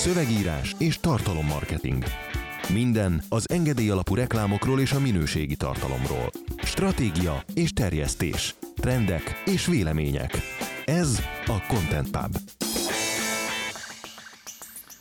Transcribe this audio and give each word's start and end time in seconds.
szövegírás 0.00 0.74
és 0.78 0.98
tartalommarketing. 0.98 2.04
Minden 2.72 3.22
az 3.28 3.50
engedély 3.50 3.90
alapú 3.90 4.14
reklámokról 4.14 4.80
és 4.80 4.92
a 4.92 5.00
minőségi 5.00 5.56
tartalomról. 5.56 6.30
Stratégia 6.62 7.44
és 7.54 7.72
terjesztés. 7.72 8.54
Trendek 8.76 9.42
és 9.44 9.66
vélemények. 9.66 10.36
Ez 10.84 11.20
a 11.46 11.66
Content 11.68 12.10
Pub. 12.10 12.36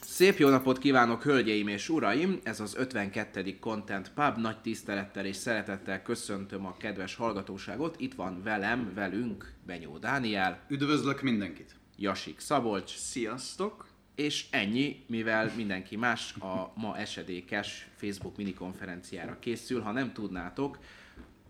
Szép 0.01 0.37
jó 0.37 0.49
napot 0.49 0.77
kívánok, 0.77 1.23
hölgyeim 1.23 1.67
és 1.67 1.89
uraim! 1.89 2.39
Ez 2.43 2.59
az 2.59 2.75
52. 2.77 3.59
Content 3.59 4.11
Pub. 4.15 4.37
Nagy 4.37 4.61
tisztelettel 4.61 5.25
és 5.25 5.35
szeretettel 5.35 6.01
köszöntöm 6.01 6.65
a 6.65 6.77
kedves 6.77 7.15
hallgatóságot. 7.15 7.95
Itt 7.99 8.13
van 8.13 8.41
velem, 8.43 8.91
velünk 8.95 9.53
Benyó 9.65 9.97
Dániel, 9.97 10.59
Üdvözlök 10.67 11.21
mindenkit! 11.21 11.75
Jasik 11.97 12.39
Szabolcs, 12.39 12.95
Sziasztok! 12.97 13.88
És 14.19 14.45
ennyi, 14.49 15.03
mivel 15.07 15.51
mindenki 15.55 15.95
más 15.95 16.35
a 16.35 16.71
ma 16.75 16.97
esedékes 16.97 17.87
Facebook 17.95 18.37
minikonferenciára 18.37 19.39
készül. 19.39 19.81
Ha 19.81 19.91
nem 19.91 20.13
tudnátok, 20.13 20.79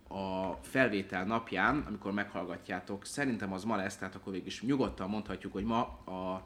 a 0.08 0.54
felvétel 0.62 1.26
napján, 1.26 1.84
amikor 1.88 2.12
meghallgatjátok, 2.12 3.06
szerintem 3.06 3.54
az 3.54 3.64
ma 3.64 3.76
lesz, 3.76 3.98
tehát 3.98 4.16
akkor 4.16 4.34
végig 4.34 4.48
is 4.48 4.62
nyugodtan 4.62 5.10
mondhatjuk, 5.10 5.54
hogy 5.54 5.64
ma 5.64 5.82
a 6.06 6.44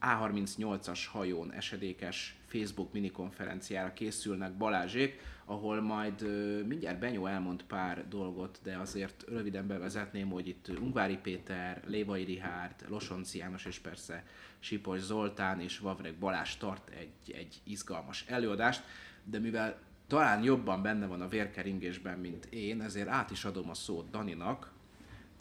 A38-as 0.00 1.00
hajón 1.12 1.52
esedékes 1.52 2.36
Facebook 2.46 2.92
minikonferenciára 2.92 3.92
készülnek 3.92 4.52
Balázsék, 4.52 5.20
ahol 5.50 5.80
majd 5.80 6.22
mindjárt 6.66 6.98
Benyó 6.98 7.26
elmond 7.26 7.62
pár 7.62 8.08
dolgot, 8.08 8.58
de 8.62 8.76
azért 8.76 9.24
röviden 9.28 9.66
bevezetném, 9.66 10.30
hogy 10.30 10.48
itt 10.48 10.68
Ungvári 10.80 11.16
Péter, 11.16 11.82
Lévai 11.86 12.24
Rihárd, 12.24 12.84
Losonci 12.88 13.38
János 13.38 13.64
és 13.64 13.78
persze 13.78 14.24
Sipos 14.58 15.00
Zoltán 15.00 15.60
és 15.60 15.78
Vavreg 15.78 16.14
Balázs 16.14 16.56
tart 16.56 16.90
egy, 16.90 17.34
egy 17.34 17.60
izgalmas 17.64 18.24
előadást, 18.28 18.82
de 19.24 19.38
mivel 19.38 19.78
talán 20.06 20.42
jobban 20.42 20.82
benne 20.82 21.06
van 21.06 21.20
a 21.20 21.28
vérkeringésben, 21.28 22.18
mint 22.18 22.44
én, 22.44 22.80
ezért 22.80 23.08
át 23.08 23.30
is 23.30 23.44
adom 23.44 23.70
a 23.70 23.74
szót 23.74 24.10
Daninak, 24.10 24.72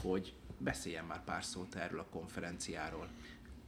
hogy 0.01 0.33
beszéljen 0.57 1.05
már 1.05 1.23
pár 1.23 1.43
szót 1.43 1.75
erről 1.75 1.99
a 1.99 2.09
konferenciáról. 2.11 3.07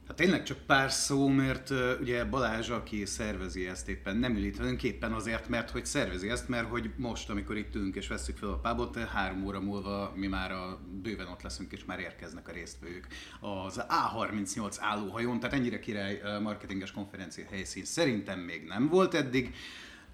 Hát 0.06 0.16
tényleg 0.16 0.42
csak 0.42 0.58
pár 0.58 0.90
szó, 0.90 1.28
mert 1.28 1.70
ugye 2.00 2.24
Balázs, 2.24 2.68
aki 2.68 3.04
szervezi 3.04 3.66
ezt 3.66 3.88
éppen 3.88 4.16
nem 4.16 4.36
ül 4.36 4.44
itt 4.44 4.56
velünk, 4.56 4.82
éppen 4.82 5.12
azért, 5.12 5.48
mert 5.48 5.70
hogy 5.70 5.86
szervezi 5.86 6.28
ezt, 6.28 6.48
mert 6.48 6.68
hogy 6.68 6.90
most, 6.96 7.30
amikor 7.30 7.56
itt 7.56 7.74
ülünk 7.74 7.94
és 7.94 8.08
veszük 8.08 8.36
fel 8.36 8.48
a 8.48 8.58
pubot, 8.58 8.96
három 8.96 9.44
óra 9.44 9.60
múlva 9.60 10.12
mi 10.16 10.26
már 10.26 10.52
a 10.52 10.80
bőven 11.02 11.26
ott 11.26 11.42
leszünk, 11.42 11.72
és 11.72 11.84
már 11.84 11.98
érkeznek 11.98 12.48
a 12.48 12.52
résztvevők 12.52 13.06
az 13.40 13.80
A38 13.88 14.76
állóhajón, 14.78 15.40
tehát 15.40 15.56
ennyire 15.56 15.78
király 15.78 16.20
marketinges 16.42 16.92
konferencia 16.92 17.46
helyszín 17.50 17.84
szerintem 17.84 18.38
még 18.38 18.64
nem 18.66 18.88
volt 18.88 19.14
eddig. 19.14 19.54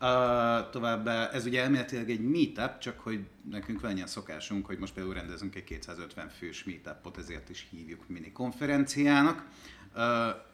Uh, 0.01 0.71
továbbá 0.71 1.29
ez 1.29 1.47
ugye 1.47 1.63
elméletileg 1.63 2.11
egy 2.11 2.21
meetup, 2.21 2.79
csak 2.79 3.01
hogy 3.01 3.21
nekünk 3.51 3.81
van 3.81 3.97
ilyen 3.97 4.07
szokásunk, 4.07 4.67
hogy 4.67 4.79
most 4.79 4.95
például 4.95 5.15
rendezünk 5.15 5.55
egy 5.55 5.65
250 5.65 6.29
fős 6.29 6.65
meetupot, 6.65 7.19
ezért 7.19 7.49
is 7.49 7.67
hívjuk 7.71 8.09
mini 8.09 8.33
konferenciának. 8.33 9.47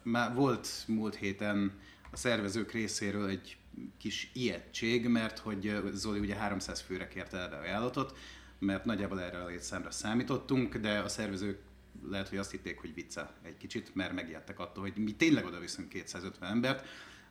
Már 0.03 0.35
volt 0.35 0.69
múlt 0.87 1.15
héten 1.15 1.73
a 2.11 2.17
szervezők 2.17 2.73
részéről 2.73 3.29
egy 3.29 3.57
kis 3.99 4.31
ijegység, 4.35 5.09
mert 5.09 5.39
hogy 5.39 5.81
Zoli 5.93 6.19
ugye 6.19 6.35
300 6.35 6.81
főre 6.81 7.09
kérte 7.09 7.39
erre 7.39 7.57
ajánlatot, 7.57 8.19
mert 8.59 8.85
nagyjából 8.85 9.21
erre 9.21 9.39
a 9.43 9.47
létszámra 9.47 9.91
számítottunk, 9.91 10.77
de 10.77 10.99
a 10.99 11.09
szervezők 11.09 11.59
lehet, 12.11 12.29
hogy 12.29 12.39
azt 12.39 12.51
hitték, 12.51 12.81
hogy 12.81 12.95
vicce 12.95 13.33
egy 13.43 13.57
kicsit, 13.57 13.95
mert 13.95 14.13
megijedtek 14.13 14.59
attól, 14.59 14.83
hogy 14.83 14.97
mi 14.97 15.13
tényleg 15.13 15.45
oda 15.45 15.59
viszünk 15.59 15.89
250 15.89 16.51
embert, 16.51 16.87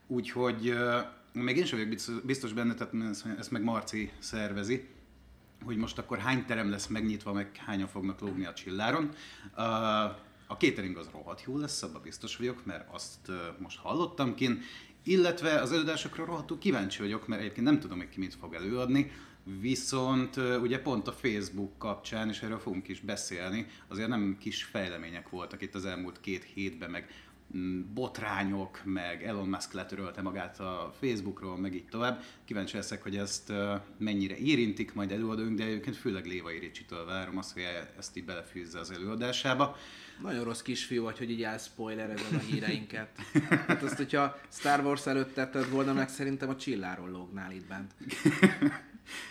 úgyhogy 0.08 0.78
még 1.34 1.58
én 1.58 1.66
sem 1.66 1.80
vagyok 1.80 2.24
biztos, 2.24 2.54
benne, 2.54 2.74
tehát 2.74 3.18
ezt 3.38 3.52
meg 3.52 3.64
Marci 3.64 4.12
szervezi, 4.20 4.88
hogy 5.64 5.78
most 5.78 5.98
akkor 5.98 6.18
hány 6.18 6.46
terem 6.46 6.70
lesz 6.70 6.88
megnyitva, 6.88 7.34
meg 7.34 7.56
hányan 7.56 7.88
fognak 7.88 8.20
lógni 8.20 8.46
a 8.46 8.54
csilláron. 8.54 9.10
A 10.48 10.54
catering 10.54 10.98
az 10.98 11.10
rohadt 11.12 11.44
jó 11.46 11.58
lesz, 11.58 11.84
abban 11.84 12.02
biztos 12.02 12.38
vagyok, 12.38 12.66
mert 12.66 12.88
azt 12.94 13.32
most 13.58 13.80
hallottam 13.80 14.36
kin, 14.36 14.62
illetve 15.04 15.62
az 15.62 15.72
előadásokra 15.72 16.26
rohadtul 16.26 16.58
kíváncsi 16.58 17.02
vagyok, 17.02 17.28
mert 17.28 17.42
egyébként 17.42 17.66
nem 17.66 17.80
tudom, 17.80 17.98
hogy 17.98 18.10
ki 18.10 18.20
mit 18.20 18.36
fog 18.36 18.54
előadni, 18.54 19.12
Viszont 19.60 20.36
ugye 20.62 20.82
pont 20.82 21.08
a 21.08 21.12
Facebook 21.12 21.78
kapcsán, 21.78 22.30
és 22.30 22.42
erről 22.42 22.60
fogunk 22.60 22.88
is 22.88 23.00
beszélni, 23.00 23.68
azért 23.88 24.08
nem 24.08 24.38
kis 24.40 24.64
fejlemények 24.64 25.30
voltak 25.30 25.62
itt 25.62 25.76
az 25.76 25.86
elmúlt 25.86 26.20
két 26.20 26.44
hétben, 26.44 26.90
meg 26.90 27.10
mm, 27.58 27.82
botrányok, 27.94 28.82
meg 28.84 29.24
Elon 29.24 29.48
Musk 29.48 29.74
letörölte 29.74 30.22
magát 30.22 30.60
a 30.60 30.94
Facebookról, 31.00 31.58
meg 31.58 31.76
így 31.76 31.86
tovább. 31.90 32.24
Kíváncsi 32.46 32.76
leszek, 32.76 33.04
hogy 33.04 33.18
ezt 33.18 33.54
mennyire 33.98 34.38
érintik 34.38 34.94
majd 34.94 35.12
előadóink, 35.12 35.58
de 35.58 35.64
egyébként 35.64 35.96
főleg 35.96 36.26
Lévai 36.26 36.60
Ricsitől 36.60 37.06
várom 37.06 37.38
azt, 37.38 37.54
hogy 37.54 37.64
ezt 37.98 38.18
így 38.18 38.26
belefűzze 38.26 38.80
az 38.80 38.92
előadásába. 38.92 39.76
Nagyon 40.22 40.44
rossz 40.44 40.62
kisfiú 40.62 41.04
vagy, 41.04 41.18
hogy 41.18 41.32
így 41.32 41.44
elspoilerezed 41.44 42.34
a 42.34 42.38
híreinket. 42.38 43.10
Hát 43.68 43.84
azt, 43.84 43.98
hogyha 43.98 44.40
Star 44.52 44.86
Wars 44.86 45.06
előtt 45.06 45.34
tetted 45.34 45.70
volna 45.70 45.94
meg, 45.94 46.10
szerintem 46.10 46.50
a 46.50 46.56
csilláról 46.56 47.10
lógnál 47.10 47.52
itt 47.52 47.68
bent. 47.68 47.94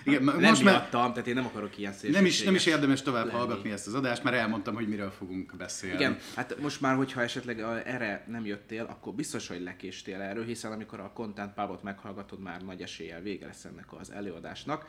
Igen, 0.05 0.23
Nem 0.23 0.41
most 0.41 0.63
már 0.63 0.75
miattam, 0.75 1.13
tehát 1.13 1.27
én 1.27 1.35
nem 1.35 1.47
akarok 1.47 1.79
ilyen 1.79 1.95
nem 2.11 2.25
is, 2.25 2.43
nem 2.43 2.55
is 2.55 2.67
érdemes 2.67 3.03
tovább 3.03 3.27
lenni. 3.27 3.39
hallgatni 3.39 3.71
ezt 3.71 3.87
az 3.87 3.95
adást, 3.95 4.23
mert 4.23 4.37
elmondtam, 4.37 4.75
hogy 4.75 4.89
miről 4.89 5.11
fogunk 5.11 5.57
beszélni. 5.57 5.97
Igen, 5.97 6.19
hát 6.35 6.61
most 6.61 6.81
már, 6.81 6.97
hogyha 6.97 7.23
esetleg 7.23 7.61
erre 7.85 8.25
nem 8.29 8.47
jöttél, 8.47 8.85
akkor 8.85 9.15
biztos, 9.15 9.49
hogy 9.49 9.63
lekéstél 9.63 10.21
erről, 10.21 10.45
hiszen 10.45 10.73
amikor 10.73 11.01
a 11.01 11.13
Content 11.13 11.55
Pubot 11.55 11.83
meghallgatod, 11.83 12.41
már 12.41 12.63
nagy 12.63 12.83
eséllyel 12.83 13.21
vége 13.21 13.47
lesz 13.47 13.65
ennek 13.65 13.93
az 13.93 14.11
előadásnak. 14.11 14.87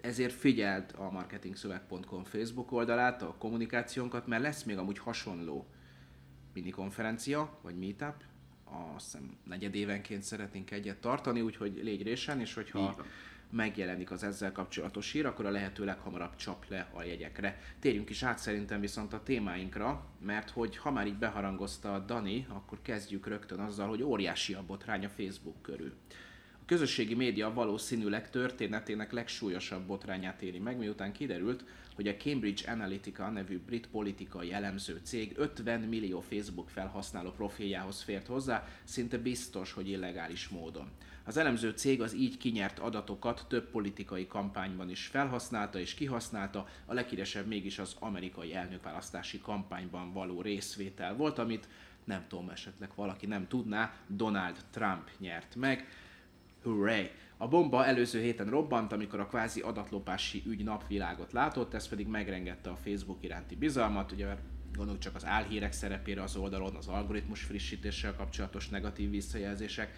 Ezért 0.00 0.32
figyeld 0.32 0.94
a 0.96 1.10
marketingszöveg.com 1.10 2.24
Facebook 2.24 2.72
oldalát, 2.72 3.22
a 3.22 3.34
kommunikációnkat, 3.38 4.26
mert 4.26 4.42
lesz 4.42 4.62
még 4.62 4.78
amúgy 4.78 4.98
hasonló 4.98 5.66
minikonferencia, 6.54 7.58
vagy 7.62 7.78
meetup, 7.78 8.24
azt 8.94 9.04
hiszem 9.04 9.36
negyedévenként 9.44 10.22
szeretnénk 10.22 10.70
egyet 10.70 11.00
tartani, 11.00 11.40
úgyhogy 11.40 11.80
légy 11.82 12.02
résen, 12.02 12.40
és 12.40 12.54
hogyha 12.54 13.04
megjelenik 13.50 14.10
az 14.10 14.22
ezzel 14.22 14.52
kapcsolatos 14.52 15.12
hír, 15.12 15.26
akkor 15.26 15.46
a 15.46 15.50
lehető 15.50 15.84
leghamarabb 15.84 16.36
csap 16.36 16.68
le 16.68 16.90
a 16.94 17.02
jegyekre. 17.02 17.60
Térjünk 17.78 18.10
is 18.10 18.22
át 18.22 18.38
szerintem 18.38 18.80
viszont 18.80 19.12
a 19.12 19.22
témáinkra, 19.22 20.04
mert 20.20 20.50
hogy 20.50 20.76
ha 20.76 20.90
már 20.90 21.06
így 21.06 21.18
beharangozta 21.18 21.94
a 21.94 21.98
Dani, 21.98 22.46
akkor 22.48 22.78
kezdjük 22.82 23.26
rögtön 23.26 23.58
azzal, 23.60 23.88
hogy 23.88 24.02
óriási 24.02 24.54
a 24.54 24.64
botrány 24.66 25.04
a 25.04 25.08
Facebook 25.08 25.62
körül. 25.62 25.92
Közösségi 26.68 27.14
média 27.14 27.52
valószínűleg 27.52 28.30
történetének 28.30 29.12
legsúlyosabb 29.12 29.86
botrányát 29.86 30.42
éri 30.42 30.58
meg, 30.58 30.78
miután 30.78 31.12
kiderült, 31.12 31.64
hogy 31.94 32.08
a 32.08 32.16
Cambridge 32.16 32.70
Analytica 32.70 33.30
nevű 33.30 33.58
brit 33.58 33.86
politikai 33.86 34.52
elemző 34.52 35.00
cég 35.02 35.32
50 35.36 35.80
millió 35.80 36.20
Facebook 36.20 36.68
felhasználó 36.68 37.30
profiljához 37.30 38.02
fért 38.02 38.26
hozzá, 38.26 38.68
szinte 38.84 39.18
biztos, 39.18 39.72
hogy 39.72 39.88
illegális 39.88 40.48
módon. 40.48 40.90
Az 41.24 41.36
elemző 41.36 41.70
cég 41.70 42.00
az 42.02 42.14
így 42.14 42.36
kinyert 42.36 42.78
adatokat 42.78 43.44
több 43.48 43.70
politikai 43.70 44.26
kampányban 44.26 44.90
is 44.90 45.06
felhasználta 45.06 45.78
és 45.78 45.94
kihasználta, 45.94 46.68
a 46.86 46.94
leghíresebb 46.94 47.46
mégis 47.46 47.78
az 47.78 47.96
amerikai 47.98 48.54
elnökválasztási 48.54 49.40
kampányban 49.40 50.12
való 50.12 50.40
részvétel 50.40 51.14
volt, 51.16 51.38
amit 51.38 51.68
nem 52.04 52.24
tudom, 52.28 52.48
esetleg 52.48 52.90
valaki 52.94 53.26
nem 53.26 53.48
tudná, 53.48 53.94
Donald 54.06 54.56
Trump 54.70 55.10
nyert 55.18 55.54
meg. 55.56 55.88
Hurray! 56.68 57.10
A 57.36 57.48
bomba 57.48 57.84
előző 57.84 58.20
héten 58.20 58.46
robbant, 58.46 58.92
amikor 58.92 59.20
a 59.20 59.26
kvázi 59.26 59.60
adatlopási 59.60 60.42
ügy 60.46 60.64
napvilágot 60.64 61.32
látott, 61.32 61.74
ez 61.74 61.88
pedig 61.88 62.06
megrengette 62.06 62.70
a 62.70 62.76
Facebook 62.76 63.24
iránti 63.24 63.56
bizalmat, 63.56 64.12
ugye 64.12 64.26
mert 64.26 64.40
gondoljuk 64.74 65.02
csak 65.02 65.14
az 65.14 65.26
álhírek 65.26 65.72
szerepére 65.72 66.22
az 66.22 66.36
oldalon, 66.36 66.74
az 66.74 66.88
algoritmus 66.88 67.42
frissítéssel 67.42 68.14
kapcsolatos 68.14 68.68
negatív 68.68 69.10
visszajelzések. 69.10 69.96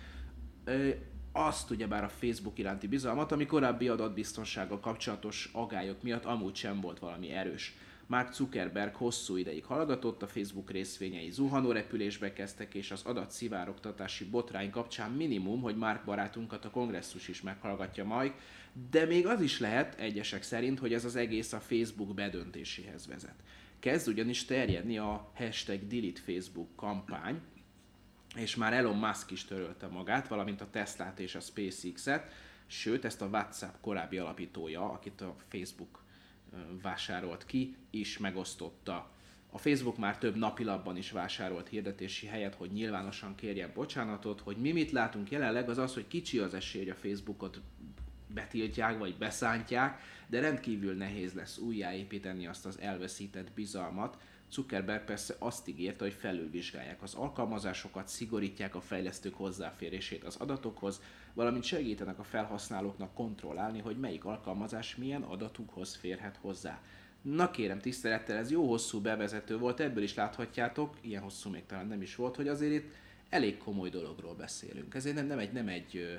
Ö, 0.64 0.88
azt 1.32 1.70
ugyebár 1.70 2.04
a 2.04 2.08
Facebook 2.08 2.58
iránti 2.58 2.86
bizalmat, 2.86 3.32
ami 3.32 3.46
korábbi 3.46 3.88
adatbiztonsággal 3.88 4.80
kapcsolatos 4.80 5.50
agályok 5.52 6.02
miatt 6.02 6.24
amúgy 6.24 6.54
sem 6.54 6.80
volt 6.80 6.98
valami 6.98 7.30
erős. 7.30 7.74
Mark 8.10 8.32
Zuckerberg 8.32 8.94
hosszú 8.94 9.36
ideig 9.36 9.64
hallgatott, 9.64 10.22
a 10.22 10.26
Facebook 10.26 10.70
részvényei 10.70 11.30
zuhanó 11.30 11.72
repülésbe 11.72 12.32
kezdtek, 12.32 12.74
és 12.74 12.90
az 12.90 13.02
adatszivárogtatási 13.04 14.24
botrány 14.24 14.70
kapcsán 14.70 15.10
minimum, 15.10 15.60
hogy 15.60 15.76
Mark 15.76 16.04
barátunkat 16.04 16.64
a 16.64 16.70
kongresszus 16.70 17.28
is 17.28 17.42
meghallgatja 17.42 18.04
majd, 18.04 18.32
de 18.90 19.04
még 19.04 19.26
az 19.26 19.40
is 19.40 19.60
lehet, 19.60 19.98
egyesek 19.98 20.42
szerint, 20.42 20.78
hogy 20.78 20.92
ez 20.92 21.04
az 21.04 21.16
egész 21.16 21.52
a 21.52 21.60
Facebook 21.60 22.14
bedöntéséhez 22.14 23.06
vezet. 23.06 23.42
Kezd 23.78 24.08
ugyanis 24.08 24.44
terjedni 24.44 24.98
a 24.98 25.30
hashtag 25.34 25.86
Delete 25.86 26.20
Facebook 26.20 26.76
kampány, 26.76 27.40
és 28.36 28.56
már 28.56 28.72
Elon 28.72 28.96
Musk 28.96 29.30
is 29.30 29.44
törölte 29.44 29.86
magát, 29.86 30.28
valamint 30.28 30.60
a 30.60 30.70
Teslát 30.70 31.20
és 31.20 31.34
a 31.34 31.40
SpaceX-et, 31.40 32.32
sőt 32.66 33.04
ezt 33.04 33.22
a 33.22 33.26
WhatsApp 33.26 33.74
korábbi 33.80 34.18
alapítója, 34.18 34.90
akit 34.92 35.20
a 35.20 35.36
Facebook 35.48 36.08
vásárolt 36.82 37.46
ki, 37.46 37.76
is 37.90 38.18
megosztotta 38.18 39.10
A 39.52 39.58
Facebook 39.58 39.98
már 39.98 40.18
több 40.18 40.36
napilapban 40.36 40.96
is 40.96 41.10
vásárolt 41.10 41.68
hirdetési 41.68 42.26
helyet, 42.26 42.54
hogy 42.54 42.70
nyilvánosan 42.72 43.34
kérjen 43.34 43.70
bocsánatot, 43.74 44.40
hogy 44.40 44.56
mi 44.56 44.72
mit 44.72 44.90
látunk 44.90 45.30
jelenleg 45.30 45.68
az 45.68 45.78
az, 45.78 45.94
hogy 45.94 46.06
kicsi 46.08 46.38
az 46.38 46.54
esély, 46.54 46.82
hogy 46.82 46.90
a 46.90 47.08
Facebookot 47.08 47.60
betiltják 48.34 48.98
vagy 48.98 49.16
beszántják, 49.18 50.00
de 50.26 50.40
rendkívül 50.40 50.94
nehéz 50.94 51.32
lesz 51.32 51.58
újjáépíteni 51.58 52.46
azt 52.46 52.66
az 52.66 52.78
elveszített 52.80 53.52
bizalmat. 53.52 54.18
Zuckerberg 54.50 55.04
persze 55.04 55.36
azt 55.38 55.68
ígérte, 55.68 56.04
hogy 56.04 56.12
felülvizsgálják 56.12 57.02
az 57.02 57.14
alkalmazásokat, 57.14 58.08
szigorítják 58.08 58.74
a 58.74 58.80
fejlesztők 58.80 59.34
hozzáférését 59.34 60.24
az 60.24 60.36
adatokhoz, 60.36 61.02
valamint 61.34 61.64
segítenek 61.64 62.18
a 62.18 62.24
felhasználóknak 62.24 63.14
kontrollálni, 63.14 63.80
hogy 63.80 63.98
melyik 63.98 64.24
alkalmazás 64.24 64.96
milyen 64.96 65.22
adatukhoz 65.22 65.94
férhet 65.94 66.38
hozzá. 66.40 66.80
Na 67.22 67.50
kérem, 67.50 67.80
tisztelettel, 67.80 68.36
ez 68.36 68.50
jó 68.50 68.68
hosszú 68.68 69.00
bevezető 69.00 69.58
volt, 69.58 69.80
ebből 69.80 70.02
is 70.02 70.14
láthatjátok, 70.14 70.96
ilyen 71.00 71.22
hosszú 71.22 71.50
még 71.50 71.66
talán 71.66 71.86
nem 71.86 72.02
is 72.02 72.14
volt, 72.14 72.36
hogy 72.36 72.48
azért 72.48 72.72
itt 72.72 72.92
elég 73.28 73.58
komoly 73.58 73.88
dologról 73.88 74.34
beszélünk. 74.34 74.94
Ezért 74.94 75.14
nem, 75.14 75.26
nem 75.26 75.38
egy, 75.38 75.52
nem 75.52 75.68
egy 75.68 75.96
ö, 75.96 76.14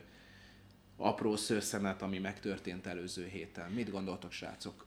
apró 0.98 1.36
szőszenet, 1.36 2.02
ami 2.02 2.19
megtörtént 2.19 2.86
előző 2.86 3.25
héten. 3.25 3.72
Mit 3.72 3.92
gondoltok, 3.92 4.31
srácok? 4.31 4.86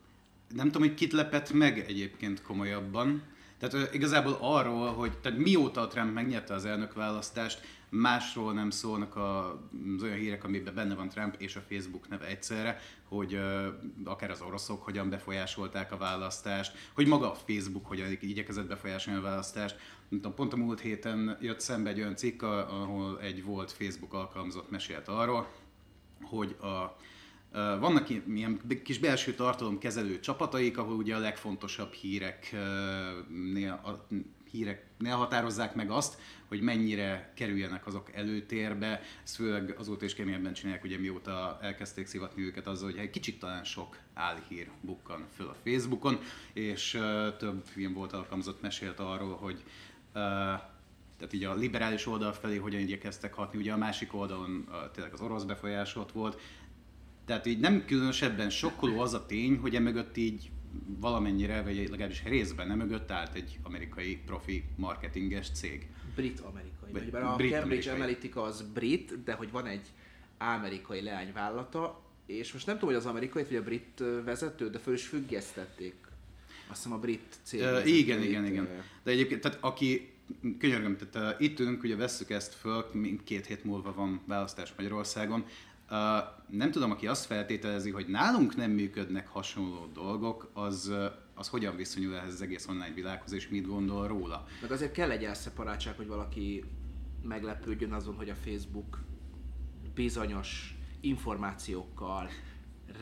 Nem 0.55 0.67
tudom, 0.67 0.89
hogy 0.89 0.97
kit 0.97 1.13
lepett 1.13 1.53
meg 1.53 1.79
egyébként 1.79 2.43
komolyabban. 2.43 3.23
Tehát 3.59 3.95
igazából 3.95 4.37
arról, 4.41 4.93
hogy 4.93 5.19
tehát 5.19 5.39
mióta 5.39 5.81
a 5.81 5.87
Trump 5.87 6.15
megnyerte 6.15 6.55
az 6.55 6.65
elnökválasztást, 6.65 7.61
másról 7.95 8.53
nem 8.53 8.71
szólnak 8.71 9.17
a, 9.17 9.49
az 9.97 10.03
olyan 10.03 10.17
hírek, 10.17 10.45
amiben 10.45 10.75
benne 10.75 10.95
van 10.95 11.09
Trump 11.09 11.35
és 11.39 11.57
a 11.57 11.63
Facebook 11.69 12.09
neve 12.09 12.27
egyszerre, 12.27 12.81
hogy 13.09 13.41
akár 14.05 14.31
az 14.31 14.41
oroszok 14.41 14.83
hogyan 14.83 15.11
befolyásolták 15.11 15.93
a 15.93 15.97
választást, 15.97 16.73
hogy 16.93 17.07
maga 17.07 17.31
a 17.31 17.35
Facebook 17.35 17.87
hogyan 17.87 18.17
igyekezett 18.21 18.67
befolyásolni 18.67 19.19
a 19.19 19.23
választást. 19.23 19.77
Tudom, 20.09 20.35
pont 20.35 20.53
a 20.53 20.57
múlt 20.57 20.81
héten 20.81 21.39
jött 21.41 21.61
szembe 21.61 21.91
egy 21.91 22.01
olyan 22.01 22.17
cikk, 22.17 22.43
ahol 22.43 23.21
egy 23.21 23.45
volt 23.45 23.73
Facebook 23.73 24.13
alkalmazott 24.13 24.71
mesélt 24.71 25.09
arról, 25.09 25.53
hogy 26.23 26.57
a, 26.61 26.97
vannak 27.55 28.09
ilyen 28.09 28.61
kis 28.85 28.99
belső 28.99 29.35
tartalomkezelő 29.35 30.21
csapataik, 30.21 30.79
ahol 30.79 30.95
ugye 30.95 31.15
a 31.15 31.19
legfontosabb 31.19 31.93
híreknél, 31.93 33.81
a 33.85 34.07
híreknél 34.51 35.17
határozzák 35.17 35.75
meg 35.75 35.91
azt, 35.91 36.19
hogy 36.49 36.61
mennyire 36.61 37.33
kerüljenek 37.35 37.87
azok 37.87 38.15
előtérbe. 38.15 39.01
Ezt 39.25 39.35
főleg 39.35 39.75
azóta 39.79 40.05
is 40.05 40.15
keményebben 40.15 40.53
csinálják, 40.53 40.85
ugye 40.85 40.99
mióta 40.99 41.59
elkezdték 41.63 42.07
szivatni 42.07 42.43
őket 42.43 42.67
azzal, 42.67 42.91
hogy 42.91 43.01
egy 43.01 43.11
kicsit 43.11 43.39
talán 43.39 43.65
sok 43.65 43.99
álhír 44.15 44.71
bukkan 44.81 45.27
föl 45.37 45.49
a 45.49 45.57
Facebookon, 45.65 46.19
és 46.53 47.01
több 47.39 47.65
ilyen 47.77 47.93
volt 47.93 48.13
alkalmazott 48.13 48.63
mesélt 48.63 49.01
arról, 49.01 49.37
hogy 49.37 49.65
tehát 51.17 51.33
így 51.33 51.45
a 51.45 51.55
liberális 51.55 52.07
oldal 52.07 52.33
felé 52.33 52.57
hogyan 52.57 52.81
igyekeztek 52.81 53.35
hatni, 53.35 53.59
ugye 53.59 53.73
a 53.73 53.77
másik 53.77 54.15
oldalon 54.15 54.69
uh, 54.69 54.91
tényleg 54.91 55.13
az 55.13 55.21
orosz 55.21 55.43
befolyásolt 55.43 56.13
volt, 56.13 56.41
tehát 57.25 57.47
így 57.47 57.59
nem 57.59 57.85
különösebben 57.85 58.51
sokkoló 58.51 59.01
az 59.01 59.15
a 59.15 59.27
tény, 59.27 59.59
hogy 59.59 59.75
emögött 59.75 60.17
így 60.17 60.51
valamennyire, 60.87 61.63
vagy 61.63 61.89
legalábbis 61.89 62.23
részben 62.25 62.67
nem 62.67 62.79
mögött 62.79 63.11
állt 63.11 63.35
egy 63.35 63.59
amerikai 63.63 64.19
profi 64.27 64.65
marketinges 64.77 65.51
cég. 65.51 65.87
Brit-amerikai. 66.15 66.93
Vagy, 66.93 67.15
a 67.15 67.37
brit 67.37 67.53
Cambridge 67.53 67.93
Analytica 67.93 68.43
az 68.43 68.65
brit, 68.75 69.23
de 69.25 69.33
hogy 69.33 69.51
van 69.51 69.67
egy 69.67 69.87
amerikai 70.39 71.03
leányvállalata, 71.03 72.03
és 72.27 72.53
most 72.53 72.67
nem 72.67 72.75
tudom, 72.79 72.95
hogy 72.95 73.05
az 73.05 73.11
amerikai 73.11 73.45
vagy 73.45 73.57
a 73.57 73.63
brit 73.63 74.03
vezető, 74.25 74.71
de 74.71 74.79
föl 74.79 74.95
is 74.95 75.07
függesztették. 75.07 75.95
Azt 76.69 76.83
hiszem 76.83 76.93
a 76.93 77.01
brit 77.01 77.37
cég. 77.43 77.61
Uh, 77.61 77.89
igen, 77.89 78.23
igen, 78.23 78.47
igen. 78.47 78.69
De 79.03 79.11
egyébként, 79.11 79.41
tehát 79.41 79.59
aki 79.61 80.13
könyörgöm, 80.59 80.97
tehát 80.97 81.35
uh, 81.35 81.45
itt 81.45 81.61
ülünk, 81.61 81.83
ugye 81.83 81.97
vesszük 81.97 82.31
ezt 82.31 82.55
föl, 82.55 82.87
mint 82.93 83.25
két 83.25 83.47
hét 83.47 83.65
múlva 83.65 83.95
van 83.95 84.21
választás 84.27 84.73
Magyarországon. 84.77 85.45
Uh, 85.91 85.97
nem 86.49 86.71
tudom, 86.71 86.91
aki 86.91 87.07
azt 87.07 87.25
feltételezi, 87.25 87.91
hogy 87.91 88.07
nálunk 88.07 88.57
nem 88.57 88.71
működnek 88.71 89.29
hasonló 89.29 89.91
dolgok, 89.93 90.51
az, 90.53 90.93
az 91.35 91.49
hogyan 91.49 91.77
viszonyul 91.77 92.17
ehhez 92.17 92.33
az 92.33 92.43
egész 92.43 92.67
online 92.69 92.95
világhoz, 92.95 93.33
és 93.33 93.49
mit 93.49 93.67
gondol 93.67 94.09
róla. 94.09 94.47
Meg 94.61 94.71
azért 94.71 94.93
kell 94.93 95.11
egy 95.11 95.25
elszeparáltság, 95.25 95.97
hogy 95.97 96.07
valaki 96.07 96.65
meglepődjön 97.23 97.93
azon, 97.93 98.15
hogy 98.15 98.29
a 98.29 98.35
Facebook 98.35 98.99
bizonyos 99.95 100.77
információkkal 101.01 102.29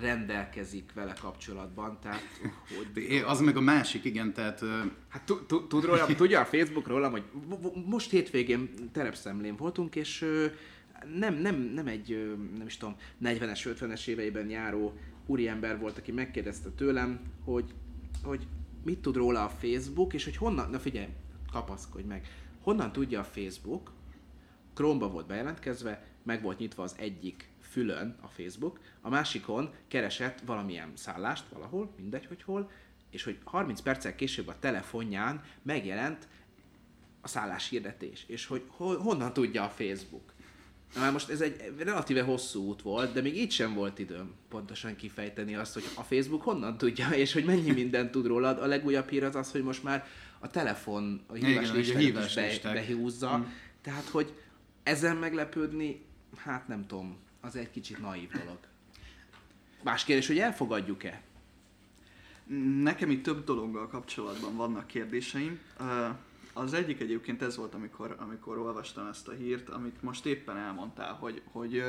rendelkezik 0.00 0.92
vele 0.94 1.12
kapcsolatban, 1.20 1.98
tehát 2.00 2.22
hogy... 2.76 3.16
Az 3.32 3.40
meg 3.40 3.56
a 3.56 3.60
másik, 3.60 4.04
igen, 4.04 4.32
tehát... 4.32 4.60
Hát 5.08 5.32
tud 5.68 5.84
rólam, 5.84 6.14
tudja 6.14 6.40
a 6.40 6.44
Facebook 6.44 6.86
rólam, 6.86 7.10
hogy 7.10 7.24
most 7.86 8.10
hétvégén 8.10 8.70
terepszemlén 8.92 9.56
voltunk, 9.56 9.96
és 9.96 10.24
nem, 11.14 11.34
nem, 11.34 11.60
nem 11.60 11.86
egy, 11.86 12.36
nem 12.56 12.66
is 12.66 12.76
tudom, 12.76 12.96
40-es, 13.22 13.76
50-es 13.78 14.06
éveiben 14.06 14.50
járó 14.50 14.92
úriember 15.26 15.78
volt, 15.78 15.98
aki 15.98 16.12
megkérdezte 16.12 16.70
tőlem, 16.70 17.20
hogy, 17.44 17.74
hogy 18.22 18.46
mit 18.84 18.98
tud 18.98 19.16
róla 19.16 19.44
a 19.44 19.48
Facebook, 19.48 20.12
és 20.12 20.24
hogy 20.24 20.36
honnan, 20.36 20.70
na 20.70 20.78
figyelj, 20.78 21.08
kapaszkodj 21.52 22.06
meg, 22.06 22.26
honnan 22.60 22.92
tudja 22.92 23.20
a 23.20 23.24
Facebook, 23.24 23.92
Chrome-ba 24.74 25.10
volt 25.10 25.26
bejelentkezve, 25.26 26.06
meg 26.22 26.42
volt 26.42 26.58
nyitva 26.58 26.82
az 26.82 26.94
egyik 26.98 27.50
fülön 27.60 28.16
a 28.20 28.26
Facebook, 28.26 28.80
a 29.00 29.08
másikon 29.08 29.70
keresett 29.88 30.40
valamilyen 30.40 30.92
szállást 30.94 31.48
valahol, 31.48 31.92
mindegy, 31.96 32.26
hogy 32.26 32.42
hol, 32.42 32.70
és 33.10 33.24
hogy 33.24 33.38
30 33.44 33.80
perccel 33.80 34.14
később 34.14 34.48
a 34.48 34.58
telefonján 34.58 35.42
megjelent 35.62 36.28
a 37.20 37.28
szállás 37.28 37.68
hirdetés, 37.68 38.24
és 38.26 38.46
hogy 38.46 38.64
honnan 38.76 39.32
tudja 39.32 39.64
a 39.64 39.68
Facebook. 39.68 40.31
Na 40.94 41.10
most 41.10 41.28
ez 41.28 41.40
egy 41.40 41.72
relatíve 41.78 42.22
hosszú 42.22 42.62
út 42.62 42.82
volt, 42.82 43.12
de 43.12 43.20
még 43.20 43.36
így 43.36 43.50
sem 43.50 43.74
volt 43.74 43.98
időm 43.98 44.34
pontosan 44.48 44.96
kifejteni 44.96 45.54
azt, 45.54 45.74
hogy 45.74 45.84
a 45.94 46.02
Facebook 46.02 46.42
honnan 46.42 46.76
tudja, 46.76 47.08
és 47.22 47.32
hogy 47.32 47.44
mennyi 47.44 47.70
mindent 47.70 48.10
tud 48.10 48.26
rólad. 48.26 48.58
A 48.58 48.66
legújabb 48.66 49.08
hír 49.08 49.24
az 49.24 49.34
az, 49.34 49.50
hogy 49.50 49.62
most 49.62 49.82
már 49.82 50.06
a 50.38 50.48
telefon 50.48 51.24
a 51.26 51.34
hívás 51.34 51.64
Igen, 51.64 51.76
listát 51.76 52.00
hívás 52.00 52.36
is 52.36 52.60
be, 52.60 52.72
behúzza. 52.72 53.28
Hmm. 53.28 53.52
Tehát, 53.82 54.04
hogy 54.04 54.34
ezen 54.82 55.16
meglepődni, 55.16 56.04
hát 56.36 56.68
nem 56.68 56.86
tudom, 56.86 57.16
az 57.40 57.56
egy 57.56 57.70
kicsit 57.70 58.00
naív 58.00 58.30
dolog. 58.30 58.58
Más 59.82 60.04
kérdés, 60.04 60.26
hogy 60.26 60.38
elfogadjuk-e? 60.38 61.20
Nekem 62.82 63.10
itt 63.10 63.22
több 63.22 63.44
dologgal 63.44 63.88
kapcsolatban 63.88 64.56
vannak 64.56 64.86
kérdéseim. 64.86 65.60
Az 66.52 66.72
egyik 66.72 67.00
egyébként 67.00 67.42
ez 67.42 67.56
volt, 67.56 67.74
amikor, 67.74 68.16
amikor 68.18 68.58
olvastam 68.58 69.06
ezt 69.06 69.28
a 69.28 69.32
hírt, 69.32 69.68
amit 69.68 70.02
most 70.02 70.26
éppen 70.26 70.56
elmondtál, 70.56 71.12
hogy, 71.12 71.42
hogy, 71.52 71.84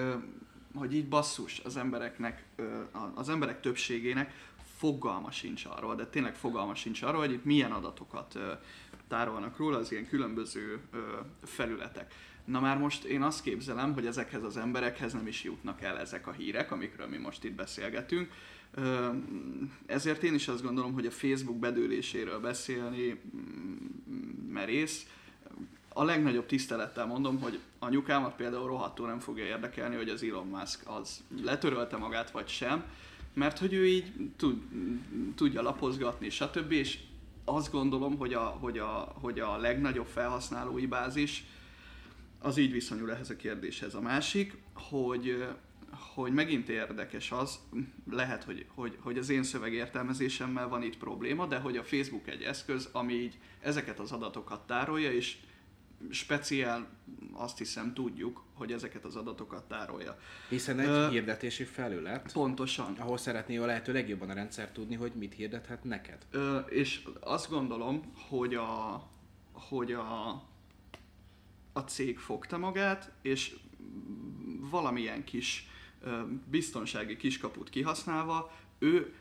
hogy 0.76 0.96
így 0.96 1.08
basszus 1.08 1.60
az 1.60 1.78
embereknek, 1.78 2.46
az 3.14 3.30
emberek 3.30 3.62
többségének 3.62 4.34
fogalma 4.78 5.32
sincs 5.32 5.66
arról, 5.66 5.96
de 5.96 6.08
tényleg 6.08 6.36
fogalma 6.36 6.76
sincs 6.76 7.02
arról, 7.02 7.20
hogy 7.20 7.32
itt 7.32 7.46
milyen 7.46 7.72
adatokat 7.72 8.40
tárolnak 9.08 9.58
róla 9.58 9.78
az 9.78 9.92
ilyen 9.92 10.08
különböző 10.08 10.82
felületek. 11.44 12.14
Na 12.46 12.60
már 12.60 12.78
most 12.78 13.04
én 13.04 13.22
azt 13.22 13.42
képzelem, 13.42 13.94
hogy 13.94 14.06
ezekhez 14.06 14.44
az 14.44 14.58
emberekhez 14.58 15.14
nem 15.14 15.28
is 15.28 15.44
jutnak 15.44 15.82
el 15.82 16.00
ezek 16.00 16.28
a 16.28 16.32
hírek, 16.32 16.72
amikről 16.72 17.08
mi 17.08 17.18
most 17.18 17.44
itt 17.44 17.54
beszélgetünk. 17.56 18.32
Ezért 19.86 20.24
én 20.24 20.34
is 20.34 20.48
azt 20.48 20.64
gondolom, 20.64 20.94
hogy 20.94 21.06
a 21.06 21.12
Facebook 21.12 21.58
bedőléséről 21.58 22.40
beszélni 22.40 23.22
mm, 23.36 24.52
merész. 24.52 25.08
A 25.90 26.04
legnagyobb 26.04 26.46
tisztelettel 26.46 27.06
mondom, 27.06 27.42
hogy 27.42 27.60
anyukámat 27.80 28.36
például 28.36 28.68
rohadtul 28.68 29.08
nem 29.08 29.20
fogja 29.20 29.46
érdekelni, 29.46 29.96
hogy 29.96 30.10
az 30.10 30.24
Elon 30.24 30.48
Musk 30.48 30.90
az 30.90 31.24
letörölte 31.42 31.98
magát 31.98 32.32
vagy 32.32 32.48
sem, 32.48 32.84
mert 33.34 33.60
hogy 33.60 33.74
ő 33.74 33.88
így 33.88 34.32
tud, 34.38 34.62
tudja 35.36 35.62
lapozgatni, 35.62 36.30
stb. 36.30 36.72
És 36.72 37.00
azt 37.46 37.72
gondolom, 37.72 38.18
hogy 38.18 38.34
a, 38.34 38.44
hogy 38.44 38.78
a, 38.78 39.14
hogy 39.22 39.40
a 39.40 39.58
legnagyobb 39.58 40.08
felhasználói 40.08 40.86
bázis 40.86 41.46
az 42.40 42.58
így 42.58 42.72
viszonyul 42.72 43.12
ehhez 43.12 43.30
a 43.30 43.36
kérdéshez. 43.36 43.96
A 43.96 44.02
másik, 44.02 44.58
hogy, 44.74 45.48
hogy 46.14 46.34
megint 46.34 46.70
érdekes 46.70 47.32
az, 47.32 47.60
lehet, 48.12 48.44
hogy, 48.44 48.66
hogy, 48.76 48.98
hogy 49.00 49.18
az 49.18 49.30
én 49.30 49.44
szövegértelmezésemmel 49.44 50.68
van 50.68 50.84
itt 50.84 50.98
probléma, 50.98 51.46
de 51.46 51.58
hogy 51.58 51.78
a 51.78 51.84
Facebook 51.84 52.28
egy 52.28 52.42
eszköz, 52.42 52.90
ami 52.92 53.14
így 53.14 53.40
ezeket 53.60 54.00
az 54.00 54.12
adatokat 54.12 54.68
tárolja, 54.68 55.12
és 55.12 55.38
speciál 56.10 56.88
azt 57.34 57.58
hiszem 57.58 57.94
tudjuk, 57.94 58.44
hogy 58.54 58.72
ezeket 58.72 59.06
az 59.06 59.16
adatokat 59.16 59.68
tárolja. 59.68 60.20
Hiszen 60.50 60.80
egy 60.80 60.88
uh, 60.88 61.10
hirdetési 61.10 61.64
felület. 61.64 62.32
Pontosan. 62.32 62.96
Ahol 63.00 63.18
szeretné 63.18 63.58
a 63.58 63.66
lehető 63.66 63.94
legjobban 63.94 64.30
a 64.30 64.34
rendszer 64.34 64.72
tudni, 64.72 64.96
hogy 64.96 65.12
mit 65.16 65.34
hirdethet 65.34 65.84
neked. 65.84 66.26
Uh, 66.34 66.66
és 66.70 67.08
azt 67.20 67.50
gondolom, 67.50 68.14
hogy 68.30 68.56
a, 68.56 69.04
hogy 69.52 69.92
a 69.92 70.42
a 71.74 71.80
cég 71.80 72.20
fogta 72.20 72.58
magát, 72.58 73.12
és 73.22 73.56
valamilyen 74.60 75.24
kis 75.24 75.68
biztonsági 76.50 77.18
kiskaput 77.18 77.70
kihasználva, 77.70 78.52
ő 78.80 79.14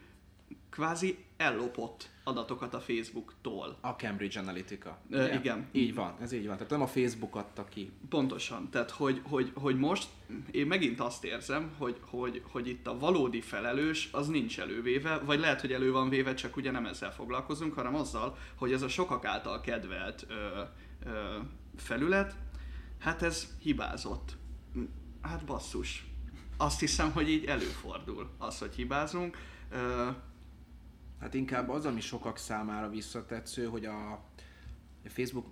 kvázi 0.71 1.19
ellopott 1.37 2.11
adatokat 2.25 2.75
a 2.75 2.81
Facebooktól. 2.81 3.79
A 3.81 3.89
Cambridge 3.89 4.41
Analytica. 4.41 4.99
Ö, 5.11 5.33
igen. 5.33 5.69
Így 5.73 5.95
van, 5.95 6.17
ez 6.21 6.33
így 6.33 6.47
van. 6.47 6.55
Tehát 6.55 6.71
nem 6.71 6.83
a 6.83 6.87
Facebook 6.87 7.37
adta 7.37 7.65
ki. 7.65 7.91
Pontosan. 8.09 8.71
Tehát, 8.71 8.91
hogy, 8.91 9.21
hogy, 9.25 9.51
hogy 9.55 9.79
most 9.79 10.09
én 10.51 10.67
megint 10.67 11.01
azt 11.01 11.25
érzem, 11.25 11.75
hogy, 11.79 11.97
hogy, 12.01 12.43
hogy 12.51 12.69
itt 12.69 12.87
a 12.87 12.99
valódi 12.99 13.41
felelős 13.41 14.09
az 14.13 14.29
nincs 14.29 14.61
elővéve, 14.61 15.19
vagy 15.19 15.39
lehet, 15.39 15.61
hogy 15.61 15.73
elő 15.73 15.93
van 15.93 16.09
véve, 16.09 16.35
csak 16.35 16.57
ugye 16.57 16.71
nem 16.71 16.87
ezzel 16.87 17.13
foglalkozunk, 17.13 17.75
hanem 17.75 17.95
azzal, 17.95 18.37
hogy 18.55 18.73
ez 18.73 18.83
a 18.83 18.89
sokak 18.89 19.25
által 19.25 19.61
kedvelt 19.61 20.27
ö, 20.29 20.63
ö, 21.05 21.39
felület, 21.77 22.35
hát 22.99 23.23
ez 23.23 23.57
hibázott. 23.61 24.37
Hát 25.21 25.45
basszus. 25.45 26.12
Azt 26.63 26.81
hiszem, 26.81 27.13
hogy 27.13 27.29
így 27.29 27.45
előfordul 27.45 28.31
az, 28.39 28.59
hogy 28.59 28.75
hibázunk. 28.75 29.37
Hát 31.21 31.35
inkább 31.35 31.69
az, 31.69 31.87
ami 31.87 32.01
sokak 32.01 32.39
számára 32.39 32.89
visszatetsző, 32.89 33.67
hogy 33.67 33.85
a 33.85 34.25
Facebook 35.07 35.47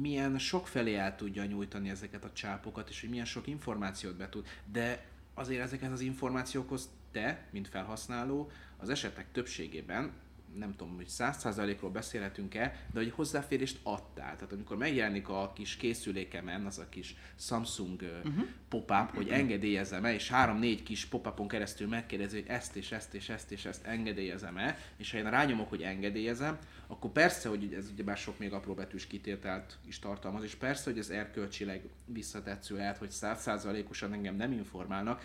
milyen 0.00 0.38
sok 0.38 0.66
felé 0.66 0.94
el 0.94 1.16
tudja 1.16 1.44
nyújtani 1.44 1.90
ezeket 1.90 2.24
a 2.24 2.32
csápokat, 2.32 2.88
és 2.88 3.00
hogy 3.00 3.10
milyen 3.10 3.24
sok 3.24 3.46
információt 3.46 4.16
be 4.16 4.28
tud. 4.28 4.46
De 4.72 5.06
azért 5.34 5.62
ezeket 5.62 5.92
az 5.92 6.00
információkhoz 6.00 6.88
te, 7.12 7.48
mint 7.50 7.68
felhasználó, 7.68 8.50
az 8.76 8.88
esetek 8.88 9.32
többségében 9.32 10.12
nem 10.58 10.74
tudom, 10.76 10.94
hogy 10.94 11.06
100%-ról 11.08 11.90
beszélhetünk-e, 11.90 12.86
de 12.92 12.98
hogy 12.98 13.10
hozzáférést 13.10 13.78
adtál. 13.82 14.36
Tehát 14.36 14.52
amikor 14.52 14.76
megjelenik 14.76 15.28
a 15.28 15.52
kis 15.54 15.76
készülékemen 15.76 16.66
az 16.66 16.78
a 16.78 16.88
kis 16.88 17.16
Samsung 17.38 18.02
uh-huh. 18.02 18.44
pop-up, 18.68 19.14
hogy 19.14 19.28
engedélyezem-e, 19.28 20.14
és 20.14 20.30
három-négy 20.30 20.82
kis 20.82 21.04
pop-upon 21.04 21.48
keresztül 21.48 21.88
megkérdezi, 21.88 22.40
hogy 22.40 22.48
ezt 22.48 22.76
és 22.76 22.92
ezt 22.92 23.14
és 23.14 23.28
ezt 23.28 23.52
és 23.52 23.64
ezt 23.64 23.86
engedélyezem-e, 23.86 24.78
és 24.96 25.10
ha 25.10 25.18
én 25.18 25.30
rányomok, 25.30 25.68
hogy 25.68 25.82
engedélyezem, 25.82 26.58
akkor 26.86 27.10
persze, 27.10 27.48
hogy 27.48 27.74
ez 27.76 27.90
ugyebár 27.92 28.16
sok 28.16 28.38
még 28.38 28.54
betűs 28.76 29.06
kitételt 29.06 29.78
is 29.86 29.98
tartalmaz, 29.98 30.42
és 30.42 30.54
persze, 30.54 30.90
hogy 30.90 30.98
ez 30.98 31.08
erkölcsileg 31.08 31.82
visszatetsző 32.04 32.76
lehet, 32.76 32.98
hogy 32.98 33.10
100%-osan 33.12 34.12
engem 34.12 34.36
nem 34.36 34.52
informálnak, 34.52 35.22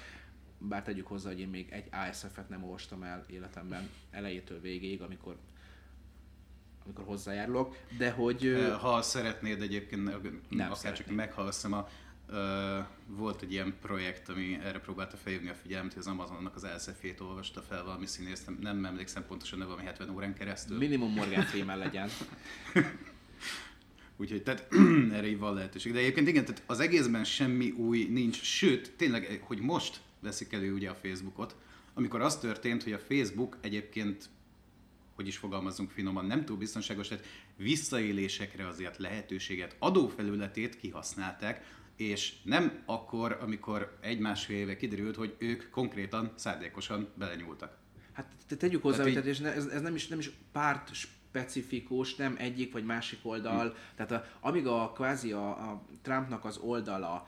bár 0.67 0.83
tegyük 0.83 1.07
hozzá, 1.07 1.29
hogy 1.29 1.39
én 1.39 1.47
még 1.47 1.69
egy 1.71 1.87
ASF-et 1.91 2.49
nem 2.49 2.63
olvastam 2.63 3.03
el 3.03 3.25
életemben 3.29 3.89
elejétől 4.11 4.61
végéig, 4.61 5.01
amikor 5.01 5.37
amikor 6.85 7.05
hozzájárulok, 7.05 7.77
de 7.97 8.11
hogy... 8.11 8.67
Ha 8.79 9.01
szeretnéd 9.01 9.61
egyébként, 9.61 10.03
nem 10.49 10.71
akár 10.71 10.93
csak 10.93 11.11
meghallgassam 11.11 11.73
a 11.73 11.87
Uh, 12.33 12.37
volt 13.07 13.41
egy 13.41 13.51
ilyen 13.51 13.73
projekt, 13.81 14.29
ami 14.29 14.59
erre 14.63 14.79
próbálta 14.79 15.17
felhívni 15.17 15.49
a 15.49 15.53
figyelmet, 15.53 15.93
hogy 15.93 16.01
az 16.01 16.07
Amazonnak 16.07 16.55
az 16.55 16.63
ASF-ét 16.63 17.19
olvasta 17.19 17.61
fel 17.61 17.83
valami 17.83 18.05
színész, 18.05 18.45
nem, 18.45 18.57
nem 18.61 18.85
emlékszem 18.85 19.25
pontosan, 19.27 19.59
de 19.59 19.65
valami 19.65 19.83
70 19.83 20.09
órán 20.09 20.33
keresztül. 20.33 20.77
Minimum 20.77 21.13
Morgan 21.13 21.43
Freeman 21.43 21.77
legyen. 21.77 22.09
Úgyhogy 24.17 24.43
tehát 24.43 24.67
erre 25.17 25.27
így 25.27 25.37
van 25.37 25.53
lehetőség. 25.53 25.93
De 25.93 25.99
egyébként 25.99 26.27
igen, 26.27 26.45
tehát 26.45 26.63
az 26.65 26.79
egészben 26.79 27.23
semmi 27.23 27.69
új 27.69 28.07
nincs, 28.09 28.41
sőt, 28.41 28.91
tényleg, 28.97 29.41
hogy 29.43 29.59
most 29.59 30.01
veszik 30.21 30.53
elő 30.53 30.73
ugye 30.73 30.89
a 30.89 30.95
Facebookot, 30.95 31.55
amikor 31.93 32.21
az 32.21 32.37
történt, 32.37 32.83
hogy 32.83 32.93
a 32.93 32.99
Facebook 32.99 33.57
egyébként 33.61 34.29
hogy 35.15 35.27
is 35.27 35.37
fogalmazunk 35.37 35.89
finoman, 35.89 36.25
nem 36.25 36.45
túl 36.45 36.57
biztonságos, 36.57 37.07
tehát 37.07 37.25
visszaélésekre 37.55 38.67
azért 38.67 38.97
lehetőséget, 38.97 39.75
adófelületét 39.79 40.77
kihasználták, 40.77 41.79
és 41.95 42.33
nem 42.43 42.81
akkor, 42.85 43.37
amikor 43.41 43.97
egy-másfél 43.99 44.57
éve 44.57 44.75
kiderült, 44.75 45.15
hogy 45.15 45.35
ők 45.37 45.69
konkrétan 45.69 46.31
szándékosan 46.35 47.07
belenyúltak. 47.15 47.77
Hát 48.13 48.31
te 48.47 48.55
tegyük 48.55 48.81
hozzá, 48.81 49.03
tehát 49.03 49.23
hogy 49.23 49.27
így... 49.27 49.43
ez, 49.43 49.65
ez 49.65 49.81
nem, 49.81 49.95
is, 49.95 50.07
nem 50.07 50.19
is 50.19 50.31
párt 50.51 50.89
specifikus, 50.93 52.15
nem 52.15 52.35
egyik 52.37 52.73
vagy 52.73 52.85
másik 52.85 53.19
oldal. 53.21 53.67
Hm. 53.67 53.75
Tehát 53.95 54.11
a, 54.11 54.25
amíg 54.39 54.67
a 54.67 54.91
kvázi 54.91 55.31
a, 55.31 55.49
a 55.49 55.85
Trumpnak 56.01 56.45
az 56.45 56.57
oldala 56.57 57.25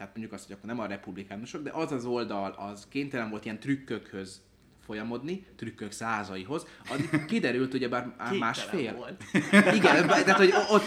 tehát 0.00 0.14
mondjuk 0.16 0.38
azt, 0.38 0.46
hogy 0.46 0.56
akkor 0.56 0.68
nem 0.68 0.80
a 0.80 0.86
republikánusok, 0.86 1.62
de 1.62 1.70
az 1.70 1.92
az 1.92 2.04
oldal, 2.04 2.50
az 2.50 2.86
kénytelen 2.88 3.30
volt 3.30 3.44
ilyen 3.44 3.58
trükkökhöz 3.58 4.40
folyamodni, 4.80 5.46
trükkök 5.56 5.92
százaihoz, 5.92 6.66
addig 6.88 7.24
kiderült, 7.24 7.70
hogy 7.70 7.88
bár 7.88 8.14
másfél. 8.38 8.94
Volt. 8.94 9.22
Igen, 9.78 10.06
tehát 10.06 10.36
hogy 10.36 10.52
ott 10.70 10.84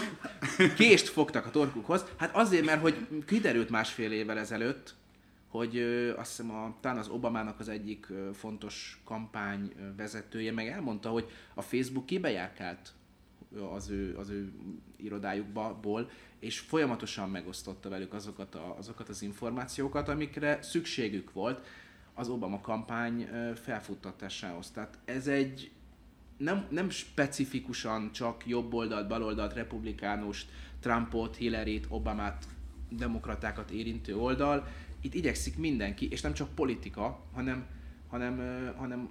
kést 0.74 1.08
fogtak 1.08 1.46
a 1.46 1.50
torkukhoz, 1.50 2.04
hát 2.16 2.36
azért, 2.36 2.64
mert 2.64 2.80
hogy 2.80 3.06
kiderült 3.26 3.70
másfél 3.70 4.12
évvel 4.12 4.38
ezelőtt, 4.38 4.94
hogy 5.48 5.76
ö, 5.76 6.16
azt 6.16 6.36
hiszem 6.36 6.50
a, 6.50 6.76
talán 6.80 6.98
az 6.98 7.08
Obamának 7.08 7.60
az 7.60 7.68
egyik 7.68 8.10
ö, 8.10 8.30
fontos 8.32 9.00
kampány 9.04 9.72
vezetője 9.96 10.52
meg 10.52 10.68
elmondta, 10.68 11.08
hogy 11.08 11.30
a 11.54 11.62
Facebook 11.62 12.06
kibejárkált 12.06 12.92
az 13.74 13.90
ő, 13.90 14.16
az 14.16 14.28
ő 14.28 14.52
irodájukból, 14.96 16.10
és 16.38 16.58
folyamatosan 16.58 17.30
megosztotta 17.30 17.88
velük 17.88 18.12
azokat, 18.12 18.54
a, 18.54 18.76
azokat 18.78 19.08
az 19.08 19.22
információkat, 19.22 20.08
amikre 20.08 20.62
szükségük 20.62 21.32
volt 21.32 21.66
az 22.14 22.28
Obama 22.28 22.60
kampány 22.60 23.28
felfuttatásához. 23.54 24.70
Tehát 24.70 24.98
ez 25.04 25.26
egy 25.26 25.70
nem, 26.36 26.66
nem 26.70 26.90
specifikusan 26.90 28.12
csak 28.12 28.46
jobb 28.46 28.74
oldalt, 28.74 29.08
bal 29.08 29.22
oldalt, 29.22 29.54
republikánust, 29.54 30.50
Trumpot, 30.80 31.36
Hillary-t, 31.36 31.86
Obamát, 31.88 32.44
demokratákat 32.88 33.70
érintő 33.70 34.16
oldal. 34.16 34.66
Itt 35.00 35.14
igyekszik 35.14 35.58
mindenki, 35.58 36.08
és 36.10 36.20
nem 36.20 36.32
csak 36.32 36.54
politika, 36.54 37.20
hanem, 37.32 37.66
hanem, 38.08 38.36
hanem 38.76 39.08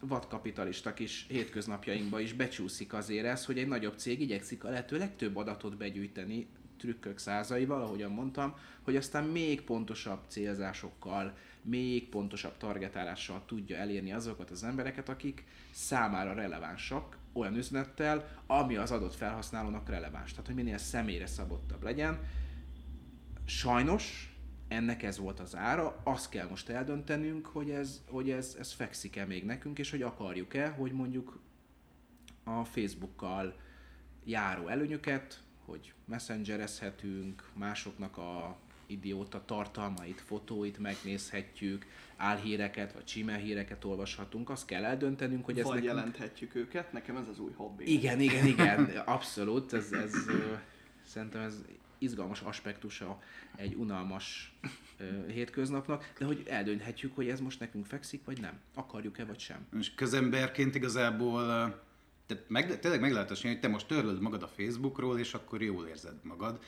vadkapitalista 0.00 0.94
kis 0.94 1.26
hétköznapjainkba 1.28 2.20
is 2.20 2.32
becsúszik 2.32 2.92
azért 2.92 3.26
ez, 3.26 3.44
hogy 3.44 3.58
egy 3.58 3.68
nagyobb 3.68 3.98
cég 3.98 4.20
igyekszik 4.20 4.64
a 4.64 4.68
lehető 4.68 4.98
legtöbb 4.98 5.36
adatot 5.36 5.76
begyűjteni 5.76 6.46
trükkök 6.78 7.18
százaival, 7.18 7.82
ahogyan 7.82 8.10
mondtam, 8.10 8.54
hogy 8.82 8.96
aztán 8.96 9.24
még 9.24 9.60
pontosabb 9.60 10.20
célzásokkal, 10.28 11.36
még 11.62 12.08
pontosabb 12.08 12.56
targetálással 12.56 13.42
tudja 13.46 13.76
elérni 13.76 14.12
azokat 14.12 14.50
az 14.50 14.64
embereket, 14.64 15.08
akik 15.08 15.44
számára 15.70 16.34
relevánsak 16.34 17.18
olyan 17.32 17.56
üzenettel, 17.56 18.42
ami 18.46 18.76
az 18.76 18.90
adott 18.90 19.14
felhasználónak 19.14 19.88
releváns. 19.88 20.30
Tehát, 20.30 20.46
hogy 20.46 20.54
minél 20.54 20.78
személyre 20.78 21.26
szabottabb 21.26 21.82
legyen. 21.82 22.18
Sajnos 23.44 24.27
ennek 24.68 25.02
ez 25.02 25.18
volt 25.18 25.40
az 25.40 25.56
ára, 25.56 26.00
azt 26.04 26.30
kell 26.30 26.48
most 26.48 26.68
eldöntenünk, 26.68 27.46
hogy 27.46 27.70
ez, 27.70 28.02
hogy 28.08 28.30
ez, 28.30 28.56
ez 28.58 28.72
fekszik-e 28.72 29.24
még 29.24 29.44
nekünk, 29.44 29.78
és 29.78 29.90
hogy 29.90 30.02
akarjuk-e, 30.02 30.68
hogy 30.68 30.92
mondjuk 30.92 31.40
a 32.44 32.64
Facebookkal 32.64 33.54
járó 34.24 34.68
előnyöket, 34.68 35.42
hogy 35.64 35.92
messengerezhetünk, 36.04 37.48
másoknak 37.54 38.16
a 38.16 38.58
idióta 38.86 39.44
tartalmait, 39.44 40.20
fotóit 40.20 40.78
megnézhetjük, 40.78 41.86
álhíreket 42.16 42.92
vagy 42.92 43.04
csimelhíreket 43.04 43.84
olvashatunk, 43.84 44.50
azt 44.50 44.66
kell 44.66 44.84
eldöntenünk, 44.84 45.44
hogy 45.44 45.58
ez 45.58 45.64
Vagy 45.64 45.74
nekünk... 45.74 45.94
jelenthetjük 45.94 46.54
őket, 46.54 46.92
nekem 46.92 47.16
ez 47.16 47.28
az 47.28 47.38
új 47.38 47.52
hobbi. 47.56 47.92
Igen, 47.92 48.20
igen, 48.20 48.46
igen, 48.46 48.84
abszolút, 49.04 49.72
ez, 49.72 49.92
ez 49.92 50.14
szerintem 51.08 51.40
ez 51.40 51.54
izgalmas 51.98 52.40
aspektusa 52.40 53.18
egy 53.56 53.74
unalmas 53.74 54.54
ö, 54.98 55.04
hétköznapnak, 55.28 56.12
de 56.18 56.24
hogy 56.24 56.42
eldönthetjük, 56.46 57.14
hogy 57.14 57.28
ez 57.28 57.40
most 57.40 57.60
nekünk 57.60 57.86
fekszik, 57.86 58.24
vagy 58.24 58.40
nem. 58.40 58.58
Akarjuk-e, 58.74 59.24
vagy 59.24 59.38
sem. 59.38 59.66
És 59.78 59.94
közemberként 59.94 60.74
igazából 60.74 61.46
tehát 62.28 62.44
meg, 62.48 62.78
tényleg 62.80 63.00
meg 63.00 63.12
lehet 63.12 63.40
hogy 63.40 63.60
te 63.60 63.68
most 63.68 63.86
törlöd 63.86 64.20
magad 64.20 64.42
a 64.42 64.50
Facebookról, 64.56 65.18
és 65.18 65.34
akkor 65.34 65.62
jól 65.62 65.86
érzed 65.86 66.14
magad. 66.22 66.58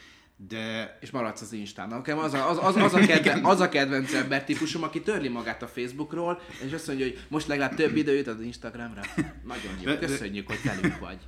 De... 0.48 0.96
És 1.00 1.10
maradsz 1.10 1.40
az 1.40 1.52
Instán. 1.52 1.88
Nekem 1.88 2.18
az 2.18 2.34
a, 2.34 2.50
az, 2.50 2.58
az, 2.62 2.76
az, 2.76 2.94
a 2.94 2.98
kedven, 3.06 3.44
az 3.44 3.60
a 3.60 3.68
kedvenc 3.68 4.12
ember 4.12 4.44
típusom, 4.44 4.82
aki 4.82 5.00
törli 5.00 5.28
magát 5.28 5.62
a 5.62 5.66
Facebookról, 5.66 6.40
és 6.66 6.72
azt 6.72 6.86
mondja, 6.86 7.06
hogy 7.06 7.24
most 7.28 7.46
legalább 7.46 7.74
több 7.74 7.96
időt 7.96 8.26
az 8.26 8.40
Instagramra. 8.40 9.00
Nagyon 9.44 9.72
jó, 9.80 9.96
köszönjük, 9.96 10.46
hogy 10.46 10.60
velünk 10.64 10.98
vagy. 10.98 11.18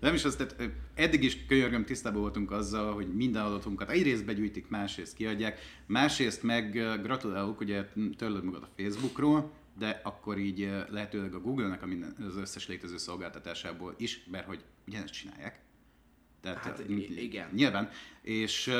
Nem 0.00 0.14
is 0.14 0.24
azt, 0.24 0.38
tehát 0.38 0.72
eddig 0.94 1.22
is 1.22 1.46
könyörgöm 1.46 1.84
tisztában 1.84 2.20
voltunk 2.20 2.50
azzal, 2.50 2.94
hogy 2.94 3.14
minden 3.14 3.42
adatunkat 3.42 3.90
egyrészt 3.90 4.24
begyűjtik, 4.24 4.68
másrészt 4.68 5.14
kiadják, 5.14 5.58
másrészt 5.86 6.42
meg 6.42 6.72
gratulálok, 7.02 7.60
ugye 7.60 7.84
törlöd 8.16 8.44
magad 8.44 8.62
a 8.62 8.82
Facebookról, 8.82 9.50
de 9.78 10.00
akkor 10.04 10.38
így 10.38 10.70
lehetőleg 10.90 11.34
a 11.34 11.40
Google-nek 11.40 11.82
a 11.82 11.86
minden, 11.86 12.14
az 12.28 12.36
összes 12.36 12.68
létező 12.68 12.96
szolgáltatásából 12.96 13.94
is, 13.96 14.24
mert 14.30 14.46
hogy 14.46 14.64
ugyanezt 14.86 15.12
csinálják. 15.12 15.60
Tehát, 16.40 16.58
hát, 16.58 16.82
igen. 17.16 17.48
Nyilván. 17.52 17.90
És 18.22 18.70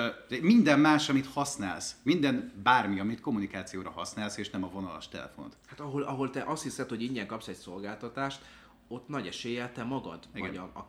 minden 0.40 0.80
más, 0.80 1.08
amit 1.08 1.26
használsz, 1.26 1.96
minden 2.02 2.52
bármi, 2.62 3.00
amit 3.00 3.20
kommunikációra 3.20 3.90
használsz, 3.90 4.36
és 4.36 4.50
nem 4.50 4.64
a 4.64 4.70
vonalas 4.70 5.08
telefonot. 5.08 5.56
Hát 5.66 5.80
ahol, 5.80 6.02
ahol 6.02 6.30
te 6.30 6.42
azt 6.46 6.62
hiszed, 6.62 6.88
hogy 6.88 7.02
ingyen 7.02 7.26
kapsz 7.26 7.48
egy 7.48 7.56
szolgáltatást, 7.56 8.44
ott 8.88 9.08
nagy 9.08 9.26
eséllyel 9.26 9.72
te 9.72 9.84
magad 9.84 10.28
Igen. 10.34 10.48
vagy 10.48 10.56
a, 10.56 10.86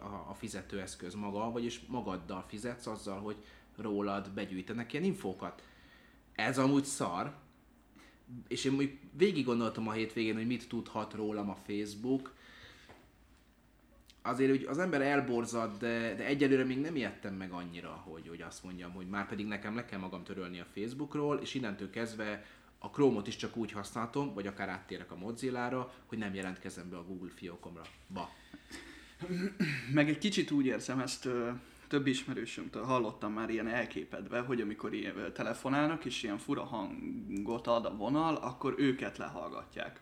a, 0.00 0.04
a, 0.04 0.26
a 0.30 0.34
fizetőeszköz 0.34 1.14
maga, 1.14 1.50
vagyis 1.50 1.80
magaddal 1.86 2.44
fizetsz 2.48 2.86
azzal, 2.86 3.20
hogy 3.20 3.36
rólad 3.76 4.30
begyűjtenek 4.30 4.92
ilyen 4.92 5.04
infókat. 5.04 5.62
Ez 6.32 6.58
amúgy 6.58 6.84
szar, 6.84 7.34
és 8.48 8.64
én 8.64 8.72
még 8.72 8.98
végig 9.12 9.44
gondoltam 9.44 9.88
a 9.88 9.92
hétvégén, 9.92 10.34
hogy 10.34 10.46
mit 10.46 10.68
tudhat 10.68 11.14
rólam 11.14 11.50
a 11.50 11.54
Facebook, 11.54 12.34
azért 14.22 14.52
úgy 14.52 14.64
az 14.64 14.78
ember 14.78 15.02
elborzad, 15.02 15.78
de, 15.78 16.14
de 16.14 16.24
egyelőre 16.24 16.64
még 16.64 16.80
nem 16.80 16.96
ijedtem 16.96 17.34
meg 17.34 17.52
annyira, 17.52 17.90
hogy, 17.90 18.28
hogy 18.28 18.42
azt 18.42 18.64
mondjam, 18.64 18.92
hogy 18.92 19.08
már 19.08 19.28
pedig 19.28 19.46
nekem 19.46 19.74
le 19.74 19.84
kell 19.84 19.98
magam 19.98 20.24
törölni 20.24 20.60
a 20.60 20.66
Facebookról, 20.74 21.38
és 21.38 21.54
innentől 21.54 21.90
kezdve 21.90 22.44
a 22.82 22.90
Chrome-ot 22.90 23.26
is 23.26 23.36
csak 23.36 23.56
úgy 23.56 23.72
használtam, 23.72 24.34
vagy 24.34 24.46
akár 24.46 24.68
áttérek 24.68 25.10
a 25.10 25.16
Mozilla-ra, 25.16 25.94
hogy 26.06 26.18
nem 26.18 26.34
jelentkezem 26.34 26.90
be 26.90 26.96
a 26.96 27.04
Google 27.04 27.30
fiókomra. 27.34 27.82
Ba. 28.06 28.30
Meg 29.92 30.08
egy 30.08 30.18
kicsit 30.18 30.50
úgy 30.50 30.66
érzem 30.66 31.00
ezt, 31.00 31.28
több 31.88 32.06
ismerősömtől 32.06 32.84
hallottam 32.84 33.32
már 33.32 33.50
ilyen 33.50 33.68
elképedve, 33.68 34.40
hogy 34.40 34.60
amikor 34.60 34.94
ilyen 34.94 35.32
telefonálnak, 35.34 36.04
és 36.04 36.22
ilyen 36.22 36.38
fura 36.38 36.64
hangot 36.64 37.66
ad 37.66 37.86
a 37.86 37.96
vonal, 37.96 38.34
akkor 38.34 38.74
őket 38.78 39.18
lehallgatják. 39.18 40.00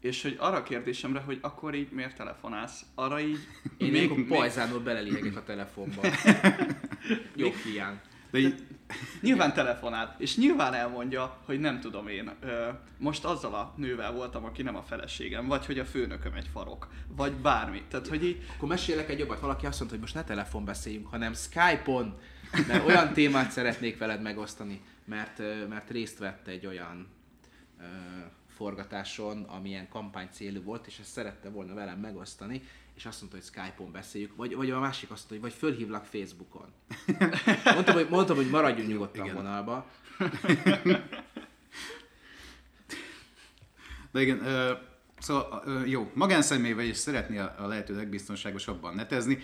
És 0.00 0.22
hogy 0.22 0.36
arra 0.38 0.56
a 0.56 0.62
kérdésemre, 0.62 1.20
hogy 1.20 1.38
akkor 1.40 1.74
így 1.74 1.90
miért 1.90 2.16
telefonálsz, 2.16 2.84
arra 2.94 3.20
így 3.20 3.38
Én 3.76 3.90
még, 3.90 4.10
még 4.10 4.26
pajzánul 4.26 4.80
belelihegek 4.80 5.36
a 5.36 5.42
telefonba. 5.42 6.00
Jó 7.34 7.52
hiány. 7.64 8.00
De 8.30 8.38
így, 8.38 8.66
Nyilván 9.20 9.52
telefonál, 9.52 10.16
és 10.18 10.36
nyilván 10.36 10.74
elmondja, 10.74 11.36
hogy 11.44 11.60
nem 11.60 11.80
tudom 11.80 12.08
én, 12.08 12.32
ö, 12.40 12.68
most 12.98 13.24
azzal 13.24 13.54
a 13.54 13.74
nővel 13.76 14.12
voltam, 14.12 14.44
aki 14.44 14.62
nem 14.62 14.76
a 14.76 14.82
feleségem, 14.82 15.46
vagy 15.46 15.66
hogy 15.66 15.78
a 15.78 15.84
főnököm 15.84 16.34
egy 16.34 16.48
farok, 16.52 16.88
vagy 17.08 17.32
bármi. 17.32 17.82
Tehát, 17.88 18.06
hogy 18.08 18.24
így, 18.24 18.44
Akkor 18.56 18.68
mesélek 18.68 19.08
egy 19.08 19.18
jobbat. 19.18 19.40
Valaki 19.40 19.66
azt 19.66 19.78
mondta, 19.78 19.96
hogy 19.96 20.04
most 20.04 20.14
ne 20.14 20.24
telefon 20.24 20.64
beszéljünk, 20.64 21.06
hanem 21.06 21.34
Skype-on, 21.34 22.18
mert 22.68 22.86
olyan 22.86 23.12
témát 23.12 23.50
szeretnék 23.50 23.98
veled 23.98 24.22
megosztani, 24.22 24.80
mert, 25.04 25.38
mert 25.68 25.90
részt 25.90 26.18
vett 26.18 26.46
egy 26.46 26.66
olyan 26.66 27.08
ö, 27.80 27.84
forgatáson, 28.56 29.42
amilyen 29.42 29.88
kampány 29.88 30.28
célú 30.30 30.62
volt, 30.62 30.86
és 30.86 30.98
ezt 30.98 31.10
szerette 31.10 31.48
volna 31.48 31.74
velem 31.74 31.98
megosztani, 31.98 32.62
és 32.96 33.06
azt 33.06 33.20
mondta, 33.20 33.38
hogy 33.38 33.46
Skype-on 33.46 33.92
beszéljük, 33.92 34.36
vagy, 34.36 34.54
vagy 34.54 34.70
a 34.70 34.80
másik 34.80 35.10
azt 35.10 35.30
mondta, 35.30 35.34
hogy 35.34 35.40
vagy 35.40 35.52
fölhívlak 35.70 36.04
Facebookon. 36.04 36.72
Mondtam, 37.74 37.94
hogy, 37.94 38.08
mondtam, 38.10 38.36
hogy 38.36 38.50
maradjunk 38.50 38.88
nyugodtan 38.88 39.24
Igen. 39.24 39.36
vonalba. 39.36 39.86
de 44.12 44.20
igen, 44.20 44.46
ö, 44.46 44.72
szóval 45.18 45.62
ö, 45.64 45.84
jó, 45.84 46.10
magánszemély 46.14 46.72
vagy, 46.72 46.86
és 46.86 46.96
szeretné 46.96 47.38
a, 47.38 47.54
a 47.58 47.66
lehető 47.66 47.96
legbiztonságosabban 47.96 48.94
netezni, 48.94 49.38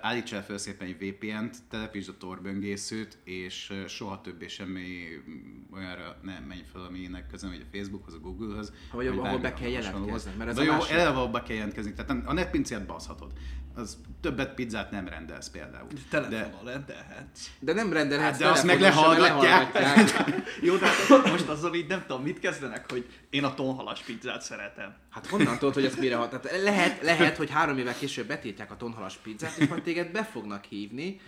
állíts 0.00 0.32
el 0.32 0.44
fel 0.44 0.58
szépen 0.58 0.86
egy 0.86 0.96
VPN-t, 1.08 1.56
telepítsd 1.70 2.08
a 2.08 2.16
torböngészőt, 2.18 3.18
és 3.24 3.72
soha 3.88 4.20
többé 4.20 4.48
semmi 4.48 5.06
mm, 5.28 5.74
olyanra 5.74 6.16
ne 6.22 6.38
menj 6.48 6.62
fel, 6.72 6.82
aminek 6.82 7.26
közön, 7.26 7.50
vagy 7.50 7.64
a 7.70 7.76
Facebookhoz, 7.76 8.14
a 8.14 8.18
Googlehoz. 8.18 8.72
Vagy 8.92 9.06
ahol 9.06 9.38
be 9.38 9.52
kell 9.54 9.68
jelentkezni, 9.68 10.32
mert 10.38 10.50
ez 10.50 10.56
De 10.56 10.60
a 10.60 10.64
jó, 10.64 10.72
másik- 10.72 10.90
eleve 10.92 11.08
ahol 11.08 11.28
be 11.28 11.42
kell 11.42 11.56
jelentkezni, 11.56 11.92
tehát 11.92 12.22
a 12.26 12.32
netpincét 12.32 12.86
baszhatod. 12.86 13.32
Az 13.74 13.98
többet 14.20 14.54
pizzát 14.54 14.90
nem 14.90 15.08
rendelsz 15.08 15.48
például. 15.50 15.86
telefonon 16.10 16.64
rendelhetsz. 16.72 17.50
De 17.60 17.72
nem 17.72 17.92
rendelhetsz 17.92 18.30
Hát 18.30 18.40
de 18.40 18.48
azt 18.48 18.64
meg 18.64 18.80
lehallgatják. 18.80 19.72
lehallgatják. 19.72 20.42
Jó, 20.62 20.76
de 20.76 20.86
hát 20.86 21.30
most 21.30 21.48
azzal 21.48 21.74
így 21.74 21.86
nem 21.86 22.04
tudom, 22.06 22.22
mit 22.22 22.38
kezdenek, 22.38 22.90
hogy 22.90 23.08
én 23.30 23.44
a 23.44 23.54
tonhalas 23.54 24.00
pizzát 24.00 24.42
szeretem. 24.42 24.94
Hát 25.10 25.26
honnan 25.26 25.58
tudod, 25.58 25.74
hogy 25.74 25.84
ez 25.84 25.94
mire 25.96 26.16
hat? 26.16 26.40
Tehát 26.40 26.62
lehet, 26.62 27.02
lehet, 27.02 27.36
hogy 27.36 27.50
három 27.50 27.78
évvel 27.78 27.94
később 27.98 28.26
betiltják 28.26 28.70
a 28.70 28.76
tonhalas 28.76 29.16
pizzát, 29.16 29.59
és 29.60 29.68
majd 29.68 29.82
téged 29.82 30.10
be 30.10 30.24
fognak 30.24 30.64
hívni, 30.64 31.20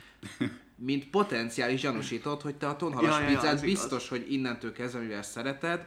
mint 0.77 1.11
potenciális 1.11 1.81
gyanúsított, 1.81 2.43
hogy 2.43 2.55
te 2.55 2.69
a 2.69 2.77
tonhalas 2.77 3.11
Ja, 3.11 3.21
ja, 3.21 3.29
ja, 3.29 3.37
pizzát 3.37 3.53
az 3.53 3.63
igaz. 3.63 3.75
biztos, 3.75 4.09
hogy 4.09 4.33
innentől 4.33 4.73
kezdve, 4.73 5.01
mivel 5.01 5.23
szereted, 5.23 5.87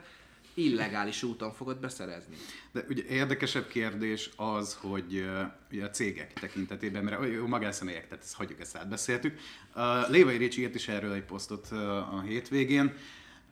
illegális 0.53 1.23
úton 1.23 1.53
fogod 1.53 1.79
beszerezni. 1.79 2.35
De 2.71 2.85
ugye 2.89 3.03
érdekesebb 3.09 3.67
kérdés 3.67 4.29
az, 4.35 4.77
hogy 4.81 5.15
uh, 5.15 5.41
ugye 5.71 5.85
a 5.85 5.89
cégek 5.89 6.33
tekintetében, 6.33 7.03
mert 7.03 7.31
jó, 7.33 7.47
magánszemélyek, 7.47 8.07
tehát 8.07 8.23
ezt 8.23 8.35
hagyjuk, 8.35 8.59
ezt 8.59 8.77
átbeszéltük. 8.77 9.39
Uh, 9.75 10.09
Lévai 10.09 10.37
Ricsi 10.37 10.61
írt 10.61 10.75
is 10.75 10.87
erről 10.87 11.13
egy 11.13 11.23
posztot 11.23 11.67
uh, 11.71 12.15
a 12.15 12.21
hétvégén, 12.21 12.93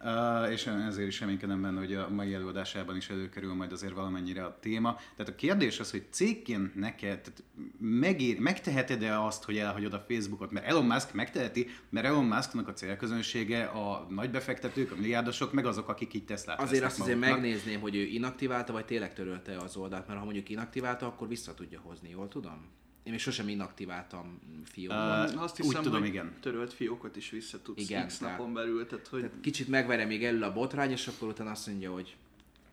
Uh, 0.05 0.51
és 0.51 0.67
ezért 0.67 1.07
is 1.07 1.19
reménykedem 1.19 1.61
benne, 1.61 1.79
hogy 1.79 1.93
a 1.93 2.09
mai 2.09 2.33
előadásában 2.33 2.95
is 2.95 3.09
előkerül 3.09 3.53
majd 3.53 3.71
azért 3.71 3.93
valamennyire 3.93 4.43
a 4.43 4.57
téma. 4.59 4.95
Tehát 5.15 5.31
a 5.31 5.35
kérdés 5.35 5.79
az, 5.79 5.91
hogy 5.91 6.05
cégként 6.09 6.75
neked 6.75 7.21
tehát 7.21 7.43
megér, 7.79 8.39
megteheted-e 8.39 9.23
azt, 9.23 9.43
hogy 9.43 9.57
elhagyod 9.57 9.93
a 9.93 10.05
Facebookot? 10.07 10.51
Mert 10.51 10.65
Elon 10.65 10.85
Musk 10.85 11.13
megteheti, 11.13 11.69
mert 11.89 12.05
Elon 12.05 12.25
Musknak 12.25 12.67
a 12.67 12.73
célközönsége 12.73 13.63
a 13.63 14.07
nagy 14.09 14.31
befektetők, 14.31 14.91
a 14.91 14.95
milliárdosok, 14.95 15.53
meg 15.53 15.65
azok, 15.65 15.89
akik 15.89 16.13
így 16.13 16.25
Teslát 16.25 16.61
Azért 16.61 16.83
azt 16.83 16.99
azért 16.99 17.19
megnézném, 17.19 17.81
hogy 17.81 17.95
ő 17.95 18.01
inaktiválta, 18.01 18.73
vagy 18.73 18.85
tényleg 18.85 19.13
törölte 19.13 19.57
az 19.57 19.75
oldalt, 19.75 20.07
mert 20.07 20.19
ha 20.19 20.25
mondjuk 20.25 20.49
inaktiválta, 20.49 21.05
akkor 21.05 21.27
vissza 21.27 21.53
tudja 21.53 21.79
hozni, 21.79 22.09
jól 22.09 22.27
tudom? 22.27 22.81
Én 23.03 23.11
még 23.11 23.19
sosem 23.21 23.47
inaktiváltam 23.47 24.39
fiókban. 24.65 25.29
Ö, 25.29 25.37
Azt 25.37 25.59
úgy 25.59 25.65
hiszem, 25.65 25.81
tudom, 25.83 25.99
hogy 25.99 26.09
igen. 26.09 26.33
törölt 26.41 26.73
fiókot 26.73 27.15
is 27.15 27.29
vissza 27.29 27.61
tudsz 27.61 27.81
Igen, 27.81 28.07
X 28.07 28.17
tehát- 28.17 28.37
napon 28.37 28.53
belül, 28.53 28.87
tehát 28.87 29.07
hogy 29.07 29.19
Tehát 29.21 29.35
kicsit 29.41 29.67
megverje 29.67 30.05
még 30.05 30.23
elő 30.25 30.41
a 30.41 30.53
botrány, 30.53 30.91
és 30.91 31.07
akkor 31.07 31.27
utána 31.27 31.51
azt 31.51 31.67
mondja, 31.67 31.91
hogy 31.91 32.15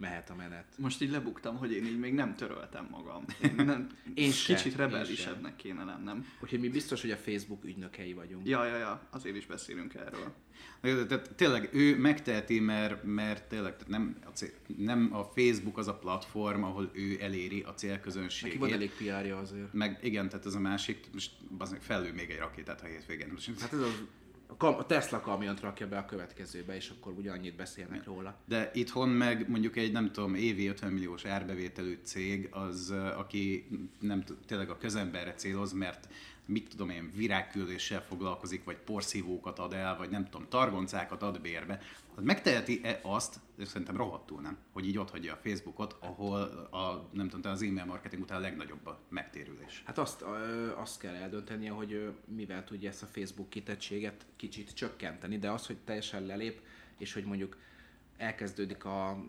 mehet 0.01 0.31
a 0.31 0.35
menet. 0.35 0.65
most 0.77 1.03
így 1.03 1.11
lebuktam, 1.11 1.57
hogy 1.57 1.73
én 1.73 1.85
így 1.85 1.99
még 1.99 2.15
nem 2.15 2.35
töröltem 2.35 2.89
magam. 2.91 3.25
Én, 3.43 3.55
nem, 3.65 3.87
Én 4.15 4.31
se, 4.31 4.55
kicsit 4.55 4.77
rebellisebbnek 4.77 5.57
kéne 5.57 5.85
lennem. 5.85 6.27
Úgyhogy 6.41 6.61
mi 6.61 6.69
biztos, 6.69 7.01
hogy 7.01 7.11
a 7.11 7.17
Facebook 7.17 7.65
ügynökei 7.65 8.13
vagyunk. 8.13 8.49
Ja, 8.49 8.65
ja, 8.65 8.77
ja, 8.77 9.07
azért 9.11 9.37
is 9.37 9.47
beszélünk 9.47 9.95
erről. 9.95 10.33
Tehát 10.81 11.35
tényleg 11.35 11.69
ő 11.73 11.99
megteheti, 11.99 12.61
mert, 12.61 13.03
mert 13.05 13.49
tényleg 13.49 13.75
nem, 13.87 14.17
a 14.25 14.29
cél, 14.29 14.51
nem 14.77 15.09
a 15.13 15.25
Facebook 15.25 15.79
az 15.79 15.89
a 15.89 15.95
platform, 15.95 16.63
ahol 16.63 16.91
ő 16.93 17.17
eléri 17.21 17.45
a 17.47 17.55
Neki 17.55 17.67
van 17.67 17.77
célközönségét. 17.77 18.73
elég 18.73 18.91
PR-ja 18.91 19.39
azért. 19.39 19.73
Meg 19.73 19.99
igen, 20.03 20.29
tehát 20.29 20.47
ez 20.47 20.55
a 20.55 20.61
másik, 20.61 21.07
most 21.13 21.33
az 21.59 21.71
meg 21.71 21.83
fellő 21.83 22.13
még 22.13 22.31
egy 22.31 22.39
rakétát 22.39 22.83
a 22.83 22.87
hétvégén. 22.87 23.33
Hát 23.61 23.73
ez 23.73 23.81
az, 23.81 24.03
a, 24.51 24.57
kam- 24.57 24.79
a 24.79 24.87
Tesla 24.87 25.21
kamiont 25.21 25.61
rakja 25.61 25.89
be 25.89 25.99
a 25.99 26.05
következőbe, 26.05 26.77
és 26.77 26.93
akkor 26.99 27.13
ugyanannyit 27.13 27.57
beszélnek 27.57 28.05
róla. 28.05 28.35
De 28.45 28.71
itthon 28.75 29.09
meg 29.09 29.49
mondjuk 29.49 29.77
egy, 29.77 29.93
nem 29.93 30.13
tudom, 30.13 30.35
évi 30.35 30.67
50 30.67 30.93
milliós 30.93 31.25
árbevételű 31.25 31.99
cég, 32.03 32.49
az, 32.51 32.95
aki 33.17 33.69
nem 34.01 34.25
tényleg 34.47 34.71
a 34.71 34.79
közemberre 34.79 35.35
céloz, 35.35 35.73
mert 35.73 36.09
mit 36.47 36.69
tudom 36.69 36.91
én, 36.91 37.13
virágküldéssel 37.15 38.03
foglalkozik, 38.03 38.65
vagy 38.65 38.77
porszívókat 38.77 39.59
ad 39.59 39.73
el, 39.73 39.97
vagy 39.97 40.11
nem 40.11 40.25
tudom, 40.25 40.47
targoncákat 40.49 41.23
ad 41.23 41.41
bérbe, 41.41 41.81
az 42.21 42.27
megteheti-e 42.27 43.01
azt, 43.03 43.41
és 43.59 43.69
szerintem 43.69 43.97
rohadtul 43.97 44.41
nem, 44.41 44.59
hogy 44.73 44.87
így 44.87 44.99
ott 44.99 45.11
hagyja 45.11 45.33
a 45.33 45.39
Facebookot, 45.43 45.97
ahol 46.01 46.41
a, 46.71 47.09
nem 47.13 47.25
tudom, 47.25 47.41
te 47.41 47.51
az 47.51 47.63
e-mail 47.63 47.85
marketing 47.85 48.23
után 48.23 48.39
a 48.39 48.41
legnagyobb 48.41 48.87
a 48.87 48.99
megtérülés. 49.09 49.83
Hát 49.87 49.99
azt, 49.99 50.23
ö, 50.23 50.71
azt 50.77 51.01
kell 51.01 51.15
eldöntenie, 51.15 51.71
hogy 51.71 51.93
ö, 51.93 52.09
mivel 52.35 52.65
tudja 52.65 52.89
ezt 52.89 53.03
a 53.03 53.07
Facebook 53.07 53.49
kitettséget 53.49 54.27
kicsit 54.37 54.75
csökkenteni, 54.75 55.39
de 55.39 55.51
az, 55.51 55.67
hogy 55.67 55.77
teljesen 55.85 56.27
lelép, 56.27 56.61
és 56.99 57.13
hogy 57.13 57.25
mondjuk 57.25 57.57
elkezdődik 58.17 58.85
a 58.85 59.25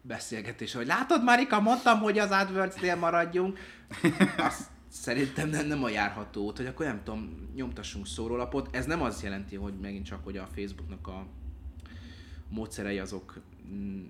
beszélgetés, 0.00 0.72
hogy 0.72 0.86
látod 0.86 1.22
Marika, 1.22 1.60
mondtam, 1.60 2.00
hogy 2.00 2.18
az 2.18 2.30
AdWords-nél 2.30 2.96
maradjunk, 2.96 3.58
azt 4.36 4.70
szerintem 4.88 5.48
nem, 5.48 5.66
nem 5.66 5.84
a 5.84 5.88
járható 5.88 6.44
út, 6.44 6.56
hogy 6.56 6.66
akkor 6.66 6.86
nem 6.86 7.02
tudom, 7.04 7.50
nyomtassunk 7.54 8.06
szórólapot. 8.06 8.76
Ez 8.76 8.86
nem 8.86 9.02
azt 9.02 9.22
jelenti, 9.22 9.56
hogy 9.56 9.74
megint 9.80 10.04
csak, 10.04 10.24
hogy 10.24 10.36
a 10.36 10.48
Facebooknak 10.54 11.06
a 11.06 11.26
módszerei 12.52 12.98
azok, 12.98 13.40
mm, 13.66 14.04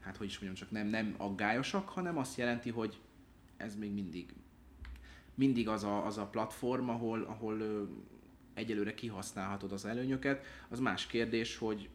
hát 0.00 0.16
hogy 0.16 0.26
is 0.26 0.38
mondjam, 0.38 0.54
csak 0.54 0.70
nem, 0.70 0.86
nem 0.86 1.14
aggályosak, 1.16 1.88
hanem 1.88 2.18
azt 2.18 2.38
jelenti, 2.38 2.70
hogy 2.70 3.00
ez 3.56 3.76
még 3.76 3.92
mindig 3.92 4.34
mindig 5.40 5.68
az 5.68 5.84
a, 5.84 6.06
az 6.06 6.18
a 6.18 6.26
platform, 6.26 6.88
ahol, 6.88 7.22
ahol 7.22 7.88
egyelőre 8.54 8.94
kihasználhatod 8.94 9.72
az 9.72 9.84
előnyöket. 9.84 10.44
Az 10.68 10.78
más 10.78 11.06
kérdés, 11.06 11.56
hogy 11.56 11.88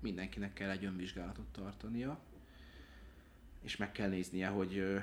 mindenkinek 0.00 0.52
kell 0.52 0.70
egy 0.70 0.84
önvizsgálatot 0.84 1.46
tartania, 1.52 2.18
és 3.62 3.76
meg 3.76 3.92
kell 3.92 4.08
néznie, 4.08 4.48
hogy, 4.48 5.00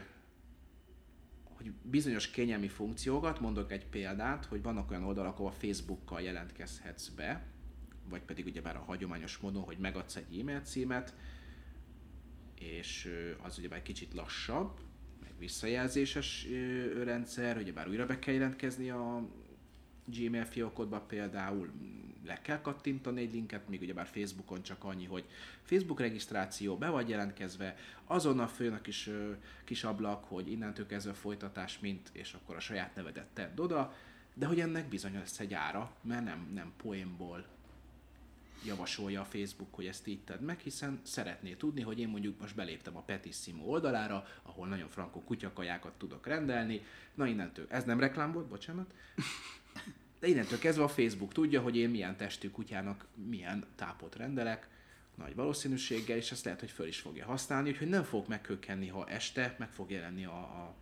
hogy 1.43 1.71
bizonyos 1.81 2.29
kényelmi 2.29 2.67
funkciókat, 2.67 3.39
mondok 3.39 3.71
egy 3.71 3.85
példát, 3.85 4.45
hogy 4.45 4.61
vannak 4.61 4.91
olyan 4.91 5.03
oldalak, 5.03 5.39
ahol 5.39 5.51
Facebookkal 5.51 6.21
jelentkezhetsz 6.21 7.07
be, 7.07 7.45
vagy 8.09 8.21
pedig 8.21 8.45
ugyebár 8.45 8.75
a 8.75 8.83
hagyományos 8.83 9.37
módon, 9.37 9.63
hogy 9.63 9.77
megadsz 9.77 10.15
egy 10.15 10.39
e-mail 10.39 10.59
címet, 10.59 11.13
és 12.59 13.11
az 13.41 13.57
ugyebár 13.57 13.81
kicsit 13.81 14.13
lassabb, 14.13 14.79
meg 15.21 15.31
visszajelzéses 15.39 16.47
rendszer, 17.03 17.57
ugyebár 17.57 17.87
újra 17.87 18.05
be 18.05 18.19
kell 18.19 18.33
jelentkezni 18.33 18.89
a 18.89 19.27
Gmail 20.05 20.45
fiókodba 20.45 20.99
például, 20.99 21.71
le 22.25 22.41
kell 22.41 22.61
kattintani 22.61 23.21
egy 23.21 23.33
linket, 23.33 23.69
míg 23.69 23.81
ugyebár 23.81 24.07
Facebookon 24.07 24.63
csak 24.63 24.83
annyi, 24.83 25.05
hogy 25.05 25.25
Facebook 25.63 25.99
regisztráció, 25.99 26.77
be 26.77 26.89
vagy 26.89 27.09
jelentkezve, 27.09 27.75
azonnal 28.05 28.47
följön 28.47 28.75
a 28.75 28.81
kis, 28.81 29.09
kis 29.63 29.83
ablak, 29.83 30.23
hogy 30.23 30.51
innentől 30.51 30.85
kezdve 30.85 31.13
folytatás, 31.13 31.79
mint, 31.79 32.09
és 32.13 32.33
akkor 32.33 32.55
a 32.55 32.59
saját 32.59 32.95
nevedet 32.95 33.27
tedd 33.33 33.59
oda, 33.59 33.93
de 34.33 34.45
hogy 34.45 34.59
ennek 34.59 34.87
bizony 34.87 35.13
lesz 35.13 35.39
egy 35.39 35.53
ára, 35.53 35.95
mert 36.01 36.23
nem, 36.23 36.49
nem 36.53 36.73
poénból 36.77 37.45
javasolja 38.65 39.21
a 39.21 39.25
Facebook, 39.25 39.73
hogy 39.73 39.85
ezt 39.85 40.07
így 40.07 40.23
tedd 40.23 40.41
meg, 40.41 40.59
hiszen 40.59 40.99
szeretné 41.03 41.53
tudni, 41.53 41.81
hogy 41.81 41.99
én 41.99 42.07
mondjuk 42.07 42.39
most 42.39 42.55
beléptem 42.55 42.97
a 42.97 43.01
Petissimo 43.01 43.63
oldalára, 43.63 44.27
ahol 44.43 44.67
nagyon 44.67 44.89
frankó 44.89 45.23
kutyakajákat 45.23 45.93
tudok 45.97 46.27
rendelni. 46.27 46.81
Na 47.13 47.25
innentől, 47.25 47.65
ez 47.69 47.83
nem 47.83 47.99
reklám 47.99 48.31
volt, 48.31 48.47
bocsánat. 48.47 48.93
De 50.19 50.27
innentől 50.27 50.59
kezdve 50.59 50.83
a 50.83 50.87
Facebook 50.87 51.33
tudja, 51.33 51.61
hogy 51.61 51.77
én 51.77 51.89
milyen 51.89 52.17
testű 52.17 52.49
kutyának 52.49 53.07
milyen 53.29 53.65
tápot 53.75 54.15
rendelek, 54.15 54.69
nagy 55.15 55.35
valószínűséggel, 55.35 56.17
és 56.17 56.31
ezt 56.31 56.45
lehet, 56.45 56.59
hogy 56.59 56.71
föl 56.71 56.87
is 56.87 56.99
fogja 56.99 57.25
használni, 57.25 57.69
úgyhogy 57.69 57.89
nem 57.89 58.03
fog 58.03 58.27
megkökkenni, 58.27 58.87
ha 58.87 59.07
este 59.07 59.55
meg 59.59 59.71
fog 59.71 59.91
jelenni 59.91 60.25
a, 60.25 60.37
a, 60.37 60.75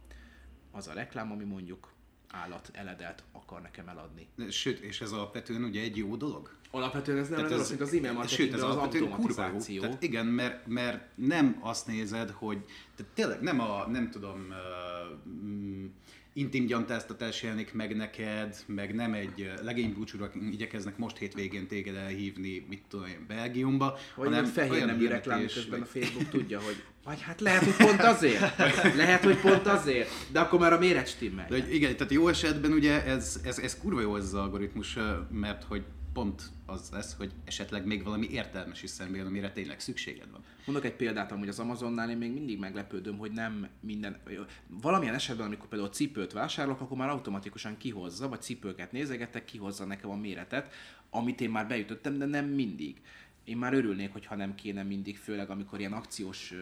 az 0.72 0.88
a 0.88 0.94
reklám, 0.94 1.32
ami 1.32 1.44
mondjuk 1.44 1.93
állat 2.34 2.70
eledelt 2.74 3.24
akar 3.32 3.62
nekem 3.62 3.88
eladni. 3.88 4.28
Sőt, 4.50 4.80
és 4.80 5.02
ez 5.02 5.12
alapvetően 5.12 5.64
ugye 5.64 5.82
egy 5.82 5.98
jó 5.98 6.16
dolog? 6.16 6.56
Alapvetően 6.72 7.18
ez 7.18 7.30
nem 7.30 7.38
Tehát 7.38 7.60
ez, 7.60 7.76
az 7.80 7.94
e-mail 7.94 8.14
marketing, 8.14 8.54
az 8.54 8.76
automatizáció. 8.76 9.82
Tehát 9.82 10.04
igen, 10.04 10.26
mert, 10.26 10.68
mert 10.68 11.08
nem 11.16 11.58
azt 11.60 11.88
nézed, 11.88 12.30
hogy 12.30 12.58
tehát 12.96 13.14
tényleg 13.14 13.42
nem 13.42 13.60
a, 13.60 13.88
nem 13.88 14.10
tudom, 14.10 14.48
uh, 14.50 15.90
intim 16.34 16.66
gyantáztatás 16.66 17.44
jelenik 17.44 17.74
meg 17.74 17.96
neked, 17.96 18.56
meg 18.66 18.96
nem 18.96 19.14
egy 19.14 19.52
legénybúcsúra 19.62 20.32
igyekeznek 20.52 20.98
most 20.98 21.18
hétvégén 21.18 21.68
téged 21.68 21.96
elhívni, 21.96 22.66
mit 22.70 22.84
tudom 22.90 23.06
én, 23.06 23.26
Belgiumba, 23.28 23.98
vagy 24.16 24.28
hanem 24.28 24.46
fehér 24.46 24.86
nemű 24.86 25.08
reklám 25.08 25.46
közben 25.46 25.82
a 25.82 25.86
Facebook 25.86 26.30
tudja, 26.30 26.60
hogy 26.60 26.84
vagy 27.06 27.22
hát 27.22 27.42
lehet, 27.42 27.64
hogy 27.64 27.86
pont 27.88 28.02
azért. 28.02 28.58
Lehet, 28.96 29.24
hogy 29.24 29.38
pont 29.38 29.68
azért. 29.68 30.10
De 30.32 30.40
akkor 30.40 30.60
már 30.60 30.74
a 30.74 30.78
méret 30.78 31.08
stimmel. 31.08 31.46
De, 31.50 31.58
igen, 31.58 31.96
tehát 31.96 32.14
jó 32.14 32.28
esetben 32.28 32.72
ugye 32.72 33.06
ez, 33.06 33.42
ez, 33.44 33.58
ez 33.58 33.78
kurva 33.78 34.02
jó 34.02 34.16
ez 34.16 34.24
az 34.24 34.34
algoritmus, 34.34 34.98
mert 35.32 35.64
hogy 35.64 35.84
pont 36.14 36.42
az 36.66 36.90
lesz, 36.92 37.16
hogy 37.16 37.32
esetleg 37.46 37.86
még 37.86 38.04
valami 38.04 38.28
értelmes 38.30 38.84
is 38.84 38.92
jön, 39.00 39.26
amire 39.26 39.52
tényleg 39.52 39.80
szükséged 39.80 40.32
van. 40.32 40.44
Mondok 40.66 40.86
egy 40.86 40.96
példát, 40.96 41.32
amúgy 41.32 41.48
az 41.48 41.60
Amazonnál 41.60 42.10
én 42.10 42.18
még 42.18 42.34
mindig 42.34 42.60
meglepődöm, 42.60 43.18
hogy 43.18 43.32
nem 43.32 43.68
minden, 43.80 44.22
valamilyen 44.68 45.14
esetben, 45.14 45.46
amikor 45.46 45.68
például 45.68 45.90
cipőt 45.90 46.32
vásárolok, 46.32 46.82
akkor 46.82 46.98
már 46.98 47.10
automatikusan 47.10 47.78
kihozza, 47.78 48.30
vagy 48.30 48.42
cipőket 48.42 48.92
nézegetek, 48.92 49.46
kihozza 49.46 49.86
nekem 49.86 50.10
a 50.10 50.16
méretet, 50.16 50.74
amit 51.10 51.42
én 51.42 51.50
már 51.50 51.68
beütöttem, 51.68 52.18
de 52.18 52.26
nem 52.26 52.46
mindig 52.46 53.02
én 53.44 53.58
már 53.58 53.74
örülnék, 53.74 54.12
hogyha 54.12 54.36
nem 54.36 54.56
kéne 54.56 54.84
mindig, 54.84 55.18
főleg 55.18 55.50
amikor 55.50 55.80
ilyen 55.80 55.94
akciós, 55.94 56.54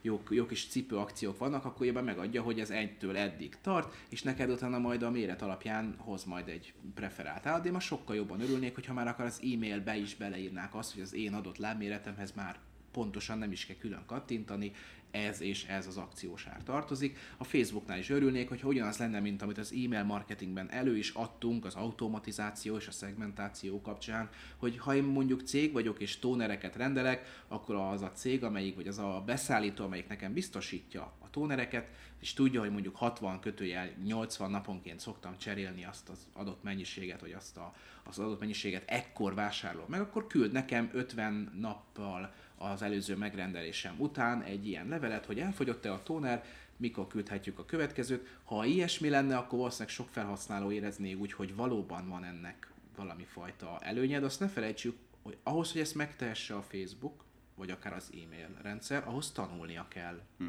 jó, 0.00 0.22
jó 0.30 0.46
kis 0.46 0.66
cipő 0.66 0.96
akciók 0.96 1.38
vannak, 1.38 1.64
akkor 1.64 1.86
ebben 1.86 2.04
megadja, 2.04 2.42
hogy 2.42 2.60
ez 2.60 2.70
egytől 2.70 3.16
eddig 3.16 3.56
tart, 3.60 3.94
és 4.08 4.22
neked 4.22 4.50
utána 4.50 4.78
majd 4.78 5.02
a 5.02 5.10
méret 5.10 5.42
alapján 5.42 5.94
hoz 5.98 6.24
majd 6.24 6.48
egy 6.48 6.72
preferált 6.94 7.46
állat. 7.46 7.64
Én 7.66 7.72
már 7.72 7.80
sokkal 7.80 8.16
jobban 8.16 8.40
örülnék, 8.40 8.74
hogyha 8.74 8.92
már 8.92 9.08
akar 9.08 9.26
az 9.26 9.40
e-mailbe 9.54 9.96
is 9.96 10.14
beleírnák 10.14 10.74
azt, 10.74 10.92
hogy 10.92 11.02
az 11.02 11.14
én 11.14 11.34
adott 11.34 11.58
lábméretemhez 11.58 12.32
már 12.32 12.58
pontosan 12.92 13.38
nem 13.38 13.52
is 13.52 13.66
kell 13.66 13.76
külön 13.76 14.02
kattintani, 14.06 14.72
ez 15.12 15.40
és 15.40 15.64
ez 15.64 15.86
az 15.86 15.96
akciós 15.96 16.46
ár 16.46 16.62
tartozik. 16.62 17.18
A 17.36 17.44
Facebooknál 17.44 17.98
is 17.98 18.10
örülnék, 18.10 18.48
hogy 18.48 18.64
ugyanaz 18.64 18.98
lenne, 18.98 19.20
mint 19.20 19.42
amit 19.42 19.58
az 19.58 19.72
e-mail 19.84 20.04
marketingben 20.04 20.70
elő 20.70 20.96
is 20.96 21.10
adtunk 21.10 21.64
az 21.64 21.74
automatizáció 21.74 22.76
és 22.76 22.86
a 22.86 22.92
szegmentáció 22.92 23.80
kapcsán, 23.80 24.30
hogy 24.56 24.78
ha 24.78 24.94
én 24.94 25.04
mondjuk 25.04 25.40
cég 25.40 25.72
vagyok 25.72 26.00
és 26.00 26.18
tónereket 26.18 26.76
rendelek, 26.76 27.44
akkor 27.48 27.74
az 27.74 28.02
a 28.02 28.12
cég, 28.12 28.44
amelyik, 28.44 28.74
vagy 28.74 28.86
az 28.86 28.98
a 28.98 29.22
beszállító, 29.26 29.84
amelyik 29.84 30.08
nekem 30.08 30.32
biztosítja 30.32 31.12
a 31.18 31.30
tónereket, 31.30 31.88
és 32.20 32.32
tudja, 32.32 32.60
hogy 32.60 32.70
mondjuk 32.70 32.96
60 32.96 33.40
kötőjel 33.40 33.90
80 34.04 34.50
naponként 34.50 35.00
szoktam 35.00 35.38
cserélni 35.38 35.84
azt 35.84 36.08
az 36.08 36.26
adott 36.32 36.62
mennyiséget, 36.62 37.20
vagy 37.20 37.32
azt 37.32 37.56
a, 37.56 37.74
az 38.04 38.18
adott 38.18 38.40
mennyiséget 38.40 38.90
ekkor 38.90 39.34
vásárolom 39.34 39.86
meg, 39.88 40.00
akkor 40.00 40.26
küld 40.26 40.52
nekem 40.52 40.90
50 40.92 41.52
nappal 41.60 42.34
az 42.70 42.82
előző 42.82 43.16
megrendelésem 43.16 43.94
után 43.98 44.42
egy 44.42 44.66
ilyen 44.66 44.88
levelet, 44.88 45.26
hogy 45.26 45.38
elfogyott-e 45.38 45.92
a 45.92 46.02
tóner, 46.02 46.44
mikor 46.76 47.06
küldhetjük 47.06 47.58
a 47.58 47.64
következőt. 47.64 48.38
Ha 48.44 48.64
ilyesmi 48.64 49.08
lenne, 49.08 49.36
akkor 49.36 49.58
valószínűleg 49.58 49.94
sok 49.94 50.08
felhasználó 50.10 50.70
érezné 50.70 51.12
úgy, 51.12 51.32
hogy 51.32 51.54
valóban 51.54 52.08
van 52.08 52.24
ennek 52.24 52.70
valami 52.96 53.24
fajta 53.24 53.78
előnye, 53.80 54.20
de 54.20 54.26
azt 54.26 54.40
ne 54.40 54.48
felejtsük, 54.48 54.96
hogy 55.22 55.36
ahhoz, 55.42 55.72
hogy 55.72 55.80
ezt 55.80 55.94
megtehesse 55.94 56.54
a 56.54 56.62
Facebook, 56.62 57.24
vagy 57.54 57.70
akár 57.70 57.92
az 57.92 58.10
e-mail 58.24 58.48
rendszer, 58.62 59.06
ahhoz 59.06 59.32
tanulnia 59.32 59.86
kell. 59.88 60.20
Hm. 60.38 60.46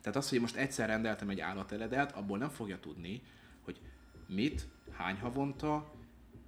Tehát 0.00 0.18
az, 0.18 0.28
hogy 0.28 0.40
most 0.40 0.56
egyszer 0.56 0.88
rendeltem 0.88 1.28
egy 1.28 1.40
állateledelt, 1.40 2.12
abból 2.12 2.38
nem 2.38 2.48
fogja 2.48 2.80
tudni, 2.80 3.22
hogy 3.60 3.80
mit, 4.26 4.68
hány 4.92 5.18
havonta, 5.18 5.94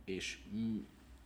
és 0.04 0.38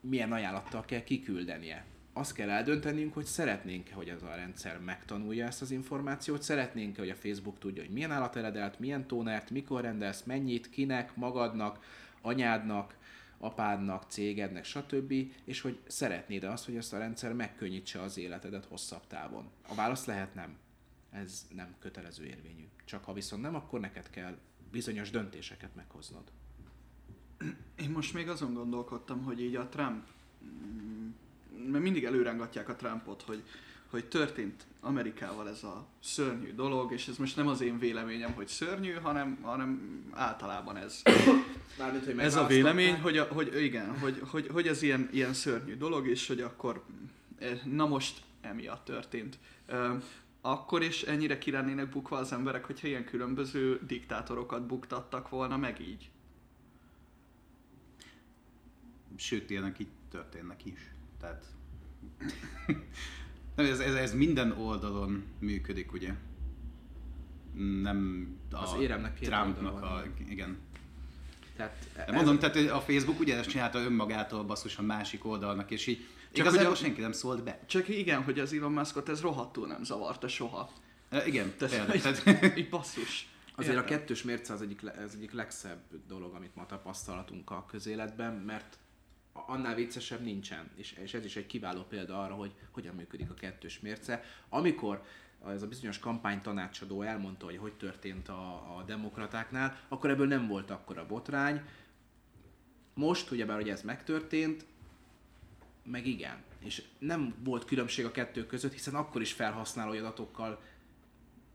milyen 0.01 0.33
ajánlattal 0.33 0.85
kell 0.85 1.03
kiküldenie 1.03 1.87
azt 2.13 2.35
kell 2.35 2.51
eldöntenünk, 2.51 3.15
hogy 3.15 3.25
szeretnénk 3.25 3.89
hogy 3.89 4.09
ez 4.09 4.23
a 4.23 4.35
rendszer 4.35 4.81
megtanulja 4.81 5.47
ezt 5.47 5.63
az 5.63 5.71
információt, 5.71 6.43
szeretnénk 6.43 6.97
hogy 6.99 7.11
a 7.11 7.15
Facebook 7.15 7.59
tudja, 7.59 7.83
hogy 7.83 7.93
milyen 7.93 8.11
állateledelt, 8.11 8.79
milyen 8.79 9.07
tónert, 9.07 9.51
mikor 9.51 9.81
rendelsz, 9.81 10.23
mennyit, 10.23 10.71
kinek, 10.71 11.17
magadnak, 11.17 11.85
anyádnak, 12.21 12.97
apádnak, 13.39 14.05
cégednek, 14.09 14.65
stb. 14.65 15.13
És 15.45 15.61
hogy 15.61 15.79
szeretnéd 15.87 16.45
azt, 16.45 16.65
hogy 16.65 16.77
ezt 16.77 16.93
a 16.93 16.99
rendszer 16.99 17.33
megkönnyítse 17.33 18.01
az 18.03 18.19
életedet 18.19 18.65
hosszabb 18.65 19.07
távon. 19.07 19.51
A 19.69 19.75
válasz 19.75 20.05
lehet 20.05 20.35
nem. 20.35 20.57
Ez 21.11 21.47
nem 21.55 21.75
kötelező 21.79 22.25
érvényű. 22.25 22.69
Csak 22.85 23.05
ha 23.05 23.13
viszont 23.13 23.43
nem, 23.43 23.55
akkor 23.55 23.81
neked 23.81 24.11
kell 24.11 24.39
bizonyos 24.71 25.11
döntéseket 25.11 25.75
meghoznod. 25.75 26.23
Én 27.77 27.91
most 27.91 28.15
még 28.15 28.29
azon 28.29 28.55
gondolkodtam, 28.55 29.23
hogy 29.23 29.41
így 29.41 29.57
a 29.57 29.69
Trump 29.69 30.07
mert 31.71 31.83
mindig 31.83 32.05
előrángatják 32.05 32.69
a 32.69 32.77
Trumpot, 32.77 33.23
hogy, 33.23 33.43
hogy 33.91 34.05
történt 34.05 34.67
Amerikával 34.81 35.49
ez 35.49 35.63
a 35.63 35.87
szörnyű 36.01 36.55
dolog, 36.55 36.93
és 36.93 37.09
ez 37.09 37.17
most 37.17 37.37
nem 37.37 37.47
az 37.47 37.61
én 37.61 37.79
véleményem, 37.79 38.33
hogy 38.33 38.49
szörnyű, 38.49 38.93
hanem, 38.93 39.39
hanem 39.43 40.03
általában 40.13 40.77
ez. 40.77 41.03
Mármint, 41.79 42.05
hogy 42.05 42.19
ez 42.19 42.37
a 42.37 42.47
vélemény, 42.47 43.01
hogy, 43.01 43.19
a, 43.19 43.25
hogy 43.25 43.63
igen, 43.63 43.99
hogy, 43.99 44.23
hogy, 44.31 44.49
hogy 44.53 44.67
ez 44.67 44.83
ilyen, 44.83 45.09
ilyen 45.13 45.33
szörnyű 45.33 45.77
dolog, 45.77 46.07
és 46.07 46.27
hogy 46.27 46.41
akkor, 46.41 46.85
eh, 47.39 47.61
na 47.65 47.87
most 47.87 48.23
emiatt 48.41 48.85
történt. 48.85 49.39
Akkor 50.41 50.83
is 50.83 51.03
ennyire 51.03 51.39
ki 51.39 51.51
lennének 51.51 51.89
bukva 51.89 52.17
az 52.17 52.33
emberek, 52.33 52.65
hogyha 52.65 52.87
ilyen 52.87 53.05
különböző 53.05 53.81
diktátorokat 53.87 54.67
buktattak 54.67 55.29
volna 55.29 55.57
meg 55.57 55.81
így? 55.81 56.11
Sőt, 59.17 59.51
ilyenek 59.51 59.79
így 59.79 59.89
történnek 60.11 60.65
is. 60.65 60.91
Tehát 61.23 61.45
nem, 63.57 63.67
ez, 63.67 63.81
ez, 63.81 63.95
ez 63.95 64.15
minden 64.15 64.53
oldalon 64.53 65.25
működik, 65.39 65.93
ugye? 65.93 66.13
Nem 67.83 68.29
a 68.51 68.57
az 68.57 68.81
éremnek 68.81 69.19
Trumpnak 69.19 69.83
a, 69.83 70.05
igen. 70.29 70.59
Tehát 71.57 71.87
De 71.95 72.13
mondom, 72.13 72.39
ez... 72.41 72.51
tehát 72.51 72.71
a 72.71 72.81
Facebook 72.81 73.21
ugye 73.21 73.37
ezt 73.37 73.49
csinálta 73.49 73.79
önmagától 73.79 74.45
basszus 74.45 74.77
a 74.77 74.83
másik 74.83 75.25
oldalnak, 75.25 75.71
és 75.71 75.87
így 75.87 76.07
csak 76.33 76.47
igazából 76.47 76.73
a... 76.73 76.77
senki 76.77 77.01
nem 77.01 77.13
szólt 77.13 77.43
be. 77.45 77.61
Csak 77.67 77.89
igen, 77.89 78.23
hogy 78.23 78.39
az 78.39 78.53
Elon 78.53 78.73
Muskot 78.73 79.09
ez 79.09 79.21
rohadtul 79.21 79.67
nem 79.67 79.85
zavarta 79.85 80.29
soha. 80.29 80.71
E, 81.09 81.27
igen, 81.27 81.55
tehát, 81.59 82.01
tehát... 82.03 82.57
így 82.59 82.69
basszus. 82.69 83.29
Azért 83.55 83.75
Értem. 83.75 83.95
a 83.95 83.97
kettős 83.97 84.23
mérce 84.23 84.53
az 84.53 84.63
egyik, 84.63 84.83
az 85.05 85.15
egyik 85.15 85.33
legszebb 85.33 85.83
dolog, 86.09 86.35
amit 86.35 86.55
ma 86.55 86.67
tapasztalatunk 86.67 87.51
a 87.51 87.65
közéletben, 87.71 88.35
mert 88.35 88.79
annál 89.33 89.75
viccesebb 89.75 90.21
nincsen. 90.21 90.71
És, 90.75 90.93
és 90.93 91.15
ez 91.15 91.25
is 91.25 91.37
egy 91.37 91.47
kiváló 91.47 91.83
példa 91.83 92.23
arra, 92.23 92.35
hogy 92.35 92.53
hogyan 92.71 92.95
működik 92.95 93.31
a 93.31 93.35
kettős 93.35 93.81
mérce. 93.81 94.25
Amikor 94.49 95.05
ez 95.47 95.63
a 95.63 95.69
bizonyos 95.69 95.99
kampánytanácsadó 95.99 97.03
elmondta, 97.03 97.45
hogy 97.45 97.57
hogy 97.57 97.73
történt 97.73 98.29
a, 98.29 98.77
a 98.79 98.83
demokratáknál, 98.87 99.81
akkor 99.89 100.11
ebből 100.11 100.27
nem 100.27 100.49
volt 100.49 100.71
akkora 100.71 101.07
botrány. 101.07 101.63
Most, 102.95 103.31
ugyebár, 103.31 103.57
hogy 103.57 103.69
ez 103.69 103.83
megtörtént, 103.83 104.65
meg 105.85 106.07
igen. 106.07 106.43
És 106.59 106.83
nem 106.99 107.35
volt 107.45 107.65
különbség 107.65 108.05
a 108.05 108.11
kettő 108.11 108.47
között, 108.47 108.73
hiszen 108.73 108.95
akkor 108.95 109.21
is 109.21 109.33
felhasználói 109.33 109.99
adatokkal 109.99 110.63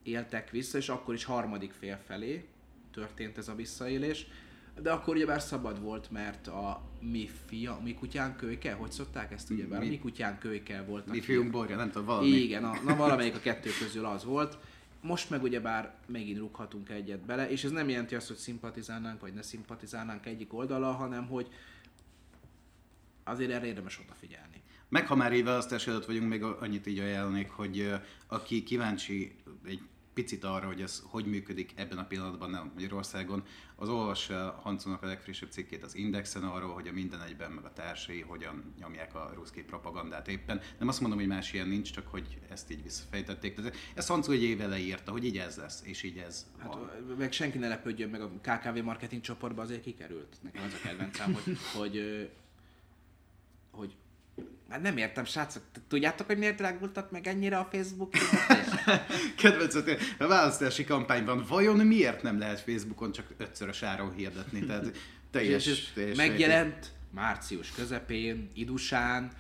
éltek 0.04 0.50
vissza, 0.50 0.78
és 0.78 0.90
akkor 0.90 1.14
is 1.14 1.24
harmadik 1.24 1.74
fél 1.74 2.00
felé 2.06 2.48
történt 2.92 3.38
ez 3.38 3.48
a 3.48 3.56
visszaélés 3.56 4.28
de 4.82 4.92
akkor 4.92 5.16
ugyebár 5.16 5.42
szabad 5.42 5.82
volt, 5.82 6.12
mert 6.12 6.48
a 6.48 6.82
mi 7.02 7.30
fia, 7.46 7.80
mi 7.84 7.94
kutyán 7.94 8.36
kölyke, 8.36 8.74
hogy 8.74 8.92
szokták 8.92 9.32
ezt 9.32 9.50
ugyebár? 9.50 9.80
Mi, 9.80 9.86
a 9.86 9.90
mi 9.90 10.00
kutyán 10.00 10.38
kölyke 10.38 10.84
volt. 10.84 11.08
Mi 11.08 11.22
fiunk 11.22 11.52
borja, 11.52 11.76
nem 11.76 11.92
tudom, 11.92 12.06
valami. 12.06 12.28
Igen, 12.28 12.64
a, 12.64 12.82
na 12.86 12.96
valamelyik 12.96 13.36
a 13.36 13.40
kettő 13.40 13.70
közül 13.80 14.06
az 14.06 14.24
volt. 14.24 14.58
Most 15.02 15.30
meg 15.30 15.44
ugyebár 15.44 15.96
megint 16.06 16.38
rúghatunk 16.38 16.90
egyet 16.90 17.20
bele, 17.20 17.50
és 17.50 17.64
ez 17.64 17.72
nem 17.72 17.90
jelenti 17.90 18.16
azt, 18.16 18.28
hogy 18.28 18.36
szimpatizálnánk, 18.36 19.22
vagy 19.22 19.34
ne 19.34 19.42
szimpatizálnánk 19.42 20.26
egyik 20.26 20.54
oldala, 20.54 20.92
hanem 20.92 21.28
hogy 21.28 21.48
azért 23.24 23.52
erre 23.52 23.66
érdemes 23.66 24.00
odafigyelni. 24.00 24.62
Meg 24.90 25.08
ha 25.08 25.16
már 25.16 25.34
éve 25.34 25.52
azt 25.52 25.88
előtt 25.88 26.06
vagyunk, 26.06 26.30
még 26.30 26.44
annyit 26.44 26.88
így 26.88 27.00
ajánlanék, 27.00 27.50
hogy 27.50 27.94
aki 28.28 28.64
kíváncsi 28.64 29.36
egy 29.66 29.82
picit 30.18 30.44
arra, 30.44 30.68
hogy 30.68 30.82
ez 30.82 31.04
hogy 31.06 31.26
működik 31.26 31.72
ebben 31.76 31.98
a 31.98 32.06
pillanatban 32.06 32.50
nem 32.50 32.72
Magyarországon, 32.74 33.44
az 33.76 33.90
olvas 33.90 34.28
Hancónak 34.62 35.04
a 35.04 35.06
legfrissebb 35.06 35.52
cikkét 35.52 35.84
az 35.84 35.96
Indexen 35.96 36.44
arról, 36.44 36.74
hogy 36.74 36.88
a 36.88 36.92
minden 36.92 37.22
egyben 37.22 37.52
meg 37.52 37.66
a 37.66 37.74
társai 37.74 38.22
hogyan 38.22 38.74
nyomják 38.80 39.16
a 39.16 39.32
ruszki 39.34 39.64
propagandát 39.64 40.28
éppen. 40.28 40.62
Nem 40.80 40.88
azt 40.88 41.00
mondom, 41.00 41.20
hogy 41.20 41.28
más 41.28 41.54
ilyen 41.54 41.68
nincs, 41.68 41.92
csak 41.92 42.08
hogy 42.08 42.40
ezt 42.50 42.72
így 42.72 42.84
visszafejtették. 42.84 43.60
De 43.60 43.72
ezt 43.94 44.08
Hancó 44.08 44.32
egy 44.32 44.44
éve 44.44 44.68
leírta, 44.68 45.12
hogy 45.12 45.26
így 45.26 45.38
ez 45.38 45.58
lesz, 45.58 45.82
és 45.86 46.04
így 46.04 46.18
ez 46.18 46.46
hát, 46.58 46.68
van. 46.68 46.90
Meg 47.18 47.32
senki 47.32 47.58
ne 47.58 47.68
lepődjön 47.68 48.10
meg 48.10 48.22
a 48.22 48.30
KKV 48.42 48.84
marketing 48.84 49.22
csoportba 49.22 49.62
azért 49.62 49.82
kikerült. 49.82 50.38
Nekem 50.42 50.64
az 50.64 50.74
a 50.74 50.88
kedvencem, 50.88 51.34
hogy, 51.34 51.58
hogy, 51.74 52.30
hogy 53.72 53.96
Hát 54.70 54.82
nem 54.82 54.98
értem, 54.98 55.26
srácok. 55.26 55.64
Tudjátok, 55.88 56.28
hogy 56.28 56.38
miért 56.38 56.58
drágultak 56.58 57.12
meg 57.12 57.28
ennyire 57.28 57.58
a 57.58 57.68
Facebook 57.72 58.14
Kedvenc, 59.42 59.76
a 60.18 60.28
választási 60.28 60.84
kampányban 60.84 61.46
vajon 61.48 61.78
miért 61.78 62.22
nem 62.22 62.40
lehet 62.40 62.60
Facebookon 62.60 63.12
csak 63.12 63.34
ötszörös 63.38 63.84
áron 63.84 64.14
hirdetni? 64.14 64.60
Tehát 64.60 64.98
teljes, 65.32 65.66
és 65.66 65.92
teljes 65.94 66.18
megjelent 66.18 66.92
március 67.12 67.72
közepén, 67.72 68.50
idusán, 68.54 69.32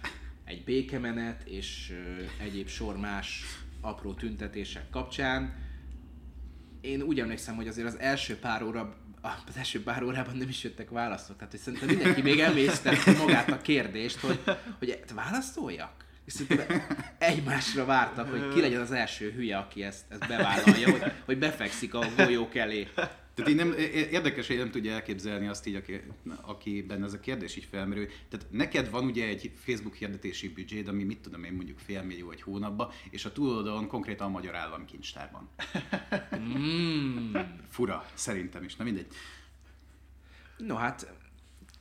egy 0.46 0.63
békemenet 0.63 1.44
és 1.46 1.92
uh, 1.92 2.46
egyéb 2.46 2.68
sor 2.68 2.98
más 2.98 3.44
apró 3.82 4.13
tüntetések 4.13 4.90
kapcsán. 4.90 5.54
Én 6.82 7.02
úgy 7.02 7.20
emlékszem, 7.20 7.56
hogy 7.56 7.68
azért 7.68 7.88
az 7.88 8.00
első 8.00 8.36
pár 8.36 8.63
óra 8.63 8.98
az 9.21 9.58
első 9.58 9.84
pár 9.84 10.03
órában 10.03 10.36
nem 10.36 10.49
is 10.49 10.63
jöttek 10.63 10.89
válaszok. 10.89 11.36
Tehát, 11.36 11.51
hogy 11.51 11.60
szerintem 11.60 11.88
mindenki 11.88 12.21
még 12.21 12.39
emésztette 12.39 13.12
magát 13.12 13.51
a 13.51 13.62
kérdést, 13.62 14.19
hogy, 14.19 14.39
hogy 14.80 15.03
válaszoljak? 15.15 16.06
És 16.25 16.34
szerintem 16.34 16.88
egymásra 17.17 17.86
vártak, 17.86 18.30
hogy 18.30 18.53
ki 18.53 18.62
legyen 18.62 18.82
az 18.82 18.91
első 18.91 19.32
hülye, 19.32 19.58
aki 19.58 19.84
ezt, 19.84 20.06
ezt 20.10 20.27
bevállalja, 20.27 20.91
hogy, 20.91 21.12
hogy 21.25 21.38
befekszik 21.38 21.93
a 21.93 22.06
golyók 22.17 22.56
elé. 22.56 22.88
Tehát 23.38 23.52
én 23.52 23.56
nem, 23.56 23.73
érdekes, 24.12 24.47
hogy 24.47 24.58
nem 24.58 24.71
tudja 24.71 24.91
elképzelni 24.91 25.47
azt 25.47 25.67
így, 25.67 25.76
aki, 25.76 26.02
akiben 26.41 27.04
ez 27.04 27.13
a 27.13 27.19
kérdés 27.19 27.56
így 27.56 27.67
felmerül. 27.71 28.08
Tehát 28.30 28.45
neked 28.52 28.89
van 28.89 29.06
ugye 29.06 29.28
egy 29.28 29.52
Facebook 29.56 29.95
hirdetési 29.95 30.50
büdzséd, 30.50 30.88
ami 30.88 31.04
mit 31.04 31.19
tudom 31.19 31.43
én 31.43 31.54
mondjuk 31.54 31.80
fél 31.80 32.04
millió 32.04 32.32
egy 32.32 32.41
hónapba, 32.41 32.93
és 33.10 33.26
a 33.26 33.32
túloldalon 33.32 33.88
konkrétan 33.88 34.28
a 34.28 34.30
Magyar 34.30 34.56
Államkincstárban. 34.56 35.50
Mm. 36.36 37.36
Fura, 37.69 38.06
szerintem 38.13 38.63
is, 38.63 38.76
na 38.76 38.84
mindegy. 38.84 39.08
No 40.58 40.76
hát, 40.76 41.13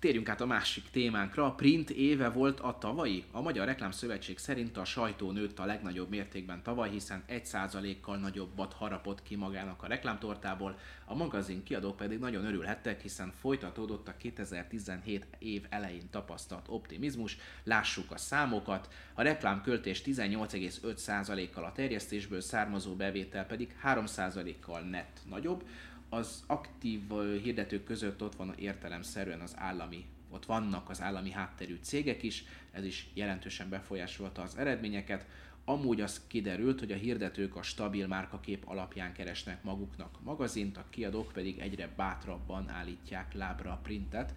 Térjünk 0.07 0.29
át 0.29 0.41
a 0.41 0.47
másik 0.47 0.91
témánkra. 0.91 1.45
A 1.45 1.53
print 1.53 1.91
éve 1.91 2.29
volt 2.29 2.61
a 2.61 2.79
tavalyi. 2.79 3.25
A 3.31 3.41
Magyar 3.41 3.67
Reklám 3.67 3.91
Szövetség 3.91 4.39
szerint 4.39 4.77
a 4.77 4.85
sajtó 4.85 5.31
nőtt 5.31 5.59
a 5.59 5.65
legnagyobb 5.65 6.09
mértékben 6.09 6.63
tavaly, 6.63 6.91
hiszen 6.91 7.25
1%-kal 7.29 8.17
nagyobbat 8.17 8.73
harapott 8.73 9.23
ki 9.23 9.37
magának 9.37 9.83
a 9.83 9.87
reklámtortából. 9.87 10.79
A 11.05 11.15
magazin 11.15 11.63
kiadók 11.63 11.97
pedig 11.97 12.19
nagyon 12.19 12.45
örülhettek, 12.45 13.01
hiszen 13.01 13.33
folytatódott 13.41 14.09
a 14.09 14.17
2017 14.17 15.27
év 15.39 15.67
elején 15.69 16.11
tapasztalt 16.11 16.67
optimizmus. 16.69 17.37
Lássuk 17.65 18.11
a 18.11 18.19
számokat. 18.19 18.89
A 19.15 19.23
reklámköltés 19.23 20.03
18,5%-kal 20.03 21.65
a 21.65 21.73
terjesztésből 21.73 22.41
származó 22.41 22.95
bevétel 22.95 23.47
pedig 23.47 23.75
3%-kal 23.85 24.81
net 24.81 25.21
nagyobb 25.29 25.65
az 26.09 26.45
aktív 26.47 27.01
hirdetők 27.43 27.85
között 27.85 28.23
ott 28.23 28.35
van 28.35 28.55
értelemszerűen 28.59 29.41
az 29.41 29.55
állami, 29.57 30.05
ott 30.31 30.47
vannak 30.47 30.91
az 30.91 31.03
állami 31.03 31.31
hátterű 31.31 31.79
cégek 31.81 32.23
is, 32.23 32.45
ez 32.73 32.85
is 32.85 33.11
jelentősen 33.15 33.69
befolyásolta 33.69 34.43
az 34.43 34.57
eredményeket. 34.57 35.27
Amúgy 35.65 36.01
az 36.01 36.21
kiderült, 36.27 36.79
hogy 36.79 36.93
a 36.93 36.97
hirdetők 36.97 37.57
a 37.57 37.63
stabil 37.63 38.07
márkakép 38.07 38.69
alapján 38.69 39.13
keresnek 39.13 39.63
maguknak 39.63 40.23
magazint, 40.23 40.77
a 40.77 40.85
kiadók 40.91 41.33
pedig 41.33 41.59
egyre 41.59 41.89
bátrabban 41.97 42.69
állítják 42.69 43.35
lábra 43.35 43.73
a 43.73 43.81
printet. 43.83 44.35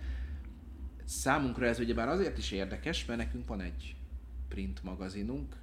Számunkra 1.05 1.65
ez 1.65 1.79
ugyebár 1.79 2.07
azért 2.07 2.37
is 2.37 2.51
érdekes, 2.51 3.05
mert 3.05 3.19
nekünk 3.19 3.47
van 3.47 3.61
egy 3.61 3.95
print 4.47 4.83
magazinunk, 4.83 5.55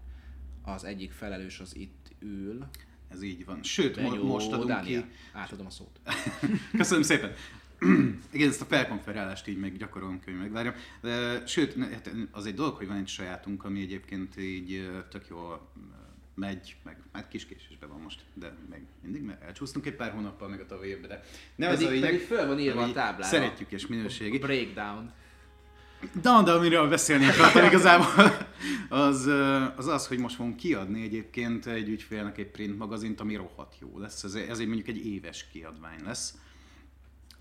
az 0.62 0.84
egyik 0.84 1.12
felelős 1.12 1.60
az 1.60 1.76
itt 1.76 2.14
ül. 2.18 2.68
Ez 3.08 3.22
így 3.22 3.44
van. 3.44 3.62
Sőt, 3.62 3.94
Benyó, 3.94 4.24
most 4.24 4.52
adunk 4.52 4.68
Dániel. 4.68 5.02
ki... 5.02 5.08
Átadom 5.32 5.66
a 5.66 5.70
szót. 5.70 6.00
Köszönöm 6.78 7.02
szépen. 7.02 7.32
Igen, 8.32 8.48
ezt 8.48 8.60
a 8.60 8.64
felkonferálást 8.64 9.48
így 9.48 9.58
meg 9.58 9.76
gyakorolom, 9.76 10.20
hogy 10.24 10.38
megvárjam. 10.38 10.74
De, 11.00 11.46
sőt, 11.46 11.74
hát 11.92 12.10
az 12.30 12.46
egy 12.46 12.54
dolog, 12.54 12.74
hogy 12.76 12.86
van 12.86 12.96
egy 12.96 13.08
sajátunk, 13.08 13.64
ami 13.64 13.80
egyébként 13.80 14.40
így 14.40 14.90
tök 15.10 15.26
jól 15.28 15.72
megy, 16.34 16.76
meg 16.82 16.96
hát 17.12 17.28
kis 17.28 17.46
késésben 17.46 17.88
van 17.88 18.00
most, 18.00 18.24
de 18.34 18.54
még 18.70 18.80
mindig, 19.02 19.22
mert 19.22 19.42
elcsúsztunk 19.42 19.86
egy 19.86 19.94
pár 19.94 20.12
hónappal 20.12 20.48
meg 20.48 20.60
a 20.60 20.66
tavalyi 20.66 20.90
évben, 20.90 21.08
de 21.08 21.24
nem 21.56 21.70
pedig, 21.70 21.84
ez 21.84 21.90
a 21.90 21.94
lényeg, 21.94 22.10
pedig 22.10 22.26
föl 22.26 22.46
van 22.46 22.58
írva 22.58 22.82
a 22.82 22.92
táblára. 22.92 23.22
Szeretjük 23.22 23.70
és 23.70 23.86
minőségi. 23.86 24.36
A 24.36 24.40
breakdown. 24.40 25.12
De, 26.12 26.42
de 26.44 26.52
amiről 26.52 26.88
beszélni 26.88 27.26
akartam 27.26 27.64
igazából, 27.64 28.46
az, 28.88 29.26
az 29.76 29.86
az, 29.86 30.06
hogy 30.06 30.18
most 30.18 30.34
fogunk 30.34 30.56
kiadni 30.56 31.02
egyébként 31.02 31.66
egy 31.66 31.88
ügyfélnek 31.88 32.38
egy 32.38 32.50
print 32.50 32.78
magazint, 32.78 33.20
ami 33.20 33.34
rohadt 33.34 33.74
jó 33.80 33.98
lesz. 33.98 34.24
Ez, 34.24 34.34
ez 34.34 34.58
egy 34.58 34.66
mondjuk 34.66 34.88
egy 34.88 35.06
éves 35.06 35.48
kiadvány 35.52 36.00
lesz. 36.04 36.34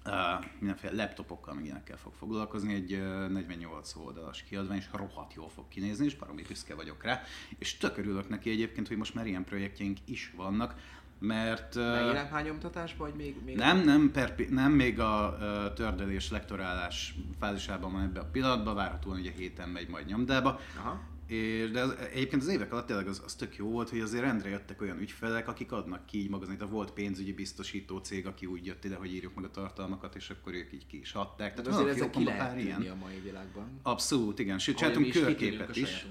Uh, 0.08 0.46
mindenféle 0.60 0.94
laptopokkal, 0.94 1.54
meg 1.54 1.64
ilyenekkel 1.66 1.98
fog 1.98 2.14
foglalkozni, 2.14 2.74
egy 2.74 2.94
uh, 2.94 3.30
48 3.30 3.96
oldalas 3.96 4.44
kiadvány, 4.44 4.78
és 4.78 4.86
rohadt 4.94 5.34
jól 5.34 5.50
fog 5.50 5.68
kinézni, 5.68 6.06
és 6.06 6.16
baromi 6.16 6.42
büszke 6.42 6.76
vagyok 6.76 7.04
rá. 7.04 7.22
És 7.58 7.78
tök 7.78 7.98
örülök 7.98 8.30
neki 8.30 8.50
egyébként, 8.50 8.88
hogy 8.88 8.98
most 8.98 9.14
már 9.14 9.28
ilyen 9.28 9.44
projektjeink 9.44 9.98
is 10.06 10.34
vannak, 10.36 10.76
mert... 11.20 11.76
Megjelent 11.76 12.30
hány 12.30 12.46
nyomtatásban, 12.46 13.10
vagy 13.10 13.18
még, 13.18 13.36
még... 13.46 13.56
Nem, 13.56 13.84
nem, 13.84 14.12
per, 14.12 14.36
nem, 14.50 14.72
még 14.72 15.00
a 15.00 15.38
uh, 15.40 15.74
tördelés, 15.74 16.30
lektorálás 16.30 17.16
fázisában 17.40 17.92
van 17.92 18.02
ebben 18.02 18.24
a 18.24 18.30
pillanatban, 18.32 18.76
várhatóan 18.76 19.20
ugye 19.20 19.32
héten 19.32 19.70
megy 19.70 19.88
majd 19.88 20.06
nyomdába. 20.06 20.60
Aha. 20.78 21.14
És, 21.28 21.72
de 21.72 21.82
az, 21.82 21.96
egyébként 22.14 22.42
az 22.42 22.48
évek 22.48 22.72
alatt 22.72 22.86
tényleg 22.86 23.08
az, 23.08 23.22
az 23.26 23.34
tök 23.34 23.56
jó 23.56 23.70
volt, 23.70 23.90
hogy 23.90 24.00
azért 24.00 24.24
rendre 24.24 24.50
jöttek 24.50 24.82
olyan 24.82 25.00
ügyfelek, 25.00 25.48
akik 25.48 25.72
adnak 25.72 26.06
ki 26.06 26.18
így 26.18 26.30
magazint. 26.30 26.62
A 26.62 26.68
volt 26.68 26.92
pénzügyi 26.92 27.34
biztosító 27.34 27.98
cég, 27.98 28.28
aki 28.28 28.46
úgy 28.46 28.66
jött 28.66 28.84
ide, 28.84 28.96
hogy 28.96 29.14
írjuk 29.14 29.36
meg 29.36 29.44
a 29.44 29.52
tartalmakat, 29.52 30.16
és 30.16 30.30
akkor 30.30 30.54
ők 30.54 30.74
így 30.74 30.88
ki 30.88 31.00
is 31.00 31.14
adták. 31.14 31.54
Tehát 31.54 31.72
azért 31.72 31.96
ezek 31.96 32.10
ki 32.10 32.24
lehet 32.24 32.60
ilyen. 32.60 32.82
a 32.82 32.96
mai 32.96 33.20
világban. 33.24 33.80
Abszolút, 33.84 34.40
igen. 34.40 34.60
Sőt, 34.60 34.78
csináltunk 34.78 35.12
körképet 35.12 35.76
is. 35.76 36.06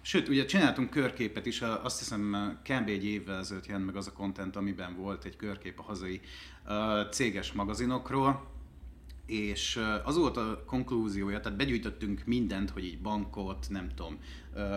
Sőt, 0.00 0.28
ugye 0.28 0.44
csináltunk 0.44 0.90
körképet 0.90 1.46
is, 1.46 1.60
azt 1.60 1.98
hiszem 1.98 2.58
kb. 2.62 2.88
egy 2.88 3.04
évvel 3.04 3.38
ezelőtt 3.38 3.66
jelent 3.66 3.86
meg 3.86 3.96
az 3.96 4.06
a 4.06 4.12
content, 4.12 4.56
amiben 4.56 4.96
volt 4.96 5.24
egy 5.24 5.36
körkép 5.36 5.78
a 5.78 5.82
hazai 5.82 6.20
céges 7.10 7.52
magazinokról, 7.52 8.56
és 9.26 9.80
az 10.04 10.16
volt 10.16 10.36
a 10.36 10.64
konklúziója, 10.66 11.40
tehát 11.40 11.58
begyűjtöttünk 11.58 12.22
mindent, 12.24 12.70
hogy 12.70 12.84
így 12.84 12.98
bankot, 13.00 13.66
nem 13.70 13.88
tudom, 13.94 14.18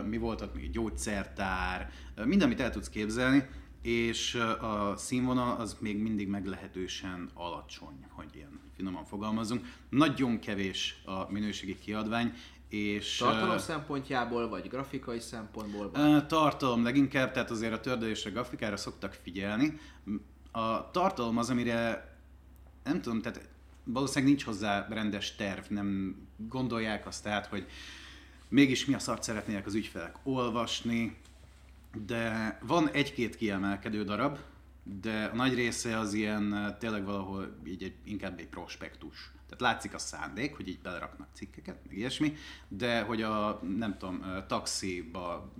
mi 0.09 0.17
volt 0.17 0.41
ott 0.41 0.55
még 0.55 0.71
gyógyszertár, 0.71 1.91
minden, 2.25 2.47
amit 2.47 2.59
el 2.59 2.71
tudsz 2.71 2.89
képzelni, 2.89 3.47
és 3.81 4.35
a 4.61 4.93
színvonal 4.97 5.59
az 5.59 5.77
még 5.79 5.97
mindig 5.97 6.27
meglehetősen 6.27 7.29
alacsony, 7.33 8.05
hogy 8.09 8.29
ilyen 8.35 8.59
finoman 8.75 9.05
fogalmazunk. 9.05 9.65
Nagyon 9.89 10.39
kevés 10.39 11.01
a 11.05 11.31
minőségi 11.31 11.79
kiadvány, 11.79 12.33
és, 12.71 13.17
tartalom 13.17 13.57
szempontjából, 13.57 14.49
vagy 14.49 14.67
grafikai 14.67 15.19
szempontból? 15.19 15.91
Vagy? 15.91 16.25
Tartalom 16.27 16.83
leginkább, 16.83 17.31
tehát 17.31 17.51
azért 17.51 17.73
a 17.73 17.79
tördelésre, 17.79 18.29
grafikára 18.29 18.77
szoktak 18.77 19.13
figyelni. 19.23 19.79
A 20.51 20.91
tartalom 20.91 21.37
az, 21.37 21.49
amire 21.49 22.09
nem 22.83 23.01
tudom, 23.01 23.21
tehát 23.21 23.49
valószínűleg 23.83 24.29
nincs 24.29 24.43
hozzá 24.43 24.87
rendes 24.89 25.35
terv, 25.35 25.63
nem 25.69 26.15
gondolják 26.37 27.07
azt 27.07 27.23
tehát, 27.23 27.45
hogy 27.47 27.65
mégis 28.47 28.85
mi 28.85 28.93
a 28.93 28.99
szart 28.99 29.23
szeretnének 29.23 29.65
az 29.65 29.73
ügyfelek 29.73 30.15
olvasni, 30.23 31.17
de 32.05 32.57
van 32.61 32.89
egy-két 32.89 33.35
kiemelkedő 33.35 34.03
darab, 34.03 34.37
de 35.01 35.29
a 35.33 35.35
nagy 35.35 35.53
része 35.53 35.97
az 35.97 36.13
ilyen 36.13 36.75
tényleg 36.79 37.05
valahol 37.05 37.57
így 37.65 37.83
egy, 37.83 37.95
inkább 38.03 38.39
egy 38.39 38.47
prospektus. 38.47 39.31
Tehát 39.51 39.73
látszik 39.73 39.93
a 39.93 39.97
szándék, 39.97 40.55
hogy 40.55 40.67
így 40.67 40.79
beleraknak 40.79 41.27
cikkeket, 41.33 41.79
meg 41.85 41.97
ilyesmi, 41.97 42.35
de 42.67 43.01
hogy 43.01 43.21
a, 43.21 43.61
nem 43.77 43.97
tudom, 43.97 44.23
taxiba 44.47 45.53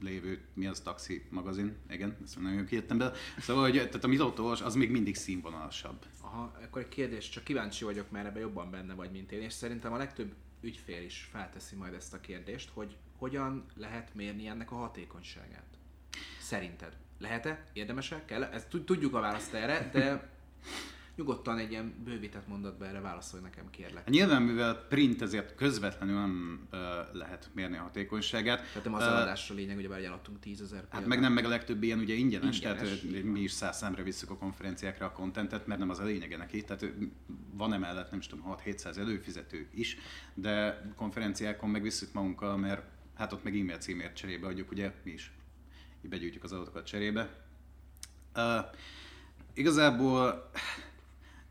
lévő, 0.00 0.44
mi 0.54 0.66
az 0.66 0.80
taxi 0.80 1.26
magazin, 1.30 1.76
igen, 1.90 2.16
ezt 2.24 2.40
nagyon 2.40 2.64
kijöttem 2.64 2.98
be, 2.98 3.12
szóval, 3.38 3.62
hogy 3.62 3.74
tehát 3.74 4.04
a 4.04 4.08
mitoltós 4.08 4.60
az 4.60 4.74
még 4.74 4.90
mindig 4.90 5.14
színvonalasabb. 5.14 6.04
Aha, 6.20 6.52
akkor 6.62 6.82
egy 6.82 6.88
kérdés, 6.88 7.28
csak 7.28 7.44
kíváncsi 7.44 7.84
vagyok, 7.84 8.10
mert 8.10 8.26
ebben 8.26 8.40
jobban 8.40 8.70
benne 8.70 8.94
vagy, 8.94 9.10
mint 9.10 9.32
én, 9.32 9.40
és 9.40 9.52
szerintem 9.52 9.92
a 9.92 9.96
legtöbb 9.96 10.34
ügyfél 10.60 11.02
is 11.02 11.28
felteszi 11.32 11.76
majd 11.76 11.94
ezt 11.94 12.14
a 12.14 12.20
kérdést, 12.20 12.70
hogy 12.74 12.96
hogyan 13.16 13.66
lehet 13.76 14.14
mérni 14.14 14.46
ennek 14.46 14.70
a 14.70 14.74
hatékonyságát. 14.74 15.78
Szerinted? 16.40 16.96
Lehet-e? 17.18 17.64
Érdemes-e? 17.72 18.24
Kell? 18.24 18.42
Ezt 18.42 18.68
tudjuk 18.84 19.14
a 19.14 19.20
választ 19.20 19.54
erre, 19.54 19.90
de 19.92 20.34
Nyugodtan 21.16 21.58
egy 21.58 21.70
ilyen 21.70 21.94
bővített 22.04 22.48
mondatba 22.48 22.86
erre 22.86 23.00
válaszolj 23.00 23.42
nekem, 23.42 23.70
kérlek. 23.70 23.96
Hát 23.96 24.08
nyilván, 24.08 24.42
mivel 24.42 24.74
print, 24.74 25.22
ezért 25.22 25.54
közvetlenül 25.54 26.14
nem 26.14 26.66
uh, 26.72 26.78
lehet 27.12 27.50
mérni 27.54 27.76
a 27.76 27.80
hatékonyságát. 27.80 28.60
Tehát 28.60 28.84
nem 28.84 28.94
az 28.94 29.02
Ö, 29.02 29.06
eladásra 29.06 29.54
lényeg, 29.54 29.76
ugye 29.76 29.88
már 29.88 30.04
eladtunk 30.04 30.40
10 30.40 30.60
ezer 30.60 30.86
Hát 30.90 31.06
meg 31.06 31.20
nem, 31.20 31.32
meg 31.32 31.44
a 31.44 31.48
legtöbb 31.48 31.82
ilyen 31.82 31.98
ugye 31.98 32.14
ingyenes, 32.14 32.56
Ingyenes, 32.56 32.80
tehát 32.82 33.02
ö, 33.12 33.22
mi 33.22 33.40
is 33.40 33.50
száz 33.50 33.76
számra 33.76 34.02
visszük 34.02 34.30
a 34.30 34.36
konferenciákra 34.36 35.06
a 35.06 35.12
kontentet, 35.12 35.66
mert 35.66 35.80
nem 35.80 35.90
az 35.90 35.98
a 35.98 36.04
lényege 36.04 36.36
neki, 36.36 36.64
tehát 36.64 36.82
ö, 36.82 36.88
van 37.52 37.72
emellett 37.72 38.10
nem 38.10 38.18
is 38.18 38.26
tudom 38.26 38.56
6-700 38.64 38.96
előfizető 38.96 39.68
is, 39.74 39.96
de 40.34 40.82
konferenciákon 40.96 41.70
meg 41.70 41.82
visszük 41.82 42.12
magunkkal, 42.12 42.56
mert 42.56 42.82
hát 43.14 43.32
ott 43.32 43.44
meg 43.44 43.58
e-mail 43.58 43.78
címért 43.78 44.16
cserébe 44.16 44.46
adjuk, 44.46 44.70
ugye 44.70 44.92
mi 45.02 45.10
is 45.10 45.32
így 46.04 46.10
begyűjtjük 46.10 46.44
az 46.44 46.52
adatokat 46.52 46.86
cserébe. 46.86 47.44
Uh, 48.34 48.42
igazából 49.54 50.50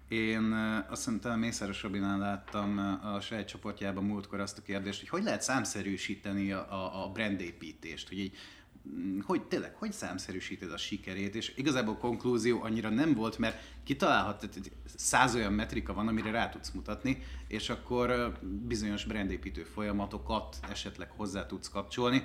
én 0.07 0.51
azt 0.89 1.03
hiszem, 1.03 1.19
talán 1.19 1.39
Mészáros 1.39 1.83
Robinán 1.83 2.19
láttam 2.19 2.99
a 3.03 3.19
saját 3.19 3.47
csoportjában 3.47 4.03
múltkor 4.03 4.39
azt 4.39 4.57
a 4.57 4.61
kérdést, 4.61 4.99
hogy 4.99 5.09
hogy 5.09 5.23
lehet 5.23 5.41
számszerűsíteni 5.41 6.51
a, 6.51 6.73
a, 6.73 7.03
a 7.05 7.11
brandépítést, 7.11 8.07
hogy 8.07 8.19
így 8.19 8.37
mm, 8.89 9.19
hogy 9.19 9.43
tényleg, 9.43 9.75
hogy 9.75 9.91
számszerűsíted 9.91 10.71
a 10.71 10.77
sikerét, 10.77 11.35
és 11.35 11.53
igazából 11.55 11.97
konklúzió 11.97 12.61
annyira 12.61 12.89
nem 12.89 13.13
volt, 13.13 13.37
mert 13.37 13.61
kitalálhat, 13.83 14.43
egy 14.43 14.71
száz 14.95 15.35
olyan 15.35 15.53
metrika 15.53 15.93
van, 15.93 16.07
amire 16.07 16.31
rá 16.31 16.49
tudsz 16.49 16.71
mutatni, 16.71 17.23
és 17.47 17.69
akkor 17.69 18.39
bizonyos 18.41 19.05
brandépítő 19.05 19.63
folyamatokat 19.63 20.59
esetleg 20.69 21.09
hozzá 21.09 21.45
tudsz 21.45 21.69
kapcsolni, 21.69 22.23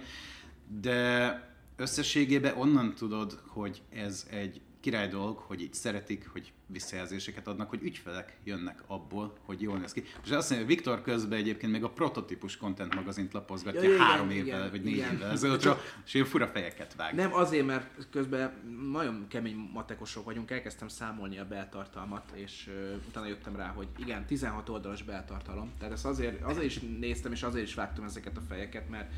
de 0.81 1.49
összességében 1.77 2.57
onnan 2.57 2.95
tudod, 2.95 3.41
hogy 3.47 3.83
ez 3.91 4.27
egy 4.31 4.61
király 4.81 5.09
dolog, 5.09 5.39
hogy 5.39 5.61
így 5.63 5.75
szeretik, 5.75 6.29
hogy 6.33 6.53
visszajelzéseket 6.67 7.47
adnak, 7.47 7.69
hogy 7.69 7.83
ügyfelek 7.83 8.37
jönnek 8.45 8.83
abból, 8.87 9.37
hogy 9.45 9.63
jól 9.63 9.79
néz 9.79 9.93
ki. 9.93 10.03
És 10.25 10.31
azt 10.31 10.51
mondja, 10.51 10.69
Viktor 10.69 11.03
közben 11.03 11.39
egyébként 11.39 11.73
még 11.73 11.85
a 11.85 11.91
prototípus 11.91 12.57
content 12.57 12.95
magazint 12.95 13.33
lapozgatja 13.33 13.83
Ja, 13.83 13.89
igen, 13.89 14.07
három 14.07 14.31
igen, 14.31 14.47
évvel, 14.47 14.71
vagy 14.71 14.83
négy 14.83 14.97
igen. 14.97 15.13
évvel 15.13 15.31
ezelőtt, 15.31 15.69
és 16.07 16.15
ilyen 16.15 16.27
fura 16.27 16.47
fejeket 16.47 16.95
vág. 16.95 17.15
Nem 17.15 17.35
azért, 17.35 17.67
mert 17.67 18.07
közben 18.11 18.53
nagyon 18.93 19.27
kemény 19.29 19.71
matekosok 19.73 20.25
vagyunk, 20.25 20.51
elkezdtem 20.51 20.89
számolni 20.89 21.39
a 21.39 21.47
beltartalmat, 21.47 22.31
és 22.35 22.69
uh, 22.69 23.01
utána 23.09 23.27
jöttem 23.27 23.57
rá, 23.57 23.69
hogy 23.69 23.89
igen, 23.97 24.27
16 24.27 24.69
oldalas 24.69 25.03
beltartalom. 25.03 25.73
Tehát 25.79 25.95
ezt 25.95 26.07
azért, 26.07 26.43
azért 26.43 26.67
is 26.67 26.81
néztem, 26.99 27.33
és 27.33 27.43
azért 27.43 27.67
is 27.67 27.75
vágtam 27.75 28.05
ezeket 28.05 28.37
a 28.37 28.43
fejeket, 28.49 28.89
mert 28.89 29.13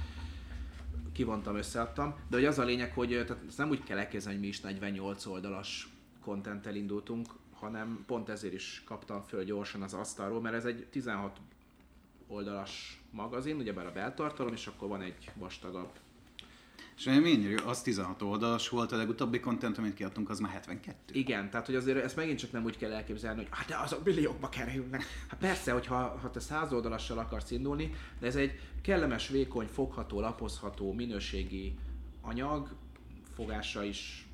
kivontam, 1.12 1.56
összeadtam. 1.56 2.14
De 2.28 2.36
hogy 2.36 2.44
az 2.44 2.58
a 2.58 2.64
lényeg, 2.64 2.92
hogy 2.92 3.08
tehát 3.08 3.56
nem 3.56 3.70
úgy 3.70 3.82
kell 3.82 3.98
elképzelni, 3.98 4.38
hogy 4.38 4.46
mi 4.46 4.52
is 4.52 4.60
48 4.60 5.26
oldalas 5.26 5.88
kontenttel 6.20 6.74
indultunk, 6.74 7.28
hanem 7.52 8.04
pont 8.06 8.28
ezért 8.28 8.54
is 8.54 8.82
kaptam 8.84 9.22
föl 9.22 9.44
gyorsan 9.44 9.82
az 9.82 9.94
asztalról, 9.94 10.40
mert 10.40 10.54
ez 10.54 10.64
egy 10.64 10.86
16 10.90 11.40
oldalas 12.26 13.02
magazin, 13.10 13.56
ugyebár 13.56 13.86
a 13.86 13.92
beltartalom, 13.92 14.52
és 14.52 14.66
akkor 14.66 14.88
van 14.88 15.02
egy 15.02 15.30
vastagabb 15.34 15.90
És 16.96 17.04
mennyire, 17.04 17.62
az 17.64 17.82
16 17.82 18.22
oldalas 18.22 18.68
volt, 18.68 18.92
a 18.92 18.96
legutóbbi 18.96 19.40
content, 19.40 19.78
amit 19.78 19.94
kiadtunk, 19.94 20.30
az 20.30 20.38
már 20.38 20.52
72. 20.52 20.96
Igen, 21.12 21.50
tehát 21.50 21.66
hogy 21.66 21.74
azért 21.74 22.04
ezt 22.04 22.16
megint 22.16 22.38
csak 22.38 22.52
nem 22.52 22.64
úgy 22.64 22.76
kell 22.76 22.92
elképzelni, 22.92 23.38
hogy 23.38 23.48
hát 23.50 23.66
de 23.66 23.76
azok 23.76 24.04
milliókba 24.04 24.48
kerülnek. 24.48 25.04
Hát 25.28 25.38
persze, 25.38 25.72
hogyha 25.72 26.18
ha 26.18 26.30
te 26.30 26.40
száz 26.40 26.72
oldalassal 26.72 27.18
akarsz 27.18 27.50
indulni, 27.50 27.94
de 28.20 28.26
ez 28.26 28.36
egy 28.36 28.60
kellemes, 28.82 29.28
vékony, 29.28 29.66
fogható, 29.66 30.20
lapozható, 30.20 30.92
minőségi 30.92 31.74
anyag, 32.20 32.74
fogása 33.34 33.82
is, 33.84 34.26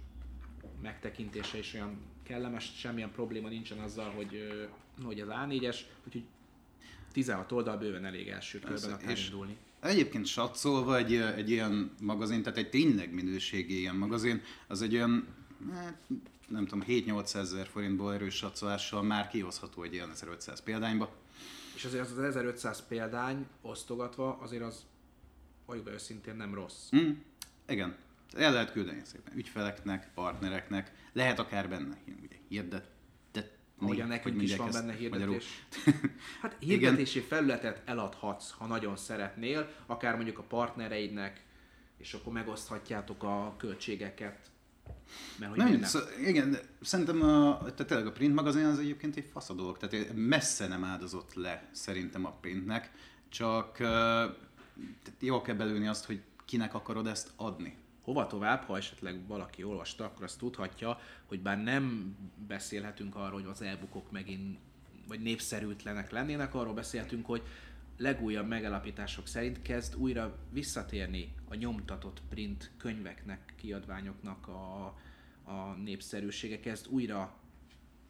megtekintése 0.83 1.59
is 1.59 1.75
olyan 1.75 1.99
kellemes, 2.23 2.73
semmilyen 2.77 3.11
probléma 3.11 3.49
nincsen 3.49 3.79
azzal, 3.79 4.11
hogy, 4.11 4.67
hogy 5.05 5.21
az 5.21 5.29
A4-es, 5.31 5.77
úgyhogy 6.07 6.25
16 7.13 7.53
oldal 7.53 7.77
bőven 7.77 8.05
elég 8.05 8.29
első 8.29 8.59
körben 8.59 8.93
akár 8.93 9.11
és- 9.11 9.25
indulni. 9.25 9.57
Egyébként 9.81 10.27
satszolva 10.27 10.97
egy, 10.97 11.15
egy 11.15 11.51
ilyen 11.51 11.91
magazin, 12.01 12.43
tehát 12.43 12.59
egy 12.59 12.71
tényleg 12.71 13.13
minőségi 13.13 13.79
ilyen 13.79 13.97
magazin, 13.97 14.43
az 14.67 14.83
egy 14.83 14.95
olyan, 14.95 15.27
hát, 15.73 15.99
nem 16.49 16.67
tudom, 16.67 16.85
7-800 16.89 17.35
ezer 17.35 17.67
forintból 17.67 18.15
erős 18.15 18.35
satszolással 18.35 19.03
már 19.03 19.29
kihozható 19.29 19.83
egy 19.83 19.93
ilyen 19.93 20.11
1500 20.11 20.61
példányba. 20.61 21.17
És 21.75 21.85
azért 21.85 22.05
az 22.05 22.11
az 22.11 22.19
1500 22.19 22.87
példány 22.89 23.47
osztogatva, 23.61 24.39
azért 24.41 24.63
az, 24.63 24.85
valljuk 25.67 25.85
be 25.85 25.93
őszintén, 25.93 26.37
nem 26.37 26.55
rossz. 26.55 26.89
Mm, 26.97 27.11
igen, 27.69 27.97
el 28.33 28.53
lehet 28.53 28.73
küldeni 28.73 29.03
szépen 29.05 29.37
ügyfeleknek, 29.37 30.11
partnereknek, 30.15 30.93
lehet 31.13 31.39
akár 31.39 31.69
benne 31.69 31.99
ugye, 32.07 32.37
hirdettetni. 32.49 32.98
Ahogyan 33.81 34.07
hogy 34.07 34.17
nekünk 34.17 34.43
is 34.43 34.57
van 34.57 34.71
benne 34.71 34.93
hirdetés. 34.93 35.47
Hát 36.43 36.57
hirdetési 36.59 37.21
felületet 37.21 37.83
eladhatsz, 37.85 38.51
ha 38.51 38.67
nagyon 38.67 38.97
szeretnél, 38.97 39.71
akár 39.87 40.15
mondjuk 40.15 40.39
a 40.39 40.43
partnereidnek, 40.43 41.45
és 41.99 42.13
akkor 42.15 42.33
megoszthatjátok 42.33 43.23
a 43.23 43.55
költségeket. 43.59 44.51
Mert 45.39 45.51
hogy 45.51 45.59
Nem, 45.59 45.69
miért 45.69 45.85
szó, 45.85 45.99
igen, 46.27 46.51
de 46.51 46.61
szerintem 46.81 47.23
a, 47.23 47.59
tehát 47.59 47.87
tényleg 47.87 48.07
a 48.07 48.13
print 48.13 48.35
magazin 48.35 48.65
az 48.65 48.79
egyébként 48.79 49.17
egy 49.17 49.29
fasz 49.33 49.51
a 49.51 49.55
dolog, 49.55 49.77
tehát 49.79 50.13
messze 50.15 50.69
nem 50.69 50.85
áldozott 50.85 51.35
le 51.35 51.69
szerintem 51.73 52.27
a 52.27 52.31
printnek, 52.31 52.91
csak 53.29 53.73
uh, 53.73 53.79
tehát 54.79 55.19
jól 55.19 55.43
kell 55.43 55.55
belülni 55.55 55.87
azt, 55.87 56.05
hogy 56.05 56.21
kinek 56.45 56.75
akarod 56.75 57.07
ezt 57.07 57.31
adni. 57.37 57.77
Hova 58.09 58.27
tovább, 58.27 58.63
ha 58.63 58.77
esetleg 58.77 59.27
valaki 59.27 59.65
olvasta, 59.65 60.05
akkor 60.05 60.25
azt 60.25 60.39
tudhatja, 60.39 61.01
hogy 61.27 61.41
bár 61.41 61.63
nem 61.63 62.17
beszélhetünk 62.47 63.17
arról, 63.17 63.41
hogy 63.41 63.51
az 63.51 63.63
elbukok 63.63 64.11
megint 64.11 64.59
vagy 65.09 65.21
népszerűtlenek 65.21 66.11
lennének, 66.11 66.55
arról 66.55 66.75
beszélhetünk, 66.75 67.27
hogy 67.27 67.43
legújabb 67.97 68.47
megalapítások 68.49 69.27
szerint 69.27 69.63
kezd 69.63 69.97
újra 69.97 70.39
visszatérni 70.51 71.35
a 71.49 71.55
nyomtatott 71.55 72.23
print 72.29 72.71
könyveknek, 72.77 73.55
kiadványoknak 73.57 74.49
a, 74.49 74.85
a 75.45 75.75
népszerűsége, 75.85 76.61
kezd 76.61 76.87
újra 76.89 77.35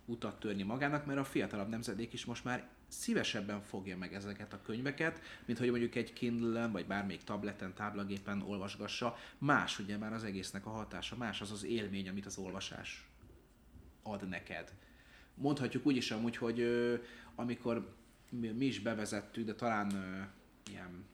utat 0.05 0.41
törni 0.41 0.63
magának, 0.63 1.07
mert 1.07 1.19
a 1.19 1.25
fiatalabb 1.25 1.69
nemzedék 1.69 2.13
is 2.13 2.25
most 2.25 2.45
már 2.45 2.69
szívesebben 2.89 3.63
fogja 3.63 3.97
meg 3.97 4.15
ezeket 4.15 4.53
a 4.53 4.63
könyveket, 4.63 5.21
mint 5.45 5.59
hogy 5.59 5.71
mondjuk 5.71 5.95
egy 5.95 6.13
Kindle-en, 6.13 6.73
vagy 6.73 6.87
bármelyik 6.87 7.25
tableten, 7.25 7.75
táblagépen 7.75 8.43
olvasgassa. 8.43 9.17
Más 9.39 9.79
ugye 9.79 9.97
már 9.97 10.13
az 10.13 10.25
egésznek 10.25 10.67
a 10.67 10.71
hatása, 10.71 11.17
más 11.17 11.41
az 11.41 11.53
az 11.53 11.65
élmény, 11.65 12.09
amit 12.09 12.27
az 12.27 12.39
olvasás 12.39 13.09
ad 14.03 14.29
neked. 14.29 14.73
Mondhatjuk 15.35 15.87
úgy 15.87 15.97
is 15.97 16.11
amúgy, 16.11 16.37
hogy 16.37 16.61
ö, 16.61 16.95
amikor 17.35 17.95
mi, 18.31 18.49
mi 18.49 18.65
is 18.65 18.81
bevezettük, 18.81 19.47
de 19.47 19.55
talán 19.55 19.95
ö, 19.95 20.21
ilyen 20.71 21.05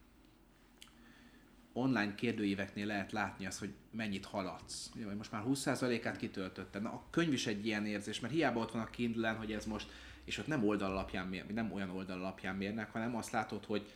online 1.73 2.15
kérdőíveknél 2.15 2.87
lehet 2.87 3.13
látni 3.13 3.47
azt, 3.47 3.59
hogy 3.59 3.73
mennyit 3.91 4.25
haladsz. 4.25 4.91
Ugye, 4.95 5.15
most 5.15 5.33
már 5.33 5.43
20%-át 5.47 6.17
kitöltöttem. 6.17 6.83
Na, 6.83 6.91
a 6.91 7.07
könyv 7.11 7.33
is 7.33 7.47
egy 7.47 7.67
ilyen 7.67 7.87
érzés, 7.87 8.21
mert 8.21 8.35
hiába 8.35 8.61
ott 8.61 8.71
van 8.71 8.83
a 8.83 8.91
Kindle-en, 8.91 9.37
hogy 9.37 9.53
ez 9.53 9.65
most, 9.65 9.91
és 10.25 10.39
ott 10.39 10.47
nem 10.47 10.65
oldal 10.65 10.91
alapján 10.91 11.27
mér, 11.27 11.47
nem 11.47 11.73
olyan 11.73 11.91
oldal 11.91 12.19
alapján 12.19 12.57
mérnek, 12.57 12.91
hanem 12.91 13.17
azt 13.17 13.31
látod, 13.31 13.65
hogy 13.65 13.93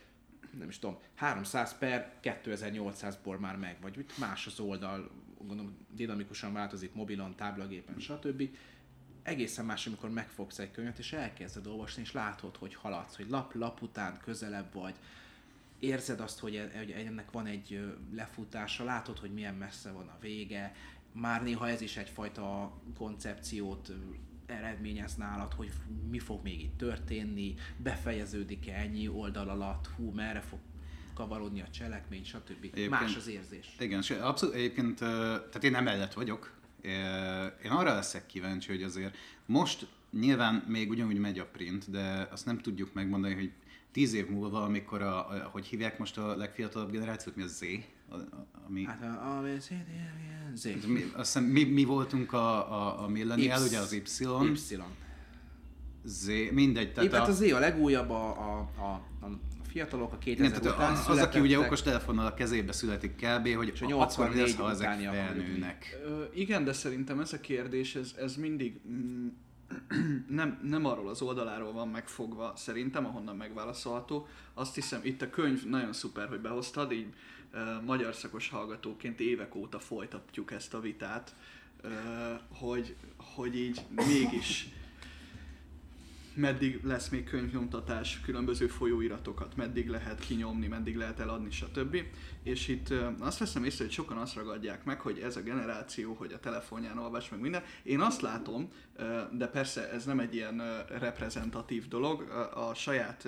nem 0.57 0.69
is 0.69 0.79
tudom, 0.79 0.97
300 1.15 1.77
per 1.77 2.13
2800-ból 2.23 3.39
már 3.39 3.55
meg, 3.55 3.77
vagy. 3.81 3.97
Itt 3.97 4.17
más 4.17 4.45
az 4.45 4.59
oldal, 4.59 5.11
gondolom 5.37 5.77
dinamikusan 5.91 6.53
változik 6.53 6.93
mobilon, 6.93 7.35
táblagépen, 7.35 7.99
stb. 7.99 8.49
Egészen 9.23 9.65
más, 9.65 9.87
amikor 9.87 10.09
megfogsz 10.09 10.59
egy 10.59 10.71
könyvet, 10.71 10.99
és 10.99 11.13
elkezded 11.13 11.67
olvasni, 11.67 12.01
és 12.01 12.11
látod, 12.11 12.57
hogy 12.57 12.73
haladsz, 12.75 13.15
hogy 13.15 13.29
lap-lap 13.29 13.81
után 13.81 14.17
közelebb 14.23 14.73
vagy, 14.73 14.95
érzed 15.79 16.19
azt, 16.19 16.39
hogy 16.39 16.55
e- 16.55 16.71
ennek 16.95 17.31
van 17.31 17.45
egy 17.45 17.95
lefutása, 18.13 18.83
látod, 18.83 19.19
hogy 19.19 19.33
milyen 19.33 19.55
messze 19.55 19.91
van 19.91 20.07
a 20.07 20.17
vége, 20.19 20.75
már 21.11 21.43
néha 21.43 21.69
ez 21.69 21.81
is 21.81 21.97
egyfajta 21.97 22.73
koncepciót 22.97 23.91
eredményez 24.49 25.15
nálad, 25.15 25.53
hogy 25.53 25.71
mi 26.09 26.19
fog 26.19 26.43
még 26.43 26.61
itt 26.61 26.77
történni, 26.77 27.55
befejeződik-e 27.77 28.73
ennyi 28.73 29.07
oldal 29.07 29.49
alatt, 29.49 29.87
hú, 29.87 30.11
merre 30.11 30.41
fog 30.41 30.59
kavarodni 31.13 31.61
a 31.61 31.69
cselekmény, 31.69 32.23
stb. 32.23 32.57
Egyébként- 32.59 32.89
Más 32.89 33.15
az 33.15 33.27
érzés. 33.27 33.75
Igen, 33.79 33.99
és 33.99 34.09
abszolút 34.09 34.55
egyébként, 34.55 34.99
tehát 34.99 35.63
én 35.63 35.71
nem 35.71 35.83
mellett 35.83 36.13
vagyok. 36.13 36.57
Én 37.63 37.71
arra 37.71 37.93
leszek 37.93 38.25
kíváncsi, 38.25 38.71
hogy 38.71 38.83
azért 38.83 39.17
most 39.45 39.87
nyilván 40.11 40.63
még 40.67 40.89
ugyanúgy 40.89 41.17
megy 41.19 41.39
a 41.39 41.45
print, 41.45 41.89
de 41.91 42.27
azt 42.31 42.45
nem 42.45 42.57
tudjuk 42.59 42.93
megmondani, 42.93 43.33
hogy 43.33 43.51
tíz 43.91 44.13
év 44.13 44.29
múlva, 44.29 44.63
amikor 44.63 45.01
a, 45.01 45.29
a 45.29 45.49
hogy 45.51 45.65
hívják 45.65 45.99
most 45.99 46.17
a 46.17 46.35
legfiatalabb 46.35 46.91
generációt, 46.91 47.35
mi 47.35 47.43
a 47.43 47.47
Z? 47.47 47.63
A, 48.09 48.15
a, 48.15 48.47
ami, 48.67 48.83
Hát 48.83 49.01
a, 49.03 49.37
a, 49.37 49.43
Z. 50.53 50.63
mi, 50.87 51.03
azt 51.13 51.33
hiszem, 51.33 51.43
mi, 51.43 51.63
mi 51.63 51.83
voltunk 51.83 52.33
a, 52.33 52.71
a, 52.71 53.03
a 53.03 53.07
millennial, 53.07 53.61
ugye 53.61 53.79
az 53.79 53.91
Y, 53.91 54.03
Y. 54.19 54.81
Z, 56.03 56.27
mindegy. 56.51 56.93
Tehát 56.93 57.09
Tehát 57.09 57.27
hát 57.27 57.35
az 57.35 57.37
Z 57.37 57.51
a 57.51 57.59
legújabb, 57.59 58.09
a, 58.09 58.29
a, 58.29 58.69
a, 58.81 58.85
a 59.25 59.29
fiatalok 59.67 60.13
a 60.13 60.17
2000 60.17 60.47
igen, 60.47 60.61
tehát 60.61 60.77
után 60.77 60.91
az, 60.91 60.99
az, 60.99 61.17
aki 61.17 61.39
ugye 61.39 61.47
születettek. 61.47 61.65
okos 61.65 61.81
telefonnal 61.81 62.25
a 62.25 62.33
kezébe 62.33 62.71
születik 62.71 63.15
kb., 63.15 63.55
hogy 63.55 63.71
És 63.73 63.81
a 63.81 63.85
akkor 63.85 63.97
84 63.97 64.35
mi 64.35 64.41
lesz, 64.41 64.55
ha 64.55 64.69
ezek 64.69 64.99
felnőnek. 64.99 65.97
Igen, 66.33 66.63
de 66.63 66.73
szerintem 66.73 67.19
ez 67.19 67.33
a 67.33 67.39
kérdés, 67.39 67.95
ez, 67.95 68.15
ez 68.17 68.35
mindig 68.35 68.81
mm, 68.89 69.27
nem, 70.39 70.59
nem 70.63 70.85
arról 70.85 71.09
az 71.09 71.21
oldaláról 71.21 71.71
van 71.73 71.87
megfogva 71.87 72.53
szerintem, 72.55 73.05
ahonnan 73.05 73.35
megválaszolható. 73.35 74.27
Azt 74.53 74.75
hiszem, 74.75 74.99
itt 75.03 75.21
a 75.21 75.29
könyv 75.29 75.63
nagyon 75.65 75.93
szuper, 75.93 76.27
hogy 76.27 76.39
behoztad, 76.39 76.91
így 76.91 77.13
magyar 77.85 78.15
szakos 78.15 78.49
hallgatóként 78.49 79.19
évek 79.19 79.55
óta 79.55 79.79
folytatjuk 79.79 80.51
ezt 80.51 80.73
a 80.73 80.79
vitát, 80.79 81.35
hogy, 82.49 82.95
hogy 83.17 83.55
így 83.55 83.81
mégis 83.89 84.67
meddig 86.39 86.83
lesz 86.83 87.09
még 87.09 87.23
könyvnyomtatás, 87.23 88.21
különböző 88.21 88.67
folyóiratokat, 88.67 89.55
meddig 89.55 89.87
lehet 89.87 90.19
kinyomni, 90.19 90.67
meddig 90.67 90.95
lehet 90.95 91.19
eladni, 91.19 91.51
stb. 91.51 91.97
És 92.43 92.67
itt 92.67 92.93
azt 93.19 93.37
veszem 93.37 93.63
észre, 93.63 93.83
hogy 93.83 93.93
sokan 93.93 94.17
azt 94.17 94.35
ragadják 94.35 94.83
meg, 94.83 94.99
hogy 94.99 95.19
ez 95.19 95.35
a 95.35 95.41
generáció, 95.41 96.13
hogy 96.13 96.33
a 96.33 96.39
telefonján 96.39 96.97
olvas 96.97 97.29
meg 97.29 97.39
minden. 97.39 97.63
Én 97.83 97.99
azt 97.99 98.21
látom, 98.21 98.71
de 99.31 99.47
persze 99.47 99.91
ez 99.91 100.05
nem 100.05 100.19
egy 100.19 100.35
ilyen 100.35 100.85
reprezentatív 100.87 101.87
dolog, 101.87 102.21
a 102.53 102.73
saját 102.73 103.27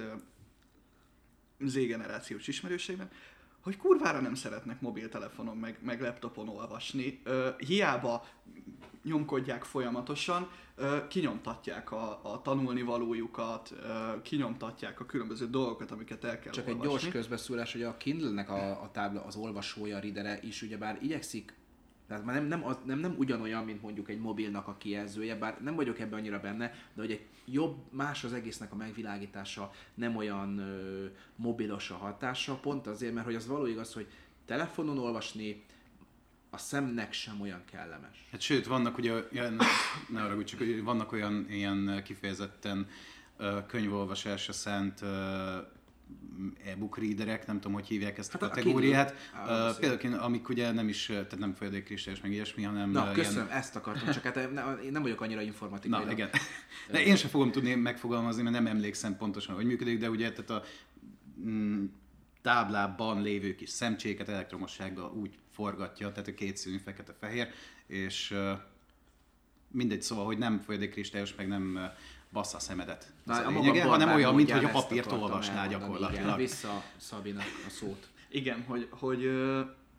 Z-generációs 1.60 2.48
ismerőségben, 2.48 3.10
hogy 3.64 3.78
kurvára 3.78 4.20
nem 4.20 4.36
szeretnek 4.36 4.82
mobiltelefonon 4.82 5.58
meg, 5.58 5.78
meg 5.84 6.02
laptopon 6.02 6.50
olvasni. 6.50 7.22
hiába 7.58 8.26
nyomkodják 9.04 9.64
folyamatosan, 9.64 10.50
kinyomtatják 11.08 11.92
a, 11.92 12.20
a 12.24 12.42
tanulni 12.42 12.82
valójukat, 12.82 13.74
kinyomtatják 14.22 15.00
a 15.00 15.06
különböző 15.06 15.50
dolgokat, 15.50 15.92
amiket 15.92 16.24
el 16.24 16.40
kell 16.40 16.52
Csak 16.52 16.68
olvasni. 16.68 16.88
egy 16.88 16.92
gyors 16.92 17.08
közbeszólás, 17.08 17.72
hogy 17.72 17.84
a 17.84 17.98
Kindle-nek 17.98 18.50
a, 18.50 18.82
a 18.82 18.90
tábla, 18.92 19.24
az 19.26 19.36
olvasója, 19.36 19.98
a 19.98 20.00
ridere 20.00 20.40
is 20.42 20.62
ugyebár 20.62 20.98
igyekszik 21.02 21.60
tehát 22.12 22.26
már 22.26 22.36
nem, 22.36 22.46
nem, 22.46 22.66
az, 22.66 22.78
nem, 22.86 23.00
nem 23.00 23.16
ugyanolyan, 23.18 23.64
mint 23.64 23.82
mondjuk 23.82 24.10
egy 24.10 24.20
mobilnak 24.20 24.68
a 24.68 24.76
kijelzője, 24.78 25.36
bár 25.36 25.58
nem 25.64 25.76
vagyok 25.76 26.00
ebben 26.00 26.20
annyira 26.20 26.40
benne, 26.40 26.68
de 26.94 27.02
hogy 27.02 27.12
egy 27.12 27.28
jobb, 27.52 27.78
más 27.90 28.24
az 28.24 28.34
egésznek 28.34 28.72
a 28.72 28.76
megvilágítása, 28.76 29.72
nem 29.94 30.16
olyan 30.16 30.58
ö, 30.58 31.06
mobilos 31.36 31.90
a 31.90 31.96
hatása, 31.96 32.56
pont 32.56 32.88
azért, 32.88 33.14
mert 33.14 33.26
hogy 33.26 33.36
az 33.36 33.48
való 33.48 33.66
igaz, 33.66 33.94
hogy 33.94 34.08
telefonon 34.46 34.98
olvasni 34.98 35.64
a 36.50 36.58
szemnek 36.58 37.14
sem 37.14 37.42
olyan 37.42 37.64
kellemes. 37.72 38.26
Hát 38.32 38.42
sőt, 38.42 38.66
vannak 38.66 38.98
ugye, 38.98 39.24
ilyen, 39.32 39.62
ne 40.10 40.24
arra, 40.24 40.44
csak 40.44 40.60
vannak 40.84 41.12
olyan 41.12 41.46
ilyen 41.50 42.02
kifejezetten 42.04 42.88
könyvolvasásra 43.68 44.54
szánt 44.54 45.02
e-book 46.66 46.98
readerek, 46.98 47.48
nem 47.48 47.56
tudom, 47.56 47.74
hogy 47.74 47.88
hívják 47.88 48.18
ezt 48.18 48.32
hát 48.32 48.42
a 48.42 48.48
kategóriát. 48.48 49.16
A 49.48 49.70
uh, 49.70 49.80
például, 49.80 50.14
amik 50.14 50.50
ugye 50.50 50.72
nem 50.72 50.88
is, 50.88 51.06
tehát 51.06 51.40
nem 51.40 51.54
folyadékkristályos 51.54 52.22
meg 52.22 52.32
ilyesmi, 52.32 52.64
hanem... 52.64 52.90
Na, 52.90 53.12
köszönöm, 53.12 53.46
ilyen... 53.46 53.58
ezt 53.58 53.76
akartam, 53.76 54.12
csak 54.12 54.24
hát 54.24 54.38
én 54.84 54.92
nem 54.92 55.02
vagyok 55.02 55.22
annyira 55.22 55.42
informatikai. 55.42 56.04
Na, 56.04 56.12
igen. 56.12 56.30
De 56.92 57.04
én 57.04 57.16
sem 57.16 57.30
fogom 57.30 57.52
tudni 57.52 57.76
megfogalmazni, 57.76 58.42
mert 58.42 58.56
nem 58.56 58.68
emlékszem 58.68 59.18
pontosan, 59.18 59.56
hogy 59.56 59.66
működik, 59.66 60.00
de 60.00 60.10
ugye 60.10 60.32
tehát 60.32 60.50
a 60.50 60.64
mm, 61.46 61.86
táblában 62.42 63.22
lévő 63.22 63.56
kis 63.56 63.70
szemcséket 63.70 64.30
elektromossággal 64.30 65.12
úgy 65.12 65.38
forgatja, 65.52 66.12
tehát 66.12 66.28
a 66.28 66.34
két 66.34 66.58
színű 66.58 66.78
fekete-fehér, 66.78 67.48
és 67.88 68.32
uh, 68.32 68.52
mindegy, 69.68 70.02
szóval, 70.02 70.26
hogy 70.26 70.38
nem 70.38 70.60
folyadékkristályos, 70.60 71.36
meg 71.36 71.48
nem 71.48 71.80
bassza 72.32 72.58
a 72.58 72.60
szemedet. 72.60 73.14
Na, 73.24 73.46
a 73.46 73.50
lényege, 73.50 73.84
hanem 73.84 74.14
olyan, 74.14 74.36
mint 74.36 74.52
hogy 74.52 74.66
a 74.66 74.70
papírt 74.70 75.12
olvasnál 75.12 75.68
gyakorlatilag. 75.68 76.24
Igen, 76.26 76.38
vissza 76.38 76.84
Szabinak 76.98 77.46
a 77.68 77.70
szót. 77.70 78.08
Igen, 78.30 78.64
hogy, 78.68 78.88
hogy, 78.92 79.32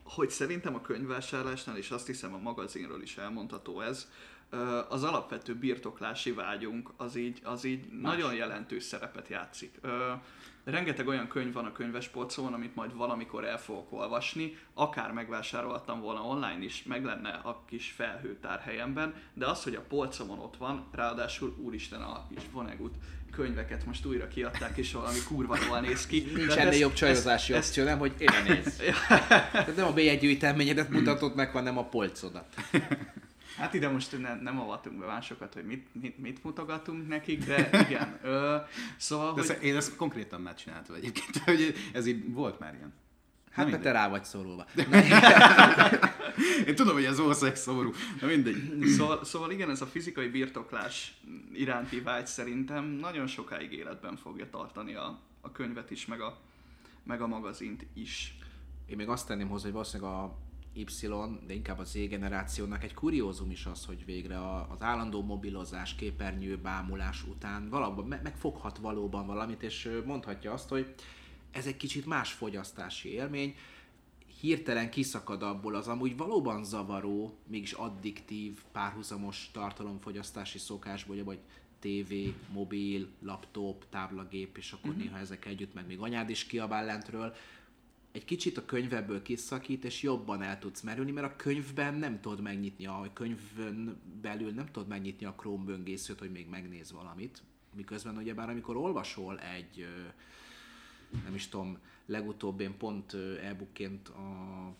hogy 0.05 0.30
szerintem 0.30 0.74
a 0.74 0.80
könyvvásárlásnál, 0.80 1.76
és 1.76 1.91
azt 1.91 2.07
hiszem 2.07 2.35
a 2.35 2.39
magazinról 2.39 3.03
is 3.03 3.16
elmondható 3.16 3.80
ez, 3.80 4.09
az 4.89 5.03
alapvető 5.03 5.55
birtoklási 5.55 6.33
vágyunk 6.33 6.91
az 6.97 7.16
így, 7.16 7.41
az 7.45 7.64
így 7.64 7.87
nagyon 8.01 8.35
jelentős 8.35 8.83
szerepet 8.83 9.28
játszik. 9.28 9.80
Rengeteg 10.65 11.07
olyan 11.07 11.29
könyv 11.29 11.53
van 11.53 11.65
a 11.65 11.73
könyvespolcon, 11.73 12.53
amit 12.53 12.75
majd 12.75 12.97
valamikor 12.97 13.45
el 13.45 13.59
fogok 13.59 13.93
olvasni, 13.93 14.57
akár 14.75 15.13
megvásároltam 15.13 16.01
volna 16.01 16.21
online 16.21 16.65
is, 16.65 16.83
meg 16.83 17.05
lenne 17.05 17.29
a 17.29 17.63
kis 17.69 17.91
felhőtár 17.97 18.61
helyemben, 18.61 19.15
de 19.35 19.47
az, 19.47 19.63
hogy 19.63 19.75
a 19.75 19.85
polcomon 19.89 20.39
ott 20.39 20.57
van, 20.57 20.87
ráadásul 20.93 21.57
úristen 21.59 22.01
a 22.01 22.27
kis 22.35 22.43
Vonnegut 22.53 22.95
könyveket 23.31 23.87
most 23.87 24.07
újra 24.07 24.29
kiadták, 24.29 24.77
és 24.77 24.93
valami 24.93 25.19
kurva 25.29 25.57
jól 25.67 25.81
néz 25.81 26.07
ki. 26.07 26.31
Nincs 26.35 26.57
ennél 26.57 26.79
jobb 26.79 26.93
csajozási 26.93 27.53
ezt, 27.53 27.69
opció, 27.69 27.85
nem, 27.85 27.99
hogy 27.99 28.13
én 28.27 28.31
néz. 28.47 28.77
Tehát 29.53 29.77
nem 29.77 29.87
a 29.87 29.93
bélyegyűjteményedet 29.93 30.89
mutatott 30.89 31.35
meg, 31.35 31.51
hanem 31.51 31.79
a 31.79 31.85
polcodat. 31.85 32.55
Hát 33.57 33.75
ide 33.75 33.89
most 33.89 34.19
ne, 34.19 34.35
nem 34.35 34.61
avatunk 34.61 34.99
be 34.99 35.07
másokat, 35.07 35.55
hogy 35.55 35.65
mit, 35.65 35.87
mit, 36.01 36.19
mit 36.19 36.45
mutogatunk 36.45 37.09
nekik, 37.09 37.45
de 37.45 37.69
igen. 37.89 38.19
Ö, 38.23 38.57
szóval, 38.97 39.35
de 39.35 39.43
hogy... 39.47 39.63
Én 39.63 39.77
ezt 39.77 39.97
konkrétan 39.97 40.41
megcsináltam 40.41 40.95
egyébként, 40.95 41.37
hogy 41.45 41.75
ez 41.93 42.07
így 42.07 42.33
volt 42.33 42.59
már 42.59 42.75
ilyen. 42.75 42.93
Hát 43.51 43.81
te 43.81 43.93
rá 43.93 44.09
vagy 44.09 44.25
szorulva. 44.25 44.67
Én 46.67 46.75
tudom, 46.75 46.95
hogy 46.95 47.05
ez 47.05 47.19
ország 47.19 47.57
szomorú, 47.57 47.93
de 48.21 48.27
mindegy. 48.27 48.87
Szóval, 48.87 49.25
szóval 49.25 49.51
igen, 49.51 49.71
ez 49.71 49.81
a 49.81 49.87
fizikai 49.87 50.29
birtoklás 50.29 51.21
iránti 51.53 52.01
vágy 52.01 52.27
szerintem 52.27 52.85
nagyon 52.85 53.27
sokáig 53.27 53.73
életben 53.73 54.17
fogja 54.17 54.51
tartani 54.51 54.95
a, 54.95 55.19
a 55.41 55.53
könyvet 55.53 55.91
is, 55.91 56.07
meg 56.07 56.21
a, 56.21 56.39
meg 57.03 57.21
a 57.21 57.27
magazint 57.27 57.87
is. 57.95 58.39
Én 58.87 58.97
még 58.97 59.09
azt 59.09 59.27
tenném 59.27 59.49
hozzá, 59.49 59.63
hogy 59.65 59.73
valószínűleg 59.73 60.13
a 60.13 60.37
Y, 60.73 60.85
de 61.47 61.55
inkább 61.55 61.79
az 61.79 61.91
Z 61.91 62.09
generációnak 62.09 62.85
egy 62.85 62.95
kuriózum 62.95 63.51
is 63.51 63.66
az, 63.66 63.85
hogy 63.85 64.05
végre 64.05 64.62
az 64.68 64.83
állandó 64.83 65.23
mobilozás, 65.23 65.95
képernyő, 65.95 66.57
bámulás 66.57 67.25
után 67.25 67.68
valóban 67.68 68.20
megfoghat 68.23 68.79
valóban 68.79 69.27
valamit, 69.27 69.62
és 69.62 69.91
mondhatja 70.05 70.53
azt, 70.53 70.68
hogy 70.68 70.95
ez 71.51 71.66
egy 71.66 71.77
kicsit 71.77 72.07
más 72.07 72.33
fogyasztási 72.33 73.12
élmény, 73.12 73.55
hirtelen 74.41 74.91
kiszakad 74.91 75.43
abból 75.43 75.75
az 75.75 75.89
amúgy 75.89 76.16
valóban 76.16 76.64
zavaró, 76.64 77.37
mégis 77.47 77.73
addiktív, 77.73 78.62
párhuzamos 78.73 79.51
tartalomfogyasztási 79.53 80.59
szokásból, 80.59 81.25
vagy 81.25 81.39
TV, 81.79 82.12
mobil, 82.53 83.09
laptop, 83.23 83.85
táblagép, 83.91 84.57
és 84.57 84.73
akkor 84.73 84.91
uh-huh. 84.91 85.05
néha 85.05 85.18
ezek 85.18 85.47
együtt, 85.47 85.75
meg 85.75 85.87
még 85.87 85.99
anyád 85.99 86.31
is 86.31 86.47
kiabál 86.47 86.85
lentről, 86.85 87.35
egy 88.13 88.25
kicsit 88.25 88.57
a 88.57 88.65
könyvebből 88.65 89.23
kiszakít, 89.23 89.85
és 89.85 90.03
jobban 90.03 90.43
el 90.43 90.59
tudsz 90.59 90.81
merülni, 90.81 91.11
mert 91.11 91.33
a 91.33 91.37
könyvben 91.37 91.95
nem 91.95 92.21
tudod 92.21 92.41
megnyitni, 92.41 92.87
a 92.87 93.11
könyvön 93.13 94.01
belül 94.23 94.51
nem 94.51 94.67
tudod 94.67 94.89
megnyitni 94.89 95.27
a 95.27 95.35
Chrome 95.35 95.65
böngészőt, 95.65 96.19
hogy 96.19 96.31
még 96.31 96.49
megnéz 96.49 96.93
valamit. 96.93 97.43
Miközben 97.75 98.17
ugyebár 98.17 98.49
amikor 98.49 98.77
olvasol 98.77 99.41
egy, 99.41 99.87
nem 101.25 101.35
is 101.35 101.49
tudom, 101.49 101.79
legutóbb 102.07 102.61
én 102.61 102.77
pont 102.77 103.15
e-bookként 103.43 104.09
a 104.09 104.75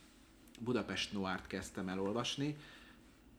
Budapest 0.61 1.13
Noárt 1.13 1.47
kezdtem 1.47 1.89
el 1.89 2.01
olvasni, 2.01 2.57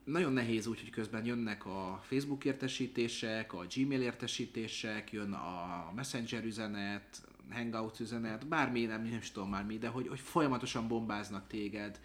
nagyon 0.04 0.32
nehéz 0.32 0.66
úgy, 0.66 0.80
hogy 0.80 0.90
közben 0.90 1.24
jönnek 1.24 1.66
a 1.66 2.00
Facebook 2.02 2.44
értesítések, 2.44 3.52
a 3.52 3.66
Gmail 3.74 4.02
értesítések, 4.02 5.12
jön 5.12 5.32
a 5.32 5.92
Messenger 5.94 6.44
üzenet, 6.44 7.26
hangout 7.50 8.00
üzenet, 8.00 8.46
bármi, 8.46 8.84
nem, 8.84 9.02
nem 9.02 9.18
is 9.18 9.30
tudom 9.30 9.48
már 9.48 9.64
mi, 9.64 9.78
de 9.78 9.88
hogy, 9.88 10.08
hogy 10.08 10.20
folyamatosan 10.20 10.88
bombáznak 10.88 11.46
téged 11.46 12.00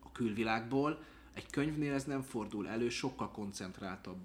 a 0.00 0.12
külvilágból. 0.12 1.02
Egy 1.32 1.50
könyvnél 1.50 1.94
ez 1.94 2.04
nem 2.04 2.22
fordul 2.22 2.68
elő, 2.68 2.88
sokkal 2.88 3.30
koncentráltabb 3.30 4.18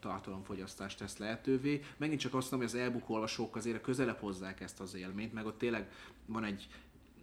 tartalomfogyasztást 0.00 0.98
tesz 0.98 1.16
lehetővé. 1.16 1.80
Megint 1.96 2.20
csak 2.20 2.34
azt 2.34 2.50
mondom, 2.50 2.68
hogy 2.68 2.78
az 2.78 2.86
e-book 2.86 3.10
olvasók 3.10 3.56
azért 3.56 3.80
közelebb 3.80 4.18
hozzák 4.18 4.60
ezt 4.60 4.80
az 4.80 4.94
élményt, 4.94 5.32
meg 5.32 5.46
ott 5.46 5.58
tényleg 5.58 5.90
van 6.26 6.44
egy 6.44 6.68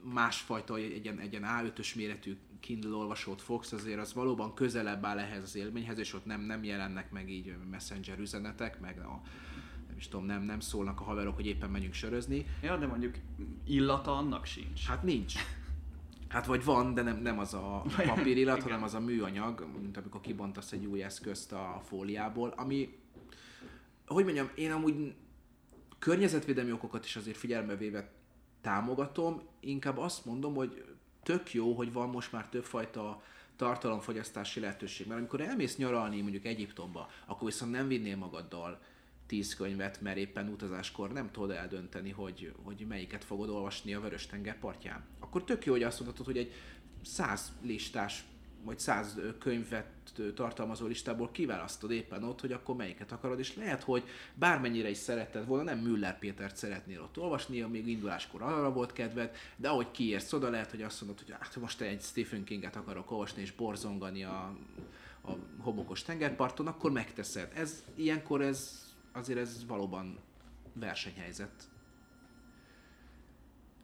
másfajta, 0.04 0.76
egy 0.76 1.04
ilyen, 1.04 1.20
egy 1.20 1.32
ilyen 1.32 1.46
A5-ös 1.48 1.96
méretű 1.96 2.38
Kindle 2.60 2.96
olvasót 2.96 3.42
fogsz, 3.42 3.72
azért 3.72 4.00
az 4.00 4.14
valóban 4.14 4.54
közelebb 4.54 5.06
áll 5.06 5.20
ehhez 5.20 5.44
az 5.44 5.56
élményhez, 5.56 5.98
és 5.98 6.14
ott 6.14 6.26
nem, 6.26 6.42
nem 6.42 6.64
jelennek 6.64 7.12
meg 7.12 7.30
így 7.30 7.56
messenger 7.70 8.20
üzenetek, 8.20 8.80
meg 8.80 9.00
a 9.00 9.22
is 9.98 10.08
tudom, 10.08 10.26
nem, 10.26 10.44
nem 10.44 10.60
szólnak 10.60 11.00
a 11.00 11.04
haverok, 11.04 11.36
hogy 11.36 11.46
éppen 11.46 11.70
megyünk 11.70 11.94
sörözni. 11.94 12.46
Ja, 12.62 12.78
de 12.78 12.88
mondjuk 12.88 13.16
illata 13.66 14.18
annak 14.18 14.46
sincs. 14.46 14.86
Hát 14.86 15.04
nincs. 15.04 15.34
Hát 16.28 16.46
vagy 16.46 16.64
van, 16.64 16.94
de 16.94 17.02
nem, 17.02 17.22
nem 17.22 17.40
az 17.40 17.54
a 17.54 17.84
papírillat, 18.06 18.64
hanem 18.64 18.84
az 18.84 18.94
a 18.94 19.00
műanyag, 19.00 19.68
mint 19.82 19.98
amikor 19.98 20.22
kibontasz 20.22 20.72
egy 20.72 20.86
új 20.86 21.04
eszközt 21.04 21.52
a 21.52 21.82
fóliából, 21.86 22.54
ami, 22.58 22.98
hogy 24.08 24.24
mondjam, 24.24 24.50
én 24.56 24.72
amúgy 24.72 25.16
környezetvédelmi 26.00 26.72
okokat 26.72 27.06
is 27.06 27.16
azért 27.16 27.38
figyelme 27.38 27.76
véve 27.76 28.12
támogatom, 28.62 29.42
inkább 29.60 29.98
azt 29.98 30.26
mondom, 30.26 30.54
hogy 30.56 30.84
tök 31.24 31.54
jó, 31.54 31.74
hogy 31.74 31.94
van 31.94 32.10
most 32.10 32.32
már 32.32 32.50
többfajta 32.50 33.22
tartalomfogyasztási 33.56 34.60
lehetőség. 34.60 35.08
Mert 35.08 35.20
amikor 35.20 35.42
elmész 35.42 35.78
nyaralni 35.78 36.22
mondjuk 36.22 36.46
Egyiptomba, 36.46 37.10
akkor 37.26 37.48
viszont 37.48 37.72
nem 37.72 37.88
vinnél 37.88 38.18
magaddal 38.18 38.82
tíz 39.30 39.56
könyvet, 39.56 40.02
mert 40.02 40.18
éppen 40.18 40.48
utazáskor 40.48 41.12
nem 41.12 41.32
tudod 41.32 41.52
eldönteni, 41.52 42.10
hogy, 42.10 42.54
hogy 42.64 42.86
melyiket 42.88 43.24
fogod 43.24 43.50
olvasni 43.50 43.94
a 43.94 44.00
Vörös-tenger 44.00 44.60
partján. 44.60 45.04
Akkor 45.20 45.44
tök 45.44 45.66
jó, 45.66 45.72
hogy 45.72 45.84
azt 45.84 46.00
mondhatod, 46.00 46.26
hogy 46.26 46.38
egy 46.38 46.52
száz 47.04 47.52
listás 47.62 48.24
vagy 48.64 48.80
száz 48.80 49.20
könyvet 49.40 49.86
tartalmazó 50.36 50.86
listából 50.86 51.32
kiválasztod 51.32 51.92
éppen 51.92 52.24
ott, 52.24 52.42
hogy 52.42 52.52
akkor 52.52 52.76
melyiket 52.76 53.12
akarod, 53.12 53.40
és 53.40 53.56
lehet, 53.56 53.84
hogy 53.84 54.04
bármennyire 54.34 54.90
is 54.90 54.98
szeretted 54.98 55.46
volna, 55.46 55.64
nem 55.64 55.80
Müller 55.80 56.20
Pétert 56.20 56.56
szeretnél 56.56 57.02
ott 57.02 57.18
olvasni, 57.18 57.62
még 57.62 57.88
induláskor 57.88 58.42
arra 58.42 58.74
volt 58.74 58.94
kedved, 58.94 59.36
de 59.56 59.70
ahogy 59.70 59.92
kiérsz 59.92 60.34
oda, 60.34 60.50
lehet, 60.50 60.72
hogy 60.72 60.82
azt 60.82 61.02
mondod, 61.02 61.24
hogy 61.26 61.36
hát 61.40 61.56
most 61.56 61.82
egy 61.82 62.02
Stephen 62.02 62.44
Kinget 62.44 62.76
akarok 62.76 63.12
olvasni 63.12 63.42
és 63.42 63.52
borzongani 63.52 64.24
a, 64.24 64.56
a 65.22 65.32
homokos 65.60 66.04
tengerparton, 66.04 66.68
akkor 66.68 66.92
megteszed. 66.92 67.52
Ez, 67.56 67.84
ilyenkor 67.96 68.42
ez, 68.42 68.89
azért 69.12 69.40
ez 69.40 69.66
valóban 69.68 70.20
versenyhelyzet. 70.74 71.70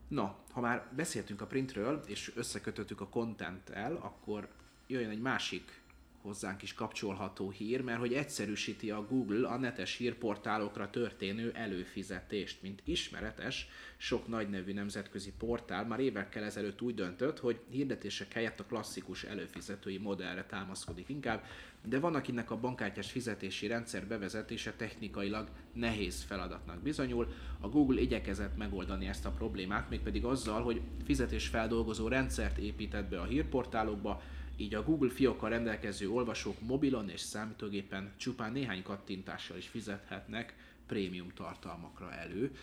Na, 0.08 0.38
ha 0.52 0.62
már 0.62 0.88
beszéltünk 0.96 1.42
a 1.42 1.48
printről, 1.48 2.04
és 2.06 2.32
összekötöttük 2.36 3.02
a 3.02 3.08
content-el, 3.08 3.96
akkor 3.96 4.50
jöjjön 4.88 5.10
egy 5.10 5.22
másik 5.22 5.82
hozzánk 6.26 6.62
is 6.62 6.74
kapcsolható 6.74 7.50
hír, 7.50 7.82
mert 7.82 8.00
hogy 8.00 8.14
egyszerűsíti 8.14 8.92
a 8.92 9.06
Google 9.06 9.48
a 9.48 9.58
netes 9.58 9.98
hírportálokra 9.98 10.90
történő 10.90 11.52
előfizetést. 11.54 12.62
Mint 12.62 12.82
ismeretes, 12.84 13.68
sok 13.98 14.28
nagy 14.28 14.50
nevű 14.50 14.74
nemzetközi 14.74 15.34
portál 15.38 15.86
már 15.86 16.00
évekkel 16.00 16.44
ezelőtt 16.44 16.82
úgy 16.82 16.94
döntött, 16.94 17.40
hogy 17.40 17.60
hirdetések 17.70 18.34
helyett 18.34 18.60
a 18.60 18.66
klasszikus 18.66 19.24
előfizetői 19.24 19.98
modellre 19.98 20.46
támaszkodik 20.46 21.10
inkább, 21.10 21.44
de 21.84 22.00
van, 22.00 22.16
akinek 22.16 22.52
a 22.52 22.60
bankkártyás 22.60 23.12
fizetési 23.12 23.68
rendszer 23.68 24.08
bevezetése 24.08 24.74
technikailag 24.74 25.50
nehéz 25.74 26.24
feladatnak 26.24 26.82
bizonyul. 26.82 27.28
A 27.60 27.70
Google 27.70 28.02
igyekezett 28.02 28.58
megoldani 28.58 29.08
ezt 29.08 29.26
a 29.26 29.32
problémát, 29.32 29.90
mégpedig 29.90 30.26
azzal, 30.26 30.64
hogy 30.64 30.82
fizetésfeldolgozó 31.04 32.08
rendszert 32.08 32.58
épített 32.58 33.10
be 33.10 33.20
a 33.20 33.26
hírportálokba, 33.26 34.22
így 34.58 34.74
a 34.74 34.84
Google 34.84 35.10
fiókkal 35.10 35.50
rendelkező 35.50 36.10
olvasók 36.10 36.62
mobilon 36.62 37.10
és 37.10 37.22
számítógépen 37.22 38.12
csupán 38.18 38.52
néhány 38.52 38.84
kattintással 38.84 39.58
is 39.58 39.68
fizethetnek 39.68 40.56
prémium 40.88 41.28
tartalmakra 41.34 42.14
elő. 42.14 42.56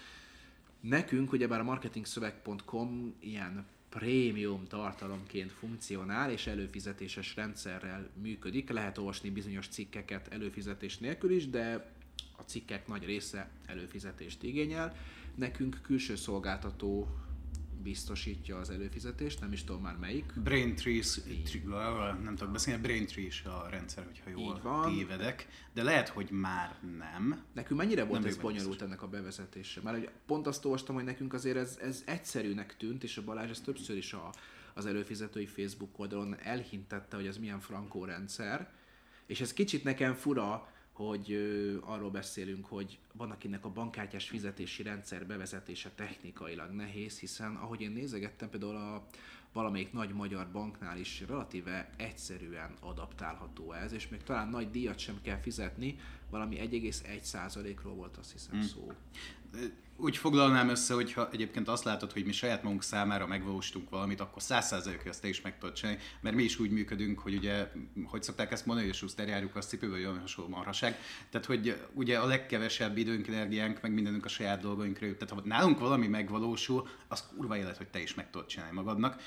Nekünk 0.80 1.32
ugyebár 1.32 1.60
a 1.60 1.64
marketingszöveg.com 1.64 3.14
ilyen 3.20 3.66
prémium 3.88 4.66
tartalomként 4.66 5.52
funkcionál 5.52 6.30
és 6.30 6.46
előfizetéses 6.46 7.36
rendszerrel 7.36 8.08
működik. 8.22 8.70
Lehet 8.70 8.98
olvasni 8.98 9.30
bizonyos 9.30 9.68
cikkeket 9.68 10.28
előfizetés 10.28 10.98
nélkül 10.98 11.30
is, 11.30 11.48
de 11.48 11.92
a 12.36 12.42
cikkek 12.42 12.86
nagy 12.86 13.04
része 13.04 13.50
előfizetést 13.66 14.42
igényel. 14.42 14.96
Nekünk 15.34 15.78
külső 15.82 16.16
szolgáltató 16.16 17.08
biztosítja 17.82 18.58
az 18.58 18.70
előfizetést, 18.70 19.40
nem 19.40 19.52
is 19.52 19.64
tudom 19.64 19.82
már 19.82 19.96
melyik. 19.96 20.32
Braintree, 20.42 21.02
nem 22.22 22.34
tudok 22.36 22.52
beszélni, 22.52 22.82
Braintree 22.82 23.24
is 23.24 23.42
a 23.44 23.66
rendszer, 23.70 24.04
hogyha 24.04 24.30
jól 24.30 24.56
Így 24.56 24.62
van. 24.62 24.94
tévedek, 24.94 25.48
de 25.74 25.82
lehet, 25.82 26.08
hogy 26.08 26.30
már 26.30 26.76
nem. 26.98 27.44
Nekünk 27.52 27.80
mennyire 27.80 28.04
volt 28.04 28.20
Nem 28.20 28.28
ez 28.28 28.36
bonyolult 28.36 28.82
ennek 28.82 29.02
a 29.02 29.08
bevezetése? 29.08 29.80
Mert 29.80 29.98
hogy 29.98 30.10
pont 30.26 30.46
azt 30.46 30.64
olvastam, 30.64 30.94
hogy 30.94 31.04
nekünk 31.04 31.32
azért 31.32 31.56
ez, 31.56 31.78
ez 31.82 32.02
egyszerűnek 32.06 32.76
tűnt, 32.76 33.02
és 33.02 33.16
a 33.16 33.24
Balázs 33.24 33.50
ez 33.50 33.60
többször 33.60 33.96
is 33.96 34.12
a, 34.12 34.32
az 34.74 34.86
előfizetői 34.86 35.46
Facebook 35.46 35.98
oldalon 35.98 36.36
elhintette, 36.42 37.16
hogy 37.16 37.26
ez 37.26 37.38
milyen 37.38 37.60
frankó 37.60 38.04
rendszer, 38.04 38.72
és 39.26 39.40
ez 39.40 39.52
kicsit 39.52 39.84
nekem 39.84 40.14
fura, 40.14 40.71
hogy 41.08 41.32
ö, 41.32 41.76
arról 41.80 42.10
beszélünk, 42.10 42.66
hogy 42.66 42.98
van 43.12 43.30
akinek 43.30 43.64
a 43.64 43.70
bankkártyás 43.72 44.28
fizetési 44.28 44.82
rendszer 44.82 45.26
bevezetése 45.26 45.90
technikailag 45.94 46.70
nehéz, 46.70 47.18
hiszen 47.18 47.56
ahogy 47.56 47.80
én 47.80 47.90
nézegettem 47.90 48.50
például 48.50 48.76
a 48.76 49.06
valamelyik 49.52 49.92
nagy 49.92 50.12
magyar 50.12 50.48
banknál 50.52 50.98
is 50.98 51.24
relatíve 51.28 51.90
egyszerűen 51.96 52.74
adaptálható 52.80 53.72
ez, 53.72 53.92
és 53.92 54.08
még 54.08 54.22
talán 54.22 54.48
nagy 54.48 54.70
díjat 54.70 54.98
sem 54.98 55.18
kell 55.22 55.38
fizetni, 55.38 55.98
valami 56.30 56.56
1,1%-ról 56.56 57.94
volt 57.94 58.16
azt 58.16 58.32
hiszem 58.32 58.58
Hmm. 58.58 58.66
szó. 58.66 58.92
Úgy 59.96 60.16
foglalnám 60.16 60.68
össze, 60.68 60.94
hogy 60.94 61.12
ha 61.12 61.28
egyébként 61.32 61.68
azt 61.68 61.84
látod, 61.84 62.12
hogy 62.12 62.24
mi 62.24 62.32
saját 62.32 62.62
magunk 62.62 62.82
számára 62.82 63.26
megvalósítunk 63.26 63.90
valamit, 63.90 64.20
akkor 64.20 64.42
száz 64.42 64.66
százalékig 64.66 65.06
ezt 65.06 65.20
te 65.20 65.28
is 65.28 65.40
meg 65.40 65.58
tudod 65.58 65.74
csinálni, 65.74 66.00
mert 66.20 66.36
mi 66.36 66.42
is 66.42 66.58
úgy 66.58 66.70
működünk, 66.70 67.18
hogy 67.18 67.34
ugye, 67.34 67.72
hogy 68.04 68.22
szokták 68.22 68.52
ezt 68.52 68.66
mondani, 68.66 68.86
hogy 68.86 68.96
a 68.96 68.98
Schuster 68.98 69.28
járjuk 69.28 69.56
a 69.56 69.60
cipőbe, 69.60 69.92
vagy 69.92 70.04
olyan 70.04 70.20
hasonló 70.20 70.50
marhaság. 70.50 70.98
Tehát, 71.30 71.46
hogy 71.46 71.86
ugye 71.92 72.18
a 72.18 72.26
legkevesebb 72.26 72.96
időnk, 72.96 73.28
energiánk, 73.28 73.80
meg 73.82 73.92
mindenünk 73.92 74.24
a 74.24 74.28
saját 74.28 74.60
dolgainkra 74.60 75.06
jut. 75.06 75.18
Tehát, 75.18 75.34
ha 75.34 75.40
nálunk 75.44 75.78
valami 75.78 76.06
megvalósul, 76.06 76.88
az 77.08 77.26
kurva 77.36 77.56
élet, 77.56 77.76
hogy 77.76 77.88
te 77.88 78.00
is 78.00 78.14
meg 78.14 78.30
tudod 78.30 78.46
csinálni 78.46 78.74
magadnak 78.74 79.22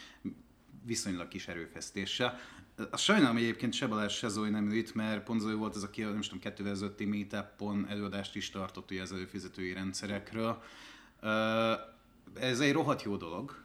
viszonylag 0.85 1.27
kis 1.27 1.47
erőfeszítéssel. 1.47 2.39
A 2.91 2.97
sajnálom 2.97 3.37
egyébként 3.37 3.73
se 3.73 3.87
Balázs, 3.87 4.13
se 4.13 4.27
Zoe 4.27 4.49
nem 4.49 4.71
ült, 4.71 4.93
mert 4.93 5.23
pont 5.23 5.41
Zoe 5.41 5.53
volt 5.53 5.75
az, 5.75 5.83
aki 5.83 6.01
nem 6.01 6.19
is 6.19 6.27
tudom, 6.27 6.41
2005 6.41 7.05
meetupon 7.05 7.85
előadást 7.89 8.35
is 8.35 8.49
tartott 8.49 8.91
ugye 8.91 9.01
az 9.01 9.11
előfizetői 9.11 9.73
rendszerekről. 9.73 10.63
Ez 12.33 12.59
egy 12.59 12.71
rohadt 12.71 13.03
jó 13.03 13.15
dolog. 13.15 13.63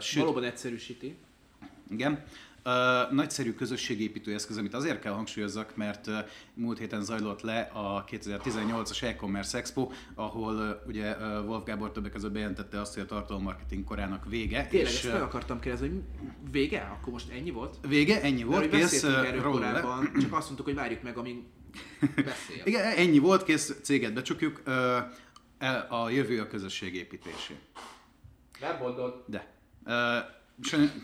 Sőt, 0.00 0.22
Valóban 0.22 0.44
egyszerűsíti. 0.44 1.16
igen. 1.90 2.24
Nagyszerű 3.10 3.54
közösségépítő 3.54 4.34
eszköz, 4.34 4.56
amit 4.56 4.74
azért 4.74 5.00
kell 5.00 5.12
hangsúlyozzak, 5.12 5.76
mert 5.76 6.10
múlt 6.54 6.78
héten 6.78 7.02
zajlott 7.02 7.40
le 7.40 7.60
a 7.60 8.04
2018-as 8.04 9.02
e-commerce 9.02 9.58
expo, 9.58 9.88
ahol 10.14 10.82
ugye 10.86 11.16
Wolf 11.46 11.64
Gábor 11.64 11.92
többek 11.92 12.12
között 12.12 12.32
bejelentette 12.32 12.80
azt, 12.80 12.94
hogy 12.94 13.02
a 13.02 13.06
tartalommarketing 13.06 13.84
korának 13.84 14.28
vége. 14.28 14.66
Tényleg, 14.66 14.92
és, 14.92 15.04
ezt 15.04 15.12
meg 15.12 15.22
akartam 15.22 15.60
kérdezni, 15.60 15.88
hogy 15.88 16.02
vége? 16.50 16.96
Akkor 17.00 17.12
most 17.12 17.30
ennyi 17.30 17.50
volt? 17.50 17.76
Vége, 17.88 18.22
ennyi 18.22 18.42
volt, 18.42 18.70
hogy 18.70 18.80
kész, 18.80 19.02
erről 19.02 19.42
korábban, 19.42 20.10
csak 20.20 20.32
azt 20.32 20.44
mondtuk, 20.44 20.66
hogy 20.66 20.74
várjuk 20.74 21.02
meg, 21.02 21.16
amíg 21.16 21.42
beszél. 22.00 22.62
Igen, 22.70 22.96
ennyi 22.96 23.18
volt, 23.18 23.44
kész, 23.44 23.78
céget 23.82 24.12
becsukjuk. 24.12 24.62
A 25.88 26.08
jövő 26.10 26.40
a 26.40 26.46
közösségépítésé. 26.46 27.54
Nem 28.60 28.76
mondod. 28.80 29.24
De. 29.26 29.58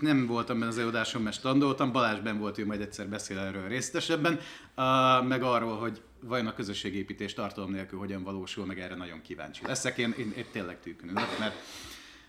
Nem 0.01 0.27
voltam 0.27 0.59
benne 0.59 0.71
az 0.71 0.79
előadáson, 0.79 1.23
mert 1.23 1.37
standoltam, 1.37 1.93
Balázs 1.93 2.21
ben 2.21 2.39
volt, 2.39 2.59
ő 2.59 2.67
majd 2.67 2.81
egyszer 2.81 3.09
beszél 3.09 3.39
erről 3.39 3.69
részletesebben, 3.69 4.33
uh, 4.33 5.27
meg 5.27 5.43
arról, 5.43 5.79
hogy 5.79 6.03
vajon 6.21 6.47
a 6.47 6.55
közösségépítés 6.55 7.35
tartalom 7.35 7.71
nélkül 7.71 7.99
hogyan 7.99 8.23
valósul, 8.23 8.67
meg 8.67 8.81
erre 8.81 8.95
nagyon 8.95 9.23
kíváncsi 9.23 9.67
leszek. 9.67 9.99
Én, 9.99 10.15
én, 10.19 10.33
én 10.37 10.45
tényleg 10.53 10.81
tűkön 10.81 11.09
ülök, 11.09 11.39
mert 11.39 11.55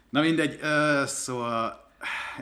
na 0.10 0.22
mindegy, 0.22 0.60
uh, 0.62 1.04
szóval 1.06 1.92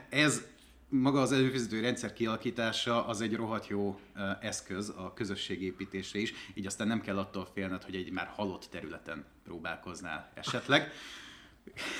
ez 0.09 0.43
maga 0.89 1.21
az 1.21 1.31
előfizető 1.31 1.79
rendszer 1.79 2.13
kialakítása 2.13 3.07
az 3.07 3.21
egy 3.21 3.35
rohadt 3.35 3.67
jó 3.67 3.99
eszköz 4.39 4.89
a 4.89 5.13
közösségépítésre 5.13 6.19
is, 6.19 6.33
így 6.53 6.65
aztán 6.65 6.87
nem 6.87 7.01
kell 7.01 7.17
attól 7.17 7.47
félned, 7.53 7.83
hogy 7.83 7.95
egy 7.95 8.11
már 8.11 8.31
halott 8.35 8.67
területen 8.71 9.25
próbálkoznál 9.43 10.31
esetleg. 10.33 10.91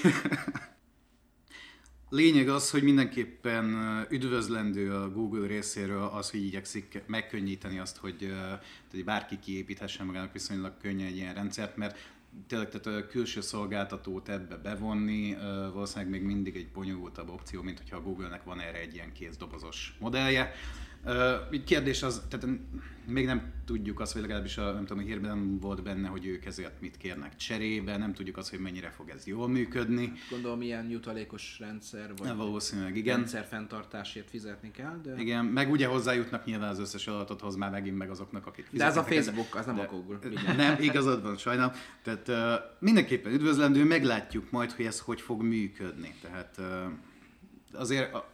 Lényeg 2.10 2.50
az, 2.50 2.70
hogy 2.70 2.84
mindenképpen 2.84 3.76
üdvözlendő 4.10 4.94
a 4.94 5.12
Google 5.12 5.48
részéről 5.48 6.04
az, 6.04 6.32
hogy 6.32 6.44
igyekszik 6.46 7.04
megkönnyíteni 7.06 7.80
azt, 7.80 7.98
hogy, 7.98 8.34
hogy 8.92 9.04
bárki 9.04 9.40
kiépíthessen 9.40 10.06
magának 10.06 10.34
viszonylag 10.34 10.74
könnyen 10.82 11.08
egy 11.08 11.16
ilyen 11.16 11.34
rendszert, 11.34 11.78
mert 11.78 11.98
tényleg 12.48 12.70
tehát 12.70 13.04
a 13.04 13.08
külső 13.08 13.42
szolgáltatót 13.42 14.30
ebbe 14.30 14.56
bevonni 14.58 15.38
valószínűleg 15.74 16.12
még 16.12 16.22
mindig 16.22 16.56
egy 16.56 16.68
bonyolultabb 16.68 17.30
opció, 17.30 17.62
mint 17.62 17.78
hogyha 17.78 17.98
a 17.98 18.02
Google-nek 18.02 18.44
van 18.44 18.60
erre 18.60 18.80
egy 18.80 18.94
ilyen 18.94 19.12
kézdobozos 19.12 19.96
modellje. 20.00 20.54
Így 21.52 21.64
kérdés 21.64 22.04
az, 22.04 22.22
tehát 22.30 22.58
még 23.08 23.26
nem 23.26 23.54
tudjuk 23.66 24.00
azt, 24.00 24.14
vagy 24.14 24.22
legalábbis 24.22 24.58
a, 24.58 24.72
nem 24.72 24.86
tudom, 24.86 25.04
a 25.04 25.06
hírben 25.08 25.38
nem 25.38 25.60
volt 25.60 25.84
benne, 25.84 26.08
hogy 26.08 26.26
ők 26.26 26.46
ezért 26.46 26.82
mit 26.82 26.98
kérnek 26.98 27.36
cserébe, 27.36 27.98
nem 27.98 28.14
tudjuk 28.14 28.38
azt, 28.38 28.50
hogy 28.50 28.60
mennyire 28.60 28.90
fog 28.90 29.10
ez 29.10 29.28
jól 29.28 29.48
működni. 29.48 30.14
Gondolom 30.30 30.62
ilyen 30.62 30.90
jutalékos 30.90 31.58
rendszer, 31.60 32.14
vagy 32.18 32.36
Valószínűleg 32.36 32.96
igen. 32.98 33.16
rendszer 33.16 33.46
fenntartásért 33.46 34.30
fizetni 34.30 34.72
kell, 34.72 35.00
de... 35.04 35.16
Igen, 35.18 35.46
meg 35.46 35.72
ugye 35.72 35.88
hozzájutnak 35.88 36.46
nyilván 36.46 36.70
az 36.70 36.80
összes 36.80 37.08
adatothoz 37.08 37.56
már 37.56 37.72
megint 37.72 37.98
meg 37.98 38.10
azoknak, 38.10 38.48
akik 38.48 38.68
De 38.72 38.86
ez 38.86 38.98
a. 38.98 39.04
Facebook, 39.04 39.56
az 39.56 39.66
nem 39.66 39.76
De- 39.76 39.82
a 39.82 39.88
Google. 39.92 40.18
Vigyázz. 40.30 40.58
Nem, 40.58 40.82
igazad 40.82 41.22
van, 41.22 41.38
sajnálom. 41.38 41.74
Tehát 42.04 42.28
uh, 42.28 42.36
mindenképpen 42.80 43.34
üdvözlendő, 43.34 43.84
meglátjuk 43.84 44.52
majd, 44.52 44.72
hogy 44.72 44.86
ez 44.86 45.00
hogy 45.00 45.22
fog 45.22 45.42
működni. 45.42 46.16
Tehát 46.22 46.56
uh, 46.58 47.80
azért 47.80 48.14
a, 48.14 48.34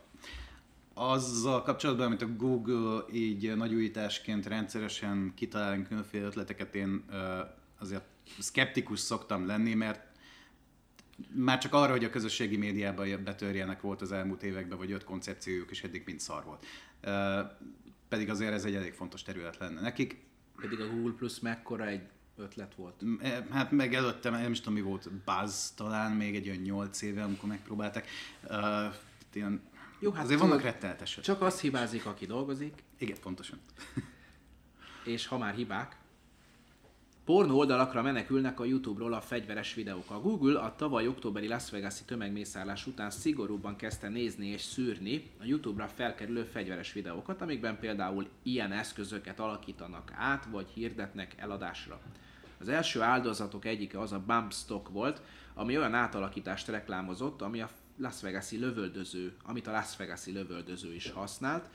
azzal 1.10 1.62
kapcsolatban, 1.62 2.06
amit 2.06 2.22
a 2.22 2.36
Google 2.36 3.06
így 3.12 3.56
nagy 3.56 3.74
újításként 3.74 4.46
rendszeresen 4.46 5.32
kitalál 5.36 5.84
különféle 5.88 6.26
ötleteket, 6.26 6.76
én 6.76 7.06
azért 7.80 8.04
szkeptikus 8.40 9.00
szoktam 9.00 9.46
lenni, 9.46 9.74
mert 9.74 10.06
már 11.34 11.58
csak 11.58 11.74
arra, 11.74 11.92
hogy 11.92 12.04
a 12.04 12.10
közösségi 12.10 12.58
médiába 12.58 13.18
betörjenek 13.24 13.82
volt 13.82 14.02
az 14.02 14.12
elmúlt 14.12 14.44
években, 14.44 14.78
vagy 14.78 14.92
öt 14.92 15.04
koncepciójuk, 15.04 15.72
és 15.72 15.84
eddig 15.84 16.04
mind 16.06 16.20
szar 16.20 16.44
volt. 16.44 16.66
Pedig 18.10 18.30
azért 18.30 18.54
ez 18.54 18.66
egy 18.66 18.76
elég 18.76 18.94
fontos 18.94 19.22
terület 19.22 19.58
lenne 19.58 19.82
nekik. 19.82 20.26
Pedig 20.60 20.80
a 20.80 20.88
Google 20.88 21.14
Plus 21.14 21.40
mekkora 21.40 21.88
egy 21.88 22.02
ötlet 22.38 22.76
volt. 22.76 23.04
Eh, 23.22 23.46
Hát 23.50 23.72
meg 23.72 23.94
előtte, 23.94 24.30
nem 24.30 24.52
is 24.52 24.60
tudom 24.60 24.74
mi 24.74 24.82
volt, 24.82 25.10
Buzz 25.12 25.70
talán 25.70 26.12
még 26.12 26.36
egy 26.36 26.48
olyan 26.50 26.62
8 26.62 27.02
éve, 27.02 27.24
amikor 27.24 27.50
megpróbálták. 27.50 28.08
Uh, 28.50 28.96
ilyen 29.34 29.62
Jó, 30.02 30.12
hát 30.12 30.24
Azért 30.24 30.40
tudod, 30.40 30.56
vannak 30.56 30.72
rettenetesek. 30.72 31.24
Csak 31.24 31.42
azt 31.42 31.60
hibázik, 31.60 32.06
aki 32.06 32.26
dolgozik, 32.26 32.84
Igen, 32.98 33.18
pontosan. 33.22 33.60
és 35.14 35.28
ha 35.28 35.38
már 35.38 35.54
hibák, 35.54 35.98
pornó 37.26 37.58
oldalakra 37.58 38.02
menekülnek 38.02 38.60
a 38.60 38.66
YouTube-ról 38.66 39.14
a 39.14 39.22
fegyveres 39.22 39.74
videók. 39.74 40.12
A 40.12 40.20
Google 40.20 40.60
a 40.60 40.76
tavaly 40.76 41.08
októberi 41.08 41.48
Las 41.48 41.70
Vegas-i 41.70 42.04
tömegmészállás 42.06 42.88
után 42.88 43.10
szigorúbban 43.10 43.76
kezdte 43.76 44.10
nézni 44.10 44.48
és 44.48 44.62
szűrni 44.62 45.32
a 45.40 45.46
YouTube-ra 45.46 45.88
felkerülő 45.88 46.44
fegyveres 46.44 46.94
videókat, 46.94 47.42
amikben 47.42 47.80
például 47.80 48.28
ilyen 48.44 48.72
eszközöket 48.72 49.40
alakítanak 49.40 50.12
át, 50.16 50.46
vagy 50.46 50.70
hirdetnek 50.74 51.34
eladásra. 51.38 52.00
Az 52.60 52.70
első 52.70 53.02
áldozatok 53.02 53.66
egyike 53.66 54.00
az 54.00 54.12
a 54.12 54.20
bump 54.20 54.54
stock 54.54 54.90
volt, 54.90 55.22
ami 55.54 55.78
olyan 55.78 55.94
átalakítást 55.94 56.68
reklámozott, 56.68 57.42
ami 57.42 57.62
a 57.62 57.70
Las 57.98 58.22
Vegas-i 58.22 58.58
lövöldöző, 58.58 59.34
amit 59.44 59.68
a 59.68 59.72
Las 59.72 59.98
Vegas-i 59.98 60.32
lövöldöző 60.32 60.94
is 60.94 61.10
használt, 61.10 61.70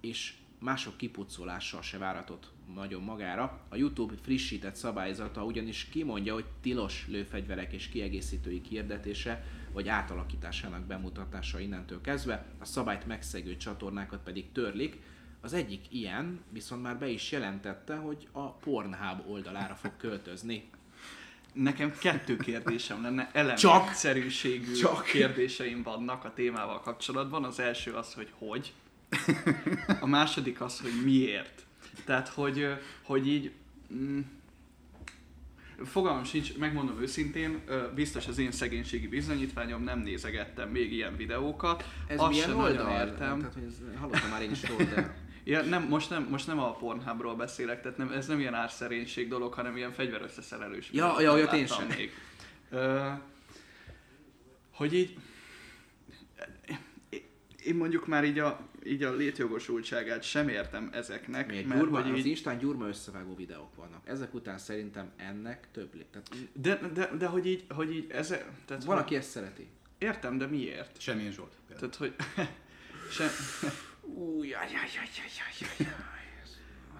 és 0.00 0.34
mások 0.58 0.96
kipucolással 0.96 1.82
se 1.82 1.98
váratott 1.98 2.50
nagyon 2.74 3.02
magára. 3.02 3.60
A 3.68 3.76
YouTube 3.76 4.14
frissített 4.22 4.74
szabályzata 4.74 5.44
ugyanis 5.44 5.84
kimondja, 5.84 6.34
hogy 6.34 6.44
tilos 6.60 7.06
lőfegyverek 7.08 7.72
és 7.72 7.88
kiegészítőik 7.88 8.66
hirdetése 8.66 9.44
vagy 9.72 9.88
átalakításának 9.88 10.84
bemutatása 10.84 11.60
innentől 11.60 12.00
kezdve, 12.00 12.46
a 12.58 12.64
szabályt 12.64 13.06
megszegő 13.06 13.56
csatornákat 13.56 14.22
pedig 14.22 14.52
törlik. 14.52 15.00
Az 15.40 15.52
egyik 15.52 15.92
ilyen 15.92 16.40
viszont 16.50 16.82
már 16.82 16.98
be 16.98 17.08
is 17.08 17.32
jelentette, 17.32 17.96
hogy 17.96 18.28
a 18.32 18.52
Pornhub 18.52 19.28
oldalára 19.28 19.74
fog 19.74 19.96
költözni. 19.96 20.70
Nekem 21.56 21.92
kettő 21.98 22.36
kérdésem 22.36 23.02
lenne, 23.02 23.30
elemi 23.32 23.58
Csak? 23.58 25.02
kérdéseim 25.02 25.82
vannak 25.82 26.24
a 26.24 26.32
témával 26.34 26.80
kapcsolatban. 26.80 27.44
Az 27.44 27.60
első 27.60 27.92
az, 27.92 28.14
hogy 28.14 28.28
hogy. 28.38 28.72
A 30.00 30.06
második 30.06 30.60
az, 30.60 30.80
hogy 30.80 31.04
miért. 31.04 31.66
Tehát, 32.04 32.28
hogy, 32.28 32.66
hogy 33.02 33.28
így... 33.28 33.52
Mm, 33.94 34.20
Fogalmam 35.84 36.24
sincs, 36.24 36.56
megmondom 36.56 37.00
őszintén, 37.00 37.60
biztos 37.94 38.26
az 38.26 38.38
én 38.38 38.50
szegénységi 38.50 39.08
bizonyítványom, 39.08 39.82
nem 39.82 39.98
nézegettem 39.98 40.68
még 40.68 40.92
ilyen 40.92 41.16
videókat. 41.16 41.88
Ez 42.06 42.20
Azt 42.20 42.30
milyen 42.30 42.52
oldal? 42.52 42.90
értem. 42.90 43.38
Tehát, 43.38 43.54
hogy 43.54 43.62
ez, 43.66 43.98
hallottam 43.98 44.30
már 44.30 44.42
én 44.42 44.50
is 44.50 44.68
róla, 44.68 44.84
de... 44.84 45.16
Ja, 45.48 45.62
nem, 45.62 45.82
most, 45.82 46.10
nem, 46.10 46.26
most 46.30 46.46
nem 46.46 46.58
a 46.58 46.72
Pornhubról 46.76 47.34
beszélek, 47.34 47.82
tehát 47.82 47.98
nem, 47.98 48.12
ez 48.12 48.26
nem 48.26 48.40
ilyen 48.40 48.54
árszerénység 48.54 49.28
dolog, 49.28 49.52
hanem 49.52 49.76
ilyen 49.76 49.92
fegyverösszeszerelős. 49.92 50.90
Ja, 50.92 51.20
ja, 51.20 51.32
olyat 51.32 51.52
én 51.52 51.66
sem. 51.66 51.86
Még. 51.86 52.10
Ö, 52.70 53.08
hogy 54.70 54.94
így, 54.94 55.18
én 57.64 57.74
mondjuk 57.74 58.06
már 58.06 58.24
így 58.24 58.38
a, 58.38 58.68
így 58.84 59.02
a 59.02 59.14
létjogosultságát 59.14 60.22
sem 60.22 60.48
értem 60.48 60.88
ezeknek, 60.92 61.48
Miért? 61.48 61.66
mert 61.66 61.80
Gyurma, 61.80 62.02
hogy 62.02 62.10
az 62.10 62.18
így, 62.18 62.26
Instán 62.26 62.58
gyurma 62.58 62.86
összevágó 62.86 63.34
videók 63.34 63.74
vannak. 63.74 64.08
Ezek 64.08 64.34
után 64.34 64.58
szerintem 64.58 65.10
ennek 65.16 65.68
több 65.72 65.94
lé. 65.94 66.06
Tehát 66.10 66.30
de, 66.52 66.88
de, 66.94 67.16
de, 67.18 67.26
hogy 67.26 67.46
így, 67.46 67.64
hogy 67.68 67.94
így 67.94 68.10
ezek, 68.10 68.50
tehát 68.64 68.84
van, 68.84 68.94
hogy, 68.94 69.04
aki 69.04 69.16
ezt 69.16 69.30
szereti. 69.30 69.66
értem, 69.98 70.38
de 70.38 70.46
miért? 70.46 71.00
Semmilyen 71.00 71.32
Zsolt. 71.32 71.56
például. 71.66 71.90
Tehát, 71.90 71.96
hogy 71.96 72.14
sem, 73.16 73.28
Új, 74.14 74.48
jaj, 74.48 74.68
jaj, 74.72 74.88
jaj, 74.94 75.08
jaj, 75.16 75.68
jaj. 75.78 75.94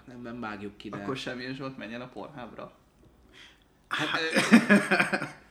Nem, 0.06 0.20
nem 0.22 0.40
vágjuk 0.40 0.76
ki, 0.76 0.88
de... 0.88 0.96
akkor 0.96 1.16
semmilyen 1.16 1.54
Zsolt 1.54 1.76
menjen 1.76 2.00
a 2.00 2.08
Pornhubra. 2.08 2.72
Hát, 3.88 4.08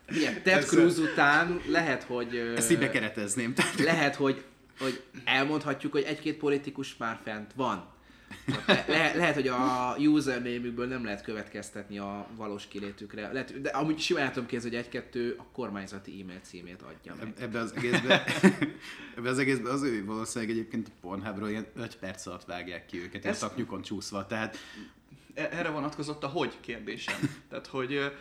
Milyen, 0.07 0.33
Ted 0.43 0.57
Ez- 0.57 0.65
Cruz 0.65 0.99
után 0.99 1.61
lehet, 1.67 2.03
hogy... 2.03 2.35
Ezt 2.35 2.71
így 2.71 2.79
bekeretezném. 2.79 3.53
Tehát 3.53 3.79
Lehet, 3.79 4.15
hogy, 4.15 4.45
hogy 4.79 5.03
elmondhatjuk, 5.25 5.91
hogy 5.91 6.03
egy-két 6.03 6.37
politikus 6.37 6.97
már 6.97 7.19
fent 7.23 7.53
van. 7.53 7.93
Le, 8.67 8.85
le, 8.87 9.13
lehet, 9.15 9.33
hogy 9.33 9.47
a 9.47 9.95
username-ükből 9.97 10.87
nem 10.87 11.03
lehet 11.05 11.21
következtetni 11.23 11.97
a 11.97 12.27
valós 12.35 12.67
kilétükre. 12.67 13.31
Lehet, 13.31 13.61
de 13.61 13.69
amúgy 13.69 13.99
simán 13.99 14.31
tudom 14.31 14.47
képzelni, 14.47 14.75
hogy 14.75 14.85
egy-kettő 14.85 15.35
a 15.37 15.43
kormányzati 15.51 16.21
e-mail 16.21 16.39
címét 16.41 16.81
adja 16.81 17.15
meg. 17.19 17.33
ebbe 17.39 17.59
az 17.59 17.73
egészbe, 17.75 18.23
ebbe 19.17 19.29
az 19.29 19.39
egészbe 19.39 19.69
az 19.69 19.81
ő 19.83 20.05
valószínűleg 20.05 20.53
egyébként 20.55 20.87
a 20.87 20.91
Pornhubról 21.01 21.49
ilyen 21.49 21.65
5 21.75 21.95
perc 21.97 22.25
alatt 22.25 22.45
vágják 22.45 22.85
ki 22.85 22.97
őket, 23.01 23.21
ilyen 23.21 23.33
Ez- 23.33 23.37
szaknyukon 23.39 23.81
csúszva. 23.81 24.25
Tehát 24.27 24.57
E- 25.33 25.49
erre 25.51 25.69
vonatkozott 25.69 26.23
a 26.23 26.27
hogy 26.27 26.53
kérdésem. 26.59 27.15
Tehát, 27.49 27.67
hogy, 27.67 28.11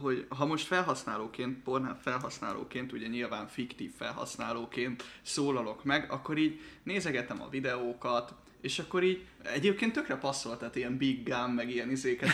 hogy 0.00 0.26
ha 0.28 0.46
most 0.46 0.66
felhasználóként, 0.66 1.62
Pornhub 1.62 1.96
felhasználóként, 2.00 2.92
ugye 2.92 3.06
nyilván 3.06 3.46
fiktív 3.46 3.92
felhasználóként 3.96 5.04
szólalok 5.22 5.84
meg, 5.84 6.10
akkor 6.10 6.38
így 6.38 6.60
nézegetem 6.82 7.42
a 7.42 7.48
videókat, 7.48 8.34
és 8.62 8.78
akkor 8.78 9.02
így 9.02 9.20
egyébként 9.42 9.92
tökre 9.92 10.16
passzol, 10.16 10.56
tehát 10.56 10.76
ilyen 10.76 10.96
big 10.96 11.22
gun, 11.22 11.50
meg 11.50 11.70
ilyen 11.70 11.90
izéket 11.90 12.30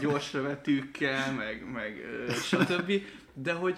gyors 0.00 0.32
rövetűkkel, 0.32 1.32
meg, 1.32 1.64
meg 1.72 2.04
stb. 2.42 2.92
De 3.34 3.52
hogy, 3.52 3.76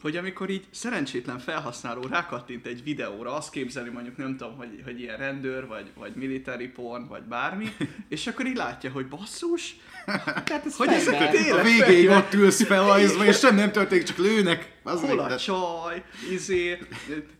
hogy 0.00 0.16
amikor 0.16 0.50
így 0.50 0.64
szerencsétlen 0.70 1.38
felhasználó 1.38 2.02
rákattint 2.02 2.66
egy 2.66 2.82
videóra, 2.82 3.34
azt 3.34 3.50
képzeli 3.50 3.90
mondjuk 3.90 4.16
nem 4.16 4.36
tudom, 4.36 4.56
hogy, 4.56 4.80
hogy 4.84 5.00
ilyen 5.00 5.16
rendőr, 5.16 5.66
vagy, 5.66 5.90
vagy 5.94 6.14
military 6.14 6.68
porn, 6.68 7.08
vagy 7.08 7.22
bármi, 7.22 7.66
és 8.08 8.26
akkor 8.26 8.46
így 8.46 8.56
látja, 8.56 8.90
hogy 8.90 9.06
basszus, 9.08 9.76
Hát 10.06 10.62
ez 10.66 10.76
hogy 10.76 10.88
ezeket 10.88 11.28
a 11.28 11.30
tényleg 11.30 11.64
végéig 11.64 12.08
ott 12.08 12.34
ülsz 12.34 12.64
felajzva, 12.64 13.24
és 13.24 13.38
semmi 13.38 13.60
nem 13.60 13.72
történik, 13.72 14.04
csak 14.04 14.16
lőnek. 14.16 14.74
Az 14.86 15.00
hol 15.00 15.18
a 15.18 15.28
de- 15.28 15.36
csaj, 15.36 16.04
izé, 16.32 16.72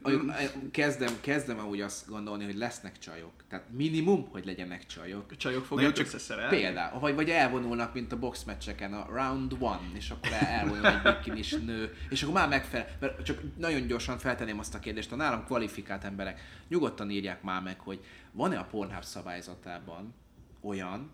eh, 0.05 0.51
Kezdem, 0.71 1.21
kezdem 1.21 1.59
amúgy 1.59 1.81
azt 1.81 2.09
gondolni, 2.09 2.45
hogy 2.45 2.57
lesznek 2.57 2.99
csajok. 2.99 3.33
Tehát 3.49 3.65
minimum, 3.71 4.29
hogy 4.31 4.45
legyenek 4.45 4.87
csajok. 4.87 5.37
csajok 5.37 5.61
Na 5.61 5.67
fogják 5.67 5.93
csak 5.93 6.07
összeszerelni. 6.07 6.57
Például, 6.57 7.01
vagy, 7.01 7.15
vagy 7.15 7.31
elvonulnak, 7.31 7.95
mint 7.95 8.13
a 8.13 8.19
boxmeccseken, 8.19 8.93
a 8.95 9.07
round 9.11 9.57
one, 9.59 9.91
és 9.93 10.11
akkor 10.11 10.33
el- 10.33 10.47
elvonul 10.47 10.87
egy 10.87 11.03
bikinis 11.03 11.53
nő, 11.53 11.97
és 12.09 12.23
akkor 12.23 12.35
már 12.35 12.49
megfelel. 12.49 12.87
Mert 13.01 13.25
csak 13.25 13.41
nagyon 13.57 13.87
gyorsan 13.87 14.19
feltenném 14.19 14.59
azt 14.59 14.75
a 14.75 14.79
kérdést, 14.79 15.13
a 15.13 15.17
nálam 15.17 15.45
kvalifikált 15.45 16.05
emberek 16.05 16.41
nyugodtan 16.69 17.11
írják 17.11 17.43
már 17.43 17.63
meg, 17.63 17.81
hogy 17.81 18.01
van-e 18.33 18.59
a 18.59 18.65
Pornhub 18.65 19.05
szabályzatában 19.05 20.15
olyan, 20.61 21.11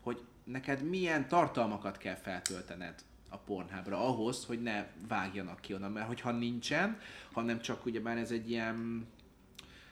hogy 0.00 0.20
neked 0.44 0.82
milyen 0.82 1.28
tartalmakat 1.28 1.98
kell 1.98 2.14
feltöltened 2.16 2.94
a 3.28 3.36
Pornhubra 3.36 4.06
ahhoz, 4.06 4.44
hogy 4.44 4.62
ne 4.62 4.86
vágjanak 5.08 5.60
ki 5.60 5.74
onnan, 5.74 5.92
mert 5.92 6.06
hogyha 6.06 6.30
nincsen, 6.30 6.98
hanem 7.32 7.60
csak 7.60 7.86
ugyebár 7.86 8.16
ez 8.16 8.30
egy 8.30 8.50
ilyen 8.50 9.06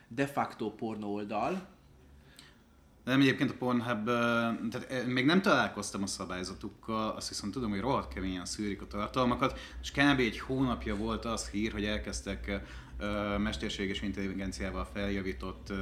de 0.07 0.27
facto 0.27 0.71
pornó 0.71 1.13
oldal, 1.13 1.67
Nem, 3.03 3.19
egyébként 3.21 3.49
a 3.51 3.55
Pornhub, 3.57 4.05
tehát 4.69 5.05
még 5.05 5.25
nem 5.25 5.41
találkoztam 5.41 6.03
a 6.03 6.07
szabályzatukkal, 6.07 7.09
azt 7.09 7.29
viszont 7.29 7.53
tudom, 7.53 7.69
hogy 7.69 7.79
rohadt 7.79 8.13
keményen 8.13 8.45
szűrik 8.45 8.81
a 8.81 8.87
tartalmakat, 8.87 9.59
és 9.81 9.91
kb. 9.91 10.19
egy 10.19 10.39
hónapja 10.39 10.95
volt 10.95 11.25
az 11.25 11.49
hír, 11.49 11.71
hogy 11.71 11.85
elkezdtek 11.85 12.61
mesterséges 13.37 14.01
intelligenciával 14.01 14.85
feljavított 14.93 15.73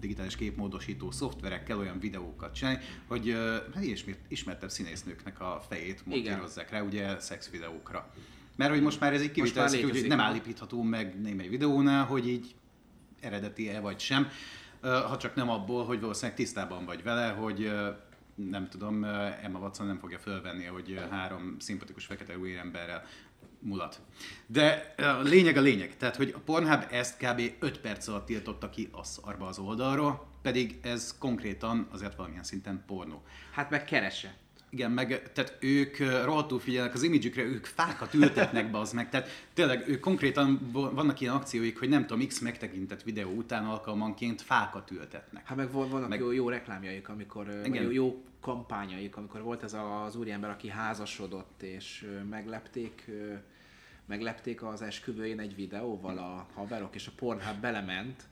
digitális 0.00 0.36
képmódosító 0.36 1.10
szoftverekkel 1.10 1.78
olyan 1.78 1.98
videókat 1.98 2.54
csinálni, 2.54 2.80
hogy 3.06 3.36
hát 3.74 3.84
ismert, 3.84 4.18
ismertebb 4.28 4.70
színésznőknek 4.70 5.40
a 5.40 5.62
fejét 5.68 6.06
montírozzák 6.06 6.70
rá, 6.70 6.80
ugye 6.80 7.20
szex 7.20 7.50
videókra. 7.50 8.12
Mert 8.56 8.70
hogy 8.70 8.82
most 8.82 9.00
már 9.00 9.12
ez 9.12 9.22
így 9.22 9.30
kivitelezhető, 9.30 9.88
hogy 9.88 10.06
nem 10.06 10.20
állítható 10.20 10.82
meg 10.82 11.20
némely 11.20 11.48
videónál, 11.48 12.04
hogy 12.04 12.28
így 12.28 12.54
eredeti-e 13.20 13.80
vagy 13.80 13.98
sem, 13.98 14.28
ha 14.80 15.16
csak 15.16 15.34
nem 15.34 15.50
abból, 15.50 15.84
hogy 15.84 16.00
valószínűleg 16.00 16.36
tisztában 16.36 16.84
vagy 16.84 17.02
vele, 17.02 17.28
hogy 17.28 17.72
nem 18.34 18.68
tudom, 18.68 19.04
Emma 19.42 19.58
Watson 19.58 19.86
nem 19.86 19.98
fogja 19.98 20.18
fölvenni, 20.18 20.64
hogy 20.64 21.00
három 21.10 21.56
szimpatikus 21.58 22.04
fekete 22.04 22.38
új 22.38 22.56
emberrel 22.56 23.04
mulat. 23.66 24.00
De 24.46 24.94
a 24.96 25.20
lényeg 25.22 25.56
a 25.56 25.60
lényeg, 25.60 25.96
tehát 25.96 26.16
hogy 26.16 26.32
a 26.36 26.38
Pornhub 26.38 26.86
ezt 26.90 27.16
kb. 27.16 27.40
5 27.58 27.80
perc 27.80 28.08
alatt 28.08 28.26
tiltotta 28.26 28.70
ki 28.70 28.88
a 28.92 29.04
szarba 29.04 29.46
az 29.46 29.58
oldalról, 29.58 30.26
pedig 30.42 30.78
ez 30.82 31.18
konkrétan 31.18 31.88
azért 31.90 32.14
valamilyen 32.16 32.44
szinten 32.44 32.84
pornó. 32.86 33.22
hát 33.52 33.70
meg 33.70 33.84
keresse. 33.84 34.34
Igen, 34.76 34.90
meg 34.90 35.32
tehát 35.32 35.56
ők 35.60 35.98
rohadtul 36.24 36.58
figyelnek 36.60 36.94
az 36.94 37.02
imidzsükre, 37.02 37.42
ők 37.42 37.64
fákat 37.64 38.14
ültetnek 38.14 38.70
be 38.70 38.78
az 38.78 38.92
meg, 38.92 39.08
tehát 39.08 39.28
tényleg 39.54 39.88
ők 39.88 40.00
konkrétan 40.00 40.70
vannak 40.72 41.20
ilyen 41.20 41.34
akcióik, 41.34 41.78
hogy 41.78 41.88
nem 41.88 42.06
tudom, 42.06 42.26
X 42.26 42.38
megtekintett 42.38 43.02
videó 43.02 43.30
után 43.30 43.64
alkalmanként 43.64 44.42
fákat 44.42 44.90
ültetnek. 44.90 45.46
Hát 45.46 45.56
meg 45.56 45.70
van- 45.72 45.88
vannak 45.88 46.08
Meg- 46.08 46.20
jó, 46.20 46.30
jó 46.32 46.48
reklámjaik, 46.48 47.08
amikor, 47.08 47.60
Igen. 47.64 47.82
jó, 47.82 47.90
jó 47.90 48.22
kampányaik, 48.40 49.16
amikor 49.16 49.42
volt 49.42 49.62
ez 49.62 49.76
az 50.06 50.16
úriember, 50.16 50.50
aki 50.50 50.68
házasodott, 50.68 51.62
és 51.62 52.06
meglepték, 52.30 53.10
meglepték 54.06 54.62
az 54.62 54.82
esküvőjén 54.82 55.40
egy 55.40 55.54
videóval 55.54 56.18
a 56.18 56.46
haverok, 56.54 56.94
és 56.94 57.06
a 57.06 57.10
Pornhub 57.16 57.60
belement, 57.60 58.22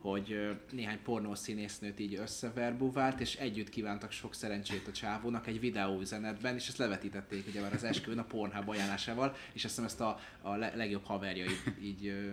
hogy 0.00 0.56
néhány 0.70 1.02
pornószínésznőt 1.02 2.00
így 2.00 2.14
összeverbuvált, 2.14 3.20
és 3.20 3.36
együtt 3.36 3.68
kívántak 3.68 4.10
sok 4.12 4.34
szerencsét 4.34 4.86
a 4.88 4.92
csávónak 4.92 5.46
egy 5.46 5.60
videóüzenetben, 5.60 6.54
és 6.54 6.68
ezt 6.68 6.76
levetítették 6.76 7.46
ugye 7.48 7.60
már 7.60 7.72
az 7.72 7.84
esküvőn 7.84 8.18
a 8.18 8.24
Pornhub 8.24 8.68
ajánlásával, 8.68 9.34
és 9.52 9.64
azt 9.64 9.74
hiszem 9.74 9.84
ezt 9.84 10.00
a, 10.00 10.20
a 10.42 10.56
le- 10.56 10.74
legjobb 10.76 11.04
haverja 11.04 11.44
így, 11.80 12.06
ö, 12.06 12.32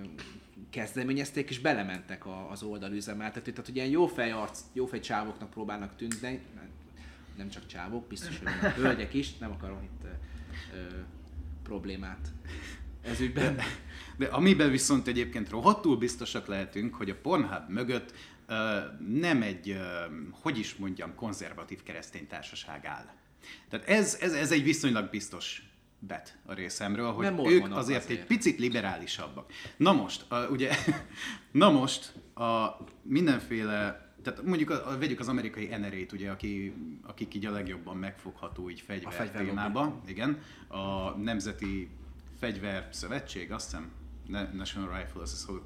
kezdeményezték, 0.69 1.49
és 1.49 1.59
belementek 1.59 2.25
a, 2.25 2.51
az 2.51 2.63
oldalüzemeltető. 2.63 3.51
Tehát 3.51 3.69
ugye 3.69 3.81
ilyen 3.81 3.93
jófej 3.93 4.31
arc, 4.31 4.61
jófej 4.73 4.99
csávoknak 4.99 5.49
próbálnak 5.49 5.95
tűnni, 5.95 6.41
nem 7.37 7.49
csak 7.49 7.65
csávok, 7.65 8.07
biztos, 8.07 8.39
hogy 8.39 8.71
hölgyek 8.71 9.13
is, 9.13 9.37
nem 9.37 9.51
akarom 9.51 9.83
itt 9.83 10.03
ö, 10.73 10.77
problémát 11.63 12.31
ez 13.01 13.19
ügyben. 13.19 13.59
De 14.17 14.25
amiben 14.25 14.71
viszont 14.71 15.07
egyébként 15.07 15.49
rohadtul 15.49 15.97
biztosak 15.97 16.47
lehetünk, 16.47 16.95
hogy 16.95 17.09
a 17.09 17.15
Pornhub 17.21 17.69
mögött 17.69 18.13
ö, 18.47 18.79
nem 19.07 19.41
egy, 19.41 19.69
ö, 19.69 19.79
hogy 20.31 20.59
is 20.59 20.75
mondjam, 20.75 21.15
konzervatív 21.15 21.83
keresztény 21.83 22.27
társaság 22.27 22.85
áll. 22.85 23.05
Tehát 23.69 23.87
ez, 23.87 24.17
ez, 24.21 24.33
ez 24.33 24.51
egy 24.51 24.63
viszonylag 24.63 25.09
biztos 25.09 25.61
bet 25.99 26.37
a 26.45 26.53
részemről, 26.53 27.11
hogy 27.11 27.25
Nem 27.25 27.45
ők 27.45 27.63
azért, 27.63 27.75
azért. 28.03 28.09
egy 28.09 28.25
picit 28.25 28.59
liberálisabbak. 28.59 29.51
Na 29.77 29.93
most, 29.93 30.31
a, 30.31 30.47
ugye, 30.47 30.75
na 31.51 31.71
most 31.71 32.13
a 32.35 32.77
mindenféle 33.01 34.05
tehát 34.23 34.43
mondjuk 34.43 34.69
a, 34.69 34.89
a, 34.91 34.97
vegyük 34.97 35.19
az 35.19 35.27
amerikai 35.27 35.65
NRA-t, 35.65 36.11
ugye, 36.11 36.31
aki, 36.31 36.73
akik 37.03 37.33
így 37.33 37.45
a 37.45 37.51
legjobban 37.51 37.97
megfogható 37.97 38.69
így 38.69 38.81
fegyver, 38.81 39.13
fegyver 39.13 39.45
témában. 39.45 40.01
Igen. 40.05 40.41
A 40.67 41.09
Nemzeti 41.09 41.89
Fegyver 42.39 42.87
Szövetség, 42.91 43.51
azt 43.51 43.65
hiszem, 43.65 43.91
National 44.53 44.97
Rifle 44.97 45.21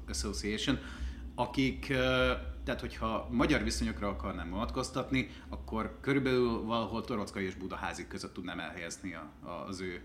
Association, 0.08 0.78
akik, 1.34 1.86
tehát 2.64 2.80
hogyha 2.80 3.28
magyar 3.30 3.62
viszonyokra 3.62 4.08
akarnám 4.08 4.50
vonatkoztatni, 4.50 5.30
akkor 5.48 5.98
körülbelül 6.00 6.62
valahol 6.62 7.04
Torockai 7.04 7.44
és 7.44 7.54
Budaházi 7.54 8.06
között 8.08 8.32
tudnám 8.34 8.60
elhelyezni 8.60 9.14
a, 9.14 9.32
a, 9.42 9.50
az 9.68 9.80
ő 9.80 10.00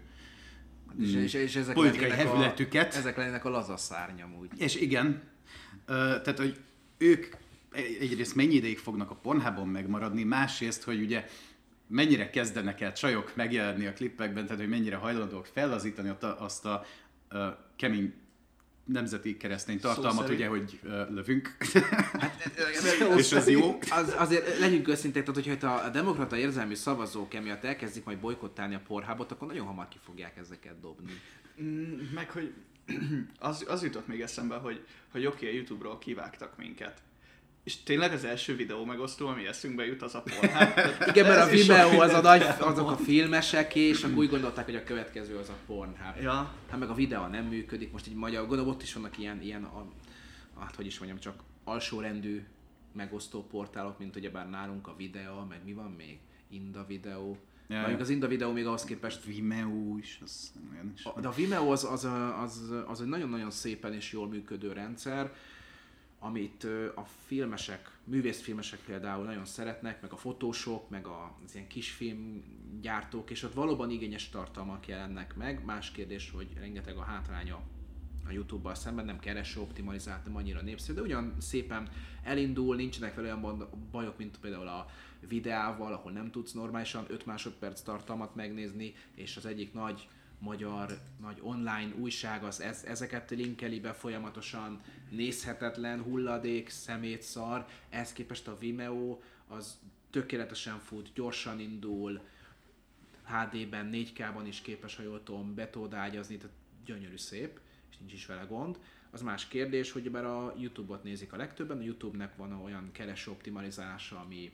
És, 0.99 1.13
és, 1.13 1.33
és 1.33 1.55
ezek 1.55 1.73
politikai 1.75 2.09
hevületüket. 2.09 2.93
A, 2.93 2.97
ezek 2.97 3.17
lennének 3.17 3.45
a 3.45 3.49
lazaszárny 3.49 4.21
amúgy. 4.21 4.49
És 4.57 4.75
igen, 4.75 5.21
tehát 5.85 6.37
hogy 6.37 6.59
ők 6.97 7.35
egyrészt 7.99 8.35
mennyi 8.35 8.53
ideig 8.53 8.77
fognak 8.77 9.11
a 9.11 9.15
Pornhubon 9.15 9.67
megmaradni, 9.67 10.23
másrészt, 10.23 10.83
hogy 10.83 11.01
ugye 11.01 11.25
mennyire 11.87 12.29
kezdenek 12.29 12.81
el 12.81 12.93
csajok 12.93 13.35
megjelenni 13.35 13.85
a 13.85 13.93
klippekben, 13.93 14.45
tehát 14.45 14.59
hogy 14.61 14.69
mennyire 14.69 14.95
hajlandóak 14.95 15.45
fellazítani 15.45 16.09
ott 16.09 16.23
a- 16.23 16.41
azt 16.43 16.65
a 16.65 16.85
ö, 17.29 17.47
kemény 17.75 18.13
nemzeti 18.87 19.37
keresztény 19.37 19.79
tartalmat, 19.79 20.27
szerint. 20.27 20.39
ugye, 20.39 20.47
hogy 20.47 20.79
ö, 20.83 21.03
lövünk. 21.09 21.57
Hát, 22.19 22.51
És 23.17 23.31
ez 23.31 23.47
jó. 23.47 23.77
Az, 23.89 24.15
azért 24.17 24.59
legyünk 24.59 24.87
őszinték, 24.87 25.23
tehát 25.23 25.35
hogyha 25.35 25.51
itt 25.51 25.63
a, 25.63 25.85
a 25.85 25.89
demokrata 25.89 26.37
érzelmű 26.37 26.75
szavazók 26.75 27.33
emiatt 27.33 27.63
elkezdik 27.63 28.03
majd 28.03 28.17
bolykottálni 28.17 28.75
a 28.75 28.81
porhábot, 28.87 29.31
akkor 29.31 29.47
nagyon 29.47 29.65
hamar 29.65 29.87
ki 29.87 29.97
fogják 30.05 30.37
ezeket 30.37 30.79
dobni. 30.79 31.11
Mm, 31.61 31.99
Meg 32.13 32.29
hogy 32.29 32.53
az, 33.39 33.65
az 33.67 33.83
jutott 33.83 34.07
még 34.07 34.21
eszembe, 34.21 34.55
hogy, 34.55 34.85
hogy 35.11 35.25
oké, 35.25 35.35
okay, 35.35 35.49
a 35.49 35.53
Youtube-ról 35.57 35.97
kivágtak 35.97 36.57
minket. 36.57 37.01
És 37.67 37.83
tényleg 37.83 38.11
az 38.11 38.23
első 38.23 38.55
videó 38.55 38.85
megosztó, 38.85 39.27
ami 39.27 39.47
eszünkbe 39.47 39.85
jut, 39.85 40.01
az 40.01 40.15
a 40.15 40.21
Pornhub. 40.23 40.79
Igen, 41.09 41.27
mert 41.27 41.47
a 41.47 41.49
Vimeo 41.49 42.01
az 42.01 42.13
a 42.13 42.21
nagy, 42.21 42.41
azok 42.59 42.91
a 42.91 42.97
filmesek, 42.97 43.75
és 43.75 44.03
akkor 44.03 44.17
úgy 44.17 44.29
gondolták, 44.29 44.65
hogy 44.65 44.75
a 44.75 44.83
következő 44.83 45.35
az 45.37 45.49
a 45.49 45.55
Pornhub. 45.65 46.21
Ja, 46.21 46.53
Hát 46.69 46.79
meg 46.79 46.89
a 46.89 46.93
videó 46.93 47.25
nem 47.25 47.45
működik, 47.45 47.91
most 47.91 48.07
így 48.07 48.15
magyar, 48.15 48.47
gondolom 48.47 48.71
ott 48.71 48.81
is 48.81 48.93
vannak 48.93 49.17
ilyen, 49.17 49.41
ilyen 49.41 49.63
a, 49.63 49.85
hát 50.59 50.75
hogy 50.75 50.85
is 50.85 50.97
mondjam, 50.99 51.19
csak 51.19 51.43
alsórendű 51.63 52.45
megosztó 52.93 53.43
portálok, 53.43 53.99
mint 53.99 54.15
ugyebár 54.15 54.49
nálunk 54.49 54.87
a 54.87 54.95
videó, 54.97 55.45
meg 55.49 55.59
mi 55.65 55.73
van 55.73 55.93
még? 55.97 56.17
Inda 56.49 56.85
videó. 56.87 57.37
Ja. 57.67 57.79
Mondjuk 57.79 57.99
az 57.99 58.09
Inda 58.09 58.27
videó 58.27 58.51
még 58.51 58.65
ahhoz 58.65 58.83
képest 58.83 59.23
Vimeo 59.25 59.97
is, 59.97 60.19
az 60.23 60.51
olyan 60.73 60.91
is. 60.95 61.05
A- 61.05 61.19
De 61.19 61.27
a 61.27 61.31
Vimeo 61.31 61.71
az, 61.71 61.83
az, 61.83 62.07
az, 62.43 62.73
az 62.87 63.01
egy 63.01 63.07
nagyon-nagyon 63.07 63.51
szépen 63.51 63.93
és 63.93 64.11
jól 64.11 64.27
működő 64.27 64.71
rendszer, 64.73 65.31
amit 66.19 66.63
a 66.95 67.05
filmesek, 67.25 67.97
művészfilmesek 68.03 68.79
például 68.79 69.25
nagyon 69.25 69.45
szeretnek, 69.45 70.01
meg 70.01 70.11
a 70.11 70.17
fotósok, 70.17 70.89
meg 70.89 71.05
az 71.05 71.55
ilyen 71.55 71.67
kisfilmgyártók, 71.67 73.29
és 73.29 73.43
ott 73.43 73.53
valóban 73.53 73.89
igényes 73.89 74.29
tartalmak 74.29 74.87
jelennek 74.87 75.35
meg. 75.35 75.65
Más 75.65 75.91
kérdés, 75.91 76.31
hogy 76.31 76.47
rengeteg 76.59 76.97
a 76.97 77.03
hátránya 77.03 77.61
a 78.27 78.31
YouTube-bal 78.31 78.75
szemben, 78.75 79.05
nem 79.05 79.19
kereső 79.19 79.59
optimalizált, 79.59 80.25
nem 80.25 80.35
annyira 80.35 80.61
népszerű, 80.61 80.95
de 80.95 81.01
ugyan 81.01 81.35
szépen 81.39 81.89
elindul, 82.23 82.75
nincsenek 82.75 83.15
vele 83.15 83.33
olyan 83.33 83.67
bajok, 83.91 84.17
mint 84.17 84.39
például 84.39 84.67
a 84.67 84.85
videával, 85.27 85.93
ahol 85.93 86.11
nem 86.11 86.31
tudsz 86.31 86.51
normálisan 86.51 87.05
5 87.07 87.25
másodperc 87.25 87.81
tartalmat 87.81 88.35
megnézni, 88.35 88.93
és 89.15 89.37
az 89.37 89.45
egyik 89.45 89.73
nagy 89.73 90.07
magyar 90.39 90.99
nagy 91.21 91.37
online 91.41 91.93
újság 91.95 92.43
az 92.43 92.61
ez, 92.61 92.83
ezeket 92.83 93.29
linkeli 93.29 93.79
be 93.79 93.93
folyamatosan, 93.93 94.81
nézhetetlen, 95.09 96.01
hulladék, 96.01 96.69
szemét, 96.69 97.21
szar, 97.21 97.65
ehhez 97.89 98.13
képest 98.13 98.47
a 98.47 98.57
Vimeo 98.57 99.19
az 99.47 99.79
tökéletesen 100.09 100.79
fut, 100.79 101.11
gyorsan 101.13 101.59
indul, 101.59 102.21
HD-ben, 103.23 103.89
4K-ban 103.93 104.43
is 104.47 104.61
képes, 104.61 104.95
ha 104.95 105.03
jól 105.03 105.23
tudom, 105.23 105.55
betódágyazni, 105.55 106.37
tehát 106.37 106.55
gyönyörű 106.85 107.17
szép, 107.17 107.59
és 107.89 107.97
nincs 107.97 108.13
is 108.13 108.25
vele 108.25 108.43
gond. 108.43 108.79
Az 109.09 109.21
más 109.21 109.47
kérdés, 109.47 109.91
hogy 109.91 110.11
bár 110.11 110.25
a 110.25 110.53
YouTube-ot 110.57 111.03
nézik 111.03 111.33
a 111.33 111.37
legtöbben, 111.37 111.77
a 111.77 111.81
YouTube-nek 111.81 112.35
van 112.35 112.51
olyan 112.51 112.89
kereső 112.91 113.31
optimalizálása, 113.31 114.19
ami 114.19 114.51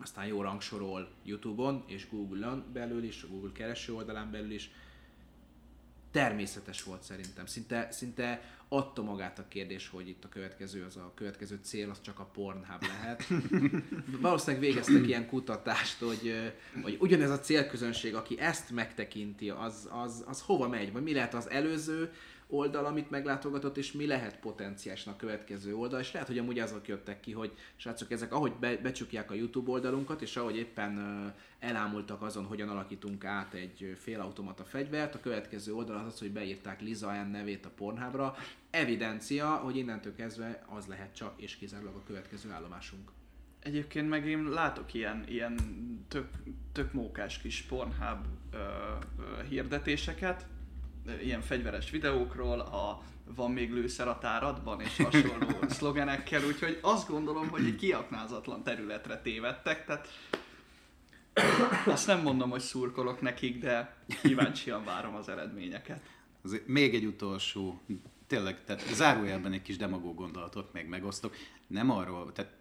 aztán 0.00 0.26
jó 0.26 0.42
rangsorol 0.42 1.08
YouTube-on 1.22 1.84
és 1.86 2.08
Google-on 2.08 2.64
belül 2.72 3.02
is, 3.02 3.22
a 3.22 3.26
Google 3.26 3.52
kereső 3.52 3.94
oldalán 3.94 4.30
belül 4.30 4.50
is. 4.50 4.70
Természetes 6.14 6.82
volt 6.82 7.02
szerintem. 7.02 7.46
Szinte, 7.46 7.88
szinte 7.90 8.40
adta 8.68 9.02
magát 9.02 9.38
a 9.38 9.48
kérdés, 9.48 9.88
hogy 9.88 10.08
itt 10.08 10.24
a 10.24 10.28
következő, 10.28 10.84
az 10.84 10.96
a 10.96 11.12
következő 11.14 11.58
cél, 11.62 11.90
az 11.90 12.00
csak 12.00 12.18
a 12.18 12.24
Pornhub 12.24 12.82
lehet. 12.82 13.26
Valószínűleg 14.20 14.60
végeztek 14.60 15.06
ilyen 15.06 15.26
kutatást, 15.26 15.98
hogy, 15.98 16.52
hogy 16.82 16.96
ugyanez 17.00 17.30
a 17.30 17.40
célközönség, 17.40 18.14
aki 18.14 18.40
ezt 18.40 18.70
megtekinti, 18.70 19.50
az, 19.50 19.88
az, 20.04 20.24
az 20.26 20.40
hova 20.40 20.68
megy, 20.68 20.92
vagy 20.92 21.02
mi 21.02 21.12
lehet 21.12 21.34
az 21.34 21.50
előző 21.50 22.12
oldal, 22.46 22.84
amit 22.84 23.10
meglátogatott, 23.10 23.76
és 23.76 23.92
mi 23.92 24.06
lehet 24.06 24.40
potenciálisan 24.40 25.12
a 25.12 25.16
következő 25.16 25.76
oldal, 25.76 26.00
és 26.00 26.12
lehet, 26.12 26.28
hogy 26.28 26.38
amúgy 26.38 26.58
azok 26.58 26.88
jöttek 26.88 27.20
ki, 27.20 27.32
hogy 27.32 27.52
srácok, 27.76 28.10
ezek 28.10 28.32
ahogy 28.32 28.52
be, 28.52 28.76
becsukják 28.76 29.30
a 29.30 29.34
YouTube 29.34 29.70
oldalunkat, 29.70 30.22
és 30.22 30.36
ahogy 30.36 30.56
éppen 30.56 31.34
elámultak 31.58 32.22
azon, 32.22 32.44
hogyan 32.44 32.68
alakítunk 32.68 33.24
át 33.24 33.54
egy 33.54 33.96
félautomata 33.98 34.64
fegyvert, 34.64 35.14
a 35.14 35.20
következő 35.20 35.74
oldal 35.74 35.96
az 35.96 36.06
az, 36.06 36.18
hogy 36.18 36.32
beírták 36.32 36.80
Liza 36.80 37.22
N 37.22 37.30
nevét 37.30 37.66
a 37.66 37.70
Pornhubra, 37.76 38.34
evidencia, 38.70 39.54
hogy 39.54 39.76
innentől 39.76 40.14
kezdve 40.14 40.64
az 40.68 40.86
lehet 40.86 41.14
csak 41.14 41.42
és 41.42 41.56
kizárólag 41.56 41.94
a 41.94 42.02
következő 42.06 42.50
állomásunk. 42.50 43.10
Egyébként 43.60 44.08
meg 44.08 44.26
én 44.26 44.48
látok 44.48 44.94
ilyen, 44.94 45.24
ilyen 45.28 45.56
tök, 46.08 46.28
tök 46.72 46.92
mókás 46.92 47.38
kis 47.38 47.62
Pornhub 47.62 48.26
ö, 48.52 48.58
hirdetéseket, 49.48 50.46
ilyen 51.22 51.40
fegyveres 51.40 51.90
videókról, 51.90 52.60
a 52.60 53.02
van 53.34 53.50
még 53.50 53.72
lőszer 53.72 54.08
a 54.08 54.18
táradban, 54.18 54.80
és 54.80 54.96
hasonló 54.96 55.56
szlogenekkel, 55.68 56.44
úgyhogy 56.44 56.78
azt 56.82 57.08
gondolom, 57.08 57.48
hogy 57.48 57.64
egy 57.64 57.76
kiaknázatlan 57.76 58.62
területre 58.62 59.20
tévedtek, 59.20 59.84
tehát 59.84 60.08
azt 61.86 62.06
nem 62.06 62.20
mondom, 62.22 62.50
hogy 62.50 62.60
szurkolok 62.60 63.20
nekik, 63.20 63.58
de 63.58 63.96
kíváncsian 64.22 64.84
várom 64.84 65.14
az 65.14 65.28
eredményeket. 65.28 66.02
Azért 66.42 66.66
még 66.66 66.94
egy 66.94 67.04
utolsó, 67.04 67.80
tényleg, 68.26 68.64
tehát 68.64 68.94
zárójelben 68.94 69.52
egy 69.52 69.62
kis 69.62 69.76
demagóg 69.76 70.14
gondolatot 70.14 70.72
még 70.72 70.86
megosztok. 70.86 71.36
Nem 71.66 71.90
arról, 71.90 72.32
tehát 72.32 72.52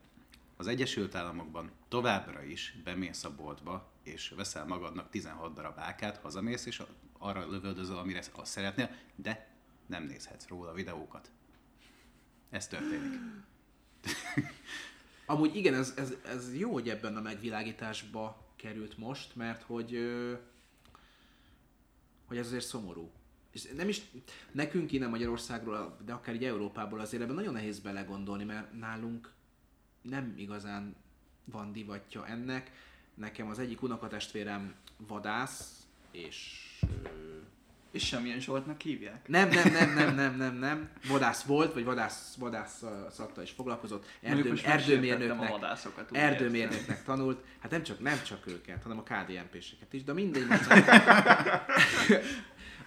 az 0.57 0.67
Egyesült 0.67 1.15
Államokban 1.15 1.71
továbbra 1.87 2.43
is 2.43 2.75
bemész 2.83 3.23
a 3.23 3.35
boltba, 3.35 3.92
és 4.03 4.33
veszel 4.35 4.65
magadnak 4.65 5.09
16 5.09 5.53
darab 5.53 5.79
ákát, 5.79 6.17
hazamész, 6.17 6.65
és 6.65 6.83
arra 7.17 7.49
lövöldözöl, 7.49 7.97
amire 7.97 8.23
azt 8.31 8.51
szeretnél, 8.51 8.89
de 9.15 9.55
nem 9.85 10.03
nézhetsz 10.03 10.47
róla 10.47 10.73
videókat. 10.73 11.31
Ez 12.49 12.67
történik. 12.67 13.19
Amúgy 15.25 15.55
igen, 15.55 15.73
ez, 15.73 15.93
ez, 15.95 16.13
ez 16.25 16.55
jó, 16.57 16.73
hogy 16.73 16.89
ebben 16.89 17.17
a 17.17 17.21
megvilágításba 17.21 18.51
került 18.55 18.97
most, 18.97 19.35
mert 19.35 19.63
hogy, 19.63 19.97
hogy 22.25 22.37
ez 22.37 22.45
azért 22.45 22.65
szomorú. 22.65 23.11
És 23.51 23.71
nem 23.75 23.87
is, 23.87 24.01
nekünk 24.51 24.91
innen 24.91 25.09
Magyarországról, 25.09 25.97
de 26.05 26.13
akár 26.13 26.35
így 26.35 26.43
Európából 26.43 26.99
azért 26.99 27.23
ebben 27.23 27.35
nagyon 27.35 27.53
nehéz 27.53 27.79
belegondolni, 27.79 28.43
mert 28.43 28.73
nálunk 28.73 29.31
nem 30.01 30.33
igazán 30.37 30.95
van 31.45 31.71
divatja 31.71 32.27
ennek. 32.27 32.71
Nekem 33.13 33.49
az 33.49 33.59
egyik 33.59 33.81
unokatestvérem 33.81 34.73
vadász, 35.07 35.85
és 36.11 36.59
És 37.91 38.05
semmilyen 38.05 38.39
Zsoltnak 38.39 38.81
hívják. 38.81 39.27
Nem, 39.27 39.49
nem, 39.49 39.71
nem, 39.71 39.93
nem, 39.93 40.15
nem, 40.15 40.35
nem, 40.35 40.55
nem. 40.55 40.89
Vadász 41.07 41.43
volt, 41.43 41.73
vagy 41.73 41.83
vadász, 41.83 42.35
vadászattal 42.39 43.43
is 43.43 43.51
foglalkozott. 43.51 44.05
Erdő, 44.21 44.59
erdőmérnöknek, 44.63 45.49
vadászokat, 45.49 46.09
erdőmérnöknek 46.11 47.03
tanult. 47.03 47.43
Hát 47.59 47.71
nem 47.71 47.83
csak, 47.83 47.99
nem 47.99 48.23
csak 48.23 48.47
őket, 48.47 48.83
hanem 48.83 48.97
a 48.97 49.03
KDNP-seket 49.03 49.93
is, 49.93 50.03
de 50.03 50.13
mindegy. 50.13 50.45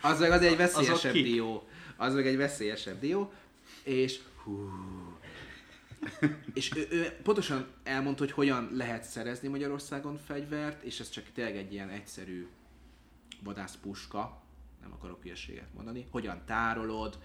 Az 0.01 0.21
meg 0.21 0.31
az 0.31 0.43
egy 0.43 0.57
veszélyesebb 0.57 1.13
dió. 1.13 1.69
Az 1.97 2.15
meg 2.15 2.27
egy 2.27 2.37
veszélyesebb 2.37 3.01
dió. 3.01 3.33
És 3.83 4.19
hú, 4.45 4.71
és 6.55 6.77
ő, 6.77 6.87
ő 6.91 7.17
pontosan 7.23 7.67
elmondta, 7.83 8.23
hogy 8.23 8.33
hogyan 8.33 8.71
lehet 8.73 9.05
szerezni 9.05 9.49
Magyarországon 9.49 10.17
fegyvert, 10.17 10.83
és 10.83 11.01
ez 11.01 11.11
csak 11.11 11.25
tényleg 11.35 11.57
egy 11.57 11.73
ilyen 11.73 11.89
egyszerű 11.89 12.47
vadászpuska, 13.43 14.43
nem 14.81 14.93
akarok 14.93 15.23
hülyeséget 15.23 15.75
mondani, 15.75 16.07
hogyan 16.11 16.43
tárolod, 16.45 17.19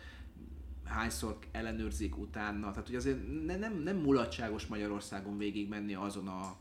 hányszor 0.86 1.38
ellenőrzik 1.52 2.18
utána, 2.18 2.72
tehát 2.72 2.88
hogy 2.88 2.96
azért 2.96 3.46
ne, 3.46 3.58
nem, 3.58 3.74
nem 3.74 3.98
mulatságos 3.98 4.66
Magyarországon 4.66 5.38
végig 5.38 5.70
menni 5.70 5.94
azon 5.94 6.28
a 6.28 6.56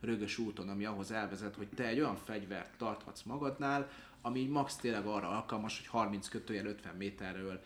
rögös 0.00 0.38
úton, 0.38 0.68
ami 0.68 0.84
ahhoz 0.84 1.10
elvezet, 1.10 1.54
hogy 1.54 1.68
te 1.74 1.86
egy 1.86 2.00
olyan 2.00 2.16
fegyvert 2.16 2.76
tarthatsz 2.76 3.22
magadnál, 3.22 3.90
ami 4.22 4.46
max 4.46 4.76
tényleg 4.76 5.06
arra 5.06 5.28
alkalmas, 5.28 5.78
hogy 5.78 5.86
30 5.86 6.28
kötőjel 6.28 6.66
50 6.66 6.94
méterről 6.96 7.60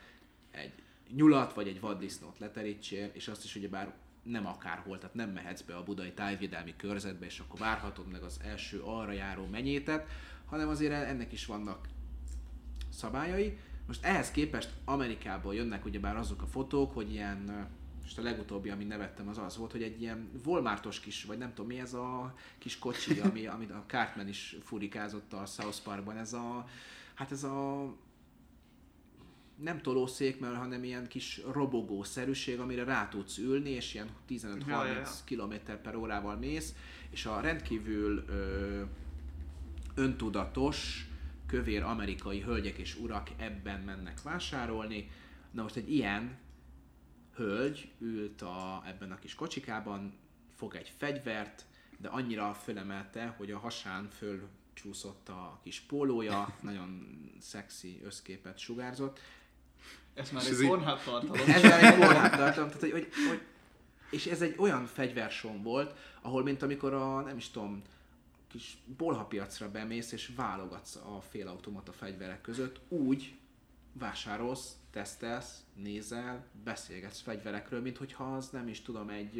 egy 0.51 0.73
nyulat 1.15 1.55
vagy 1.55 1.69
egy 1.69 1.81
vaddisznót 1.81 2.39
leterítsél, 2.39 3.11
és 3.13 3.29
azt 3.29 3.45
is 3.45 3.57
ugyebár 3.57 3.95
nem 4.23 4.47
akárhol, 4.47 4.99
tehát 4.99 5.15
nem 5.15 5.31
mehetsz 5.31 5.61
be 5.61 5.77
a 5.77 5.83
budai 5.83 6.13
tájvédelmi 6.13 6.75
körzetbe, 6.77 7.27
és 7.27 7.39
akkor 7.39 7.61
várhatod 7.61 8.11
meg 8.11 8.23
az 8.23 8.41
első 8.45 8.81
arra 8.81 9.13
járó 9.13 9.47
menyétet, 9.47 10.09
hanem 10.47 10.69
azért 10.69 10.93
ennek 10.93 11.33
is 11.33 11.47
vannak 11.47 11.89
szabályai. 12.89 13.59
Most 13.87 14.05
ehhez 14.05 14.31
képest 14.31 14.71
Amerikából 14.85 15.55
jönnek 15.55 15.85
ugyebár 15.85 16.17
azok 16.17 16.43
a 16.43 16.47
fotók, 16.47 16.93
hogy 16.93 17.13
ilyen, 17.13 17.69
most 18.03 18.19
a 18.19 18.23
legutóbbi, 18.23 18.71
amit 18.71 18.89
nevettem, 18.89 19.29
az 19.29 19.39
az 19.39 19.57
volt, 19.57 19.73
hogy 19.73 19.83
egy 19.83 20.01
ilyen 20.01 20.31
Walmartos 20.45 21.01
kis, 21.01 21.25
vagy 21.25 21.39
nem 21.39 21.49
tudom 21.49 21.67
mi 21.67 21.81
ez 21.81 21.95
a 21.95 22.35
kis 22.59 22.79
kocsi, 22.79 23.21
ami, 23.29 23.47
amit 23.47 23.71
a 23.71 23.85
Cartman 23.87 24.29
is 24.29 24.57
furikázott 24.63 25.33
a 25.33 25.47
South 25.47 25.83
Parkban, 25.83 26.17
ez 26.17 26.33
a, 26.33 26.67
hát 27.15 27.33
ez 27.33 27.45
a 27.45 27.87
nem 29.57 29.83
tolószék, 29.83 30.41
mert 30.41 30.57
hanem 30.57 30.85
ilyen 30.85 31.09
kis 31.09 31.41
robogószerűség, 31.53 32.61
amire 32.61 32.85
rá 32.85 33.09
tudsz 33.09 33.39
ülni, 33.39 33.71
és 33.71 33.95
ilyen 33.95 34.09
15-30 34.29 34.67
Ja, 34.67 34.87
ja, 34.87 34.93
ja. 34.93 35.09
km 35.27 35.55
per 35.83 35.95
órával 35.97 36.37
mész, 36.37 36.75
és 37.11 37.27
a 37.27 37.41
rendkívül 37.41 38.25
ö, 38.29 38.83
öntudatos, 39.95 41.07
kövér 41.47 41.83
amerikai 41.83 42.41
hölgyek 42.41 42.79
és 42.79 42.97
urak 42.97 43.31
ebben 43.37 43.81
mennek 43.81 44.23
vásárolni. 44.23 45.11
Na 45.51 45.63
most 45.63 45.77
egy 45.77 45.93
ilyen 45.93 46.39
hölgy 47.35 47.93
ült 47.99 48.43
a, 48.43 48.83
ebben 48.87 49.13
a 49.13 49.19
kis 49.19 49.35
kocsikában, 49.35 50.15
fog 50.55 50.75
egy 50.75 50.93
fegyvert, 50.97 51.65
de 51.99 52.09
annyira 52.09 52.55
fölemelte, 52.55 53.27
hogy 53.37 53.51
a 53.51 53.59
hasán 53.59 54.09
fölcsúszott 54.09 55.29
a 55.29 55.61
kis 55.63 55.81
pólója, 55.81 56.57
nagyon 56.61 57.19
szexi 57.41 58.01
összképet 58.05 58.59
sugárzott, 58.59 59.21
Ez 60.15 60.31
már 60.31 60.43
egy 60.45 60.51
ez 60.51 60.61
így- 60.61 60.69
Pornhub 60.69 61.03
tartalom. 61.05 61.49
ez 61.51 61.63
már 61.63 61.85
egy 61.85 61.99
korlát 61.99 62.37
tartalom, 62.37 62.69
tehát 62.69 62.81
hogy, 62.81 62.91
hogy, 62.91 63.09
hogy, 63.29 63.41
és 64.11 64.27
ez 64.27 64.43
egy 64.43 64.55
olyan 64.59 64.87
fegyversom 64.87 65.63
volt, 65.63 65.99
ahol 66.21 66.43
mint 66.43 66.63
amikor 66.63 66.95
a, 66.95 67.21
nem 67.21 67.37
is 67.37 67.51
tudom, 67.51 67.83
kis 68.49 68.77
bolhapiacra 68.97 69.71
bemész 69.71 70.13
és 70.13 70.33
válogatsz 70.37 70.97
a 70.97 71.21
félautomata 71.29 71.93
fegyverek 71.93 72.41
között, 72.41 72.81
úgy 72.89 73.35
vásárolsz, 73.93 74.77
tesztelsz, 74.91 75.65
nézel, 75.75 76.45
beszélgetsz 76.65 77.21
fegyverekről, 77.21 77.81
mint 77.81 77.97
hogyha 77.97 78.35
az 78.35 78.49
nem 78.51 78.69
is 78.69 78.83
tudom, 78.83 79.09
egy, 79.09 79.39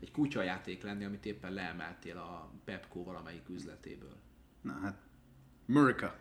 egy 0.00 0.10
kutyajáték 0.12 0.82
lenni, 0.82 1.04
amit 1.04 1.26
éppen 1.26 1.52
leemeltél 1.52 2.16
a 2.16 2.50
Pepco 2.64 3.04
valamelyik 3.04 3.48
üzletéből. 3.48 4.16
Na 4.60 4.78
hát, 4.82 4.98
America. 5.68 6.16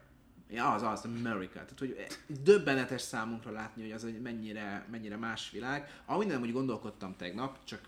Ja, 0.51 0.71
az 0.71 0.81
az, 0.81 1.05
America. 1.05 1.53
Tehát, 1.53 1.79
hogy 1.79 1.95
döbbenetes 2.43 3.01
számunkra 3.01 3.51
látni, 3.51 3.81
hogy 3.81 3.91
az 3.91 4.05
egy 4.05 4.21
mennyire, 4.21 4.87
mennyire 4.91 5.17
más 5.17 5.51
világ. 5.51 6.01
Ahogy 6.05 6.27
nem 6.27 6.41
úgy 6.41 6.51
gondolkodtam 6.51 7.15
tegnap, 7.15 7.63
csak 7.63 7.81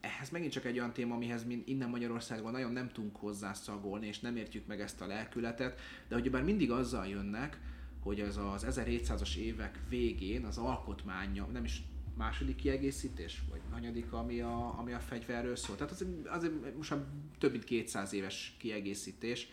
ehhez 0.00 0.30
megint 0.30 0.52
csak 0.52 0.64
egy 0.64 0.78
olyan 0.78 0.92
téma, 0.92 1.14
amihez 1.14 1.44
mi 1.44 1.62
innen 1.66 1.88
Magyarországon 1.88 2.52
nagyon 2.52 2.72
nem 2.72 2.88
tudunk 2.88 3.16
hozzászagolni, 3.16 4.06
és 4.06 4.20
nem 4.20 4.36
értjük 4.36 4.66
meg 4.66 4.80
ezt 4.80 5.00
a 5.00 5.06
lelkületet, 5.06 5.80
de 6.08 6.14
hogy 6.14 6.30
bár 6.30 6.42
mindig 6.42 6.70
azzal 6.70 7.06
jönnek, 7.06 7.60
hogy 8.02 8.20
ez 8.20 8.36
az 8.36 8.66
1700-as 8.68 9.36
évek 9.36 9.78
végén 9.88 10.44
az 10.44 10.58
alkotmánya, 10.58 11.46
nem 11.46 11.64
is 11.64 11.82
második 12.16 12.56
kiegészítés, 12.56 13.42
vagy 13.50 13.60
hanyadik, 13.70 14.12
ami 14.12 14.40
a, 14.40 14.78
ami 14.78 14.92
a 14.92 14.98
fegyverről 14.98 15.56
szól. 15.56 15.76
Tehát 15.76 15.92
az, 15.92 16.06
az 16.24 16.50
most 16.76 16.90
már 16.90 17.04
több 17.38 17.50
mint 17.50 17.64
200 17.64 18.12
éves 18.12 18.56
kiegészítés, 18.58 19.48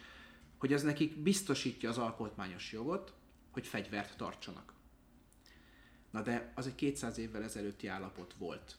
hogy 0.63 0.73
ez 0.73 0.83
nekik 0.83 1.17
biztosítja 1.17 1.89
az 1.89 1.97
alkotmányos 1.97 2.71
jogot, 2.71 3.13
hogy 3.51 3.67
fegyvert 3.67 4.17
tartsanak. 4.17 4.73
Na 6.11 6.21
de 6.21 6.51
az 6.55 6.67
egy 6.67 6.75
200 6.75 7.17
évvel 7.17 7.43
ezelőtti 7.43 7.87
állapot 7.87 8.33
volt. 8.37 8.75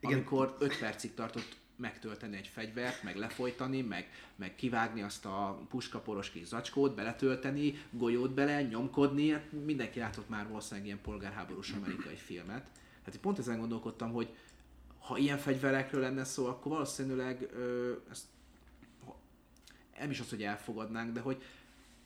Igen. 0.00 0.14
Amikor 0.14 0.56
5 0.58 0.78
percig 0.78 1.14
tartott 1.14 1.56
megtölteni 1.76 2.36
egy 2.36 2.46
fegyvert, 2.46 3.02
meg 3.02 3.16
lefolytani, 3.16 3.82
meg, 3.82 4.10
meg 4.36 4.54
kivágni 4.54 5.02
azt 5.02 5.24
a 5.24 5.66
puskaporos 5.68 6.30
kis 6.30 6.46
zacskót, 6.46 6.94
beletölteni, 6.94 7.74
golyót 7.90 8.34
bele, 8.34 8.62
nyomkodni, 8.62 9.30
hát 9.30 9.52
mindenki 9.64 9.98
látott 9.98 10.28
már 10.28 10.46
valószínűleg 10.46 10.86
ilyen 10.86 11.00
polgárháborús 11.00 11.70
amerikai 11.70 12.16
filmet. 12.16 12.70
Hát 13.04 13.16
pont 13.16 13.38
ezen 13.38 13.58
gondolkodtam, 13.58 14.12
hogy 14.12 14.34
ha 14.98 15.18
ilyen 15.18 15.38
fegyverekről 15.38 16.00
lenne 16.00 16.24
szó, 16.24 16.46
akkor 16.46 16.72
valószínűleg 16.72 17.48
ö, 17.52 17.92
ezt 18.10 18.24
nem 20.02 20.10
is 20.10 20.20
az, 20.20 20.30
hogy 20.30 20.42
elfogadnánk, 20.42 21.12
de 21.12 21.20
hogy 21.20 21.42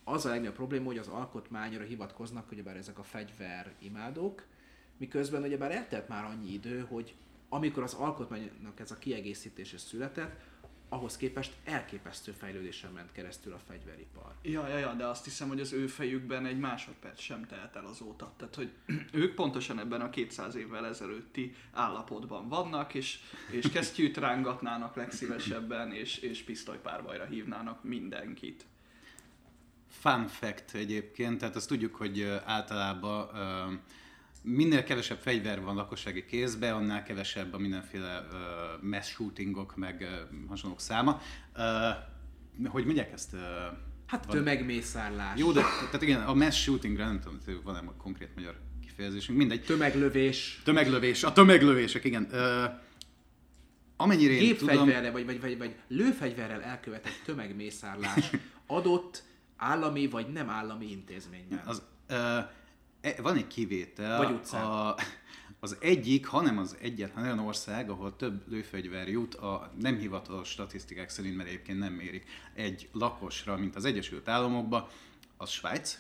az 0.04 0.26
a 0.26 0.28
legnagyobb 0.28 0.54
probléma, 0.54 0.84
hogy 0.84 0.98
az 0.98 1.08
alkotmányra 1.08 1.84
hivatkoznak, 1.84 2.48
hogy 2.48 2.62
bár 2.62 2.76
ezek 2.76 2.98
a 2.98 3.02
fegyver 3.02 3.72
imádók, 3.78 4.44
miközben 4.96 5.42
ugyebár 5.42 5.70
eltelt 5.70 6.08
már 6.08 6.24
annyi 6.24 6.52
idő, 6.52 6.86
hogy 6.88 7.14
amikor 7.48 7.82
az 7.82 7.94
alkotmánynak 7.94 8.80
ez 8.80 8.90
a 8.90 8.98
kiegészítése 8.98 9.78
született, 9.78 10.40
ahhoz 10.88 11.16
képest 11.16 11.52
elképesztő 11.64 12.32
fejlődésen 12.32 12.92
ment 12.92 13.12
keresztül 13.12 13.52
a 13.52 13.58
fegyveripar. 13.68 14.34
Ja, 14.42 14.68
ja, 14.68 14.78
ja, 14.78 14.92
de 14.92 15.06
azt 15.06 15.24
hiszem, 15.24 15.48
hogy 15.48 15.60
az 15.60 15.72
ő 15.72 15.86
fejükben 15.86 16.46
egy 16.46 16.58
másodperc 16.58 17.20
sem 17.20 17.46
telt 17.46 17.76
el 17.76 17.84
azóta. 17.86 18.32
Tehát, 18.36 18.54
hogy 18.54 18.70
ők 19.22 19.34
pontosan 19.34 19.78
ebben 19.78 20.00
a 20.00 20.10
200 20.10 20.54
évvel 20.54 20.86
ezelőtti 20.86 21.54
állapotban 21.72 22.48
vannak, 22.48 22.94
és, 22.94 23.18
és 23.50 23.70
kesztyűt 23.70 24.16
rángatnának 24.16 24.96
legszívesebben, 24.96 25.92
és, 25.92 26.16
és 26.16 26.42
pisztolypárbajra 26.42 27.24
hívnának 27.24 27.84
mindenkit. 27.84 28.64
Fun 29.88 30.26
fact 30.26 30.74
egyébként, 30.74 31.38
tehát 31.38 31.56
azt 31.56 31.68
tudjuk, 31.68 31.94
hogy 31.94 32.22
általában 32.44 33.28
ö, 33.34 33.74
minél 34.48 34.84
kevesebb 34.84 35.18
fegyver 35.18 35.60
van 35.62 35.74
lakossági 35.74 36.24
kézbe, 36.24 36.72
annál 36.74 37.02
kevesebb 37.02 37.52
a 37.54 37.58
mindenféle 37.58 38.26
ö, 38.32 38.36
mass 38.86 39.08
shootingok, 39.08 39.76
meg 39.76 40.00
ö, 40.02 40.36
hasonlók 40.48 40.80
száma. 40.80 41.20
Ö, 41.54 41.88
hogy 42.68 42.84
mondják 42.84 43.12
ezt? 43.12 43.32
Ö, 43.32 43.38
Hát 44.06 44.26
van- 44.26 44.36
tömegmészárlás, 44.36 45.38
Jó, 45.38 45.52
de 45.52 45.60
tehát 45.60 46.02
igen, 46.02 46.20
a 46.22 46.34
mass 46.34 46.62
shootingra 46.62 47.04
nem 47.04 47.20
tudom, 47.20 47.38
hogy 47.44 47.60
van-e 47.62 47.80
konkrét 47.96 48.34
magyar 48.34 48.54
kifejezésünk, 48.82 49.38
mindegy. 49.38 49.62
tömeglövés, 49.64 50.60
Tömeglövés, 50.64 51.24
a 51.24 51.32
tömeglövések, 51.32 52.04
igen. 52.04 52.28
Ö, 52.30 52.64
amennyire 53.96 54.32
én 54.32 54.56
tudom, 54.56 54.74
gépfegyverrel 54.76 55.12
vagy, 55.12 55.24
vagy, 55.24 55.40
vagy, 55.40 55.58
vagy 55.58 55.74
lőfegyverrel 55.88 56.62
elkövetett 56.62 57.20
tömegmészárlás 57.24 58.30
adott 58.66 59.22
állami 59.56 60.08
vagy 60.08 60.28
nem 60.32 60.50
állami 60.50 60.90
intézményben. 60.90 61.62
Az, 61.64 61.82
e- 62.06 62.55
van 63.22 63.36
egy 63.36 63.46
kivétel. 63.46 64.18
Vagy 64.18 64.34
utcán. 64.34 64.64
A, 64.64 64.94
az 65.60 65.76
egyik, 65.80 66.26
hanem 66.26 66.58
az 66.58 66.76
egyetlen 66.80 67.24
olyan 67.24 67.38
ország, 67.38 67.90
ahol 67.90 68.16
több 68.16 68.48
lőfegyver 68.48 69.08
jut 69.08 69.34
a 69.34 69.72
nem 69.78 69.98
hivatalos 69.98 70.48
statisztikák 70.48 71.08
szerint, 71.08 71.36
mert 71.36 71.48
egyébként 71.48 71.78
nem 71.78 71.92
mérik 71.92 72.24
egy 72.54 72.88
lakosra, 72.92 73.56
mint 73.56 73.76
az 73.76 73.84
Egyesült 73.84 74.28
Államokban, 74.28 74.86
az 75.36 75.50
Svájc, 75.50 75.98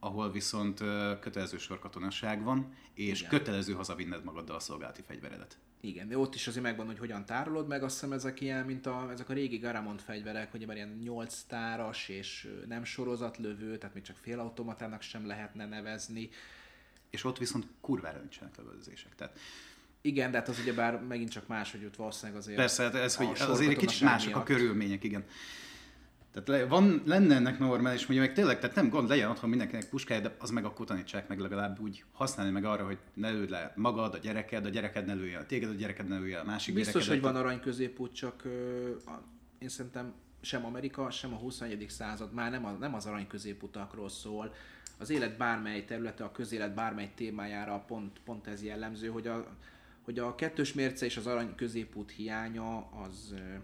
ahol 0.00 0.30
viszont 0.30 0.78
kötelező 1.20 1.58
sorkatonaság 1.58 2.42
van, 2.42 2.74
és 2.94 3.18
Igen. 3.18 3.30
kötelező 3.30 3.72
hazavinned 3.72 4.24
magaddal 4.24 4.56
a 4.56 4.60
szolgálati 4.60 5.02
fegyveredet. 5.02 5.58
Igen, 5.80 6.08
de 6.08 6.18
ott 6.18 6.34
is 6.34 6.46
azért 6.46 6.64
megvan, 6.64 6.86
hogy 6.86 6.98
hogyan 6.98 7.24
tárolod 7.24 7.66
meg, 7.66 7.82
azt 7.82 7.94
hiszem 7.94 8.12
ezek 8.12 8.40
ilyen, 8.40 8.64
mint 8.64 8.86
a, 8.86 9.08
ezek 9.12 9.28
a 9.28 9.32
régi 9.32 9.58
Garamond 9.58 10.00
fegyverek, 10.00 10.50
hogy 10.50 10.66
már 10.66 10.76
ilyen 10.76 10.98
8 11.02 11.42
táras 11.48 12.08
és 12.08 12.48
nem 12.68 12.84
sorozatlövő, 12.84 13.78
tehát 13.78 13.94
még 13.94 14.04
csak 14.04 14.16
félautomatának 14.16 15.02
sem 15.02 15.26
lehetne 15.26 15.66
nevezni. 15.66 16.28
És 17.10 17.24
ott 17.24 17.38
viszont 17.38 17.66
kurvára 17.80 18.18
nincsenek 18.18 18.56
lövöldözések. 18.56 19.14
Tehát 19.14 19.38
Igen, 20.00 20.30
de 20.30 20.38
hát 20.38 20.48
az 20.48 20.58
ugyebár 20.58 21.00
megint 21.00 21.30
csak 21.30 21.46
más, 21.46 21.70
hogy 21.70 21.84
ott 21.84 21.96
valószínűleg 21.96 22.40
azért... 22.40 22.56
Persze, 22.56 22.82
hát 22.82 22.94
ez, 22.94 23.14
a 23.20 23.24
hogy 23.24 23.40
azért 23.40 23.70
egy 23.70 23.76
kicsit 23.76 24.00
mások 24.00 24.32
a 24.32 24.34
miatt. 24.34 24.46
körülmények, 24.46 25.04
igen. 25.04 25.24
Tehát 26.36 26.60
le, 26.60 26.68
van, 26.68 27.02
lenne 27.04 27.34
ennek 27.34 27.58
normális, 27.58 28.04
hogy 28.04 28.16
meg 28.16 28.32
tényleg, 28.32 28.58
tehát 28.58 28.76
nem 28.76 28.88
gond, 28.88 29.08
legyen 29.08 29.30
otthon 29.30 29.50
mindenkinek 29.50 29.88
puskája, 29.88 30.20
de 30.20 30.36
az 30.38 30.50
meg 30.50 30.64
akkor 30.64 30.86
tanítsák 30.86 31.28
meg 31.28 31.38
legalább 31.38 31.80
úgy 31.80 32.04
használni 32.12 32.52
meg 32.52 32.64
arra, 32.64 32.84
hogy 32.84 32.98
ne 33.14 33.30
lőd 33.30 33.50
le 33.50 33.72
magad, 33.76 34.14
a 34.14 34.18
gyereked, 34.18 34.64
a 34.64 34.68
gyereked 34.68 35.06
ne 35.06 35.14
lője 35.14 35.36
el 35.36 35.46
téged, 35.46 35.68
a 35.70 35.72
gyereked 35.72 36.08
ne 36.08 36.18
lője 36.18 36.38
a 36.38 36.44
másik 36.44 36.74
Biztos, 36.74 36.94
hogy 36.94 37.02
gyerekedet. 37.02 37.32
van 37.32 37.42
arany 37.42 37.60
középút, 37.60 38.14
csak 38.14 38.44
ö, 38.44 38.90
a, 39.06 39.22
én 39.58 39.68
szerintem 39.68 40.12
sem 40.40 40.64
Amerika, 40.64 41.10
sem 41.10 41.32
a 41.32 41.36
21. 41.36 41.86
század 41.88 42.32
már 42.32 42.50
nem, 42.50 42.64
a, 42.64 42.70
nem 42.70 42.94
az 42.94 43.06
arany 43.06 43.26
középutakról 43.26 44.08
szól. 44.08 44.54
Az 44.98 45.10
élet 45.10 45.36
bármely 45.36 45.84
területe, 45.84 46.24
a 46.24 46.32
közélet 46.32 46.74
bármely 46.74 47.10
témájára 47.14 47.78
pont, 47.78 48.20
pont 48.24 48.46
ez 48.46 48.62
jellemző, 48.62 49.08
hogy 49.08 49.26
a, 49.26 49.46
hogy 50.02 50.18
a 50.18 50.34
kettős 50.34 50.72
mérce 50.72 51.04
és 51.04 51.16
az 51.16 51.26
arany 51.26 51.54
középút 51.54 52.10
hiánya 52.10 52.76
az 52.78 53.34
ö, 53.36 53.54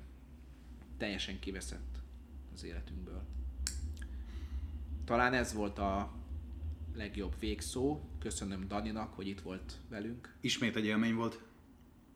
teljesen 0.98 1.38
kiveszett 1.38 1.91
az 2.54 2.64
életünkből. 2.64 3.22
Talán 5.04 5.32
ez 5.34 5.52
volt 5.52 5.78
a 5.78 6.12
legjobb 6.94 7.34
végszó. 7.38 8.00
Köszönöm 8.20 8.68
Daninak, 8.68 9.14
hogy 9.14 9.28
itt 9.28 9.40
volt 9.40 9.72
velünk. 9.88 10.34
Ismét 10.40 10.76
egy 10.76 10.84
élmény 10.84 11.14
volt. 11.14 11.40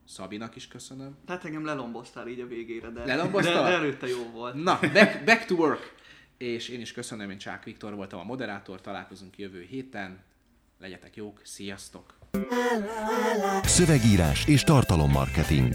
Szabinak 0.04 0.56
is 0.56 0.68
köszönöm. 0.68 1.16
Tehát 1.26 1.44
engem 1.44 1.64
lelomboztál 1.64 2.28
így 2.28 2.40
a 2.40 2.46
végére, 2.46 2.90
de, 2.90 3.04
Lelomboztál? 3.04 3.62
de, 3.62 3.68
de 3.68 3.74
előtte 3.74 4.06
jó 4.06 4.30
volt. 4.30 4.54
Na, 4.54 4.78
back, 4.92 5.24
back 5.24 5.44
to 5.44 5.54
work! 5.54 5.94
És 6.36 6.68
én 6.68 6.80
is 6.80 6.92
köszönöm, 6.92 7.30
én 7.30 7.38
Csák 7.38 7.64
Viktor 7.64 7.94
voltam 7.94 8.20
a 8.20 8.24
moderátor, 8.24 8.80
találkozunk 8.80 9.38
jövő 9.38 9.62
héten. 9.62 10.22
Legyetek 10.78 11.16
jók, 11.16 11.40
sziasztok! 11.44 12.14
Szövegírás 13.62 14.46
és 14.46 14.62
tartalommarketing. 14.62 15.74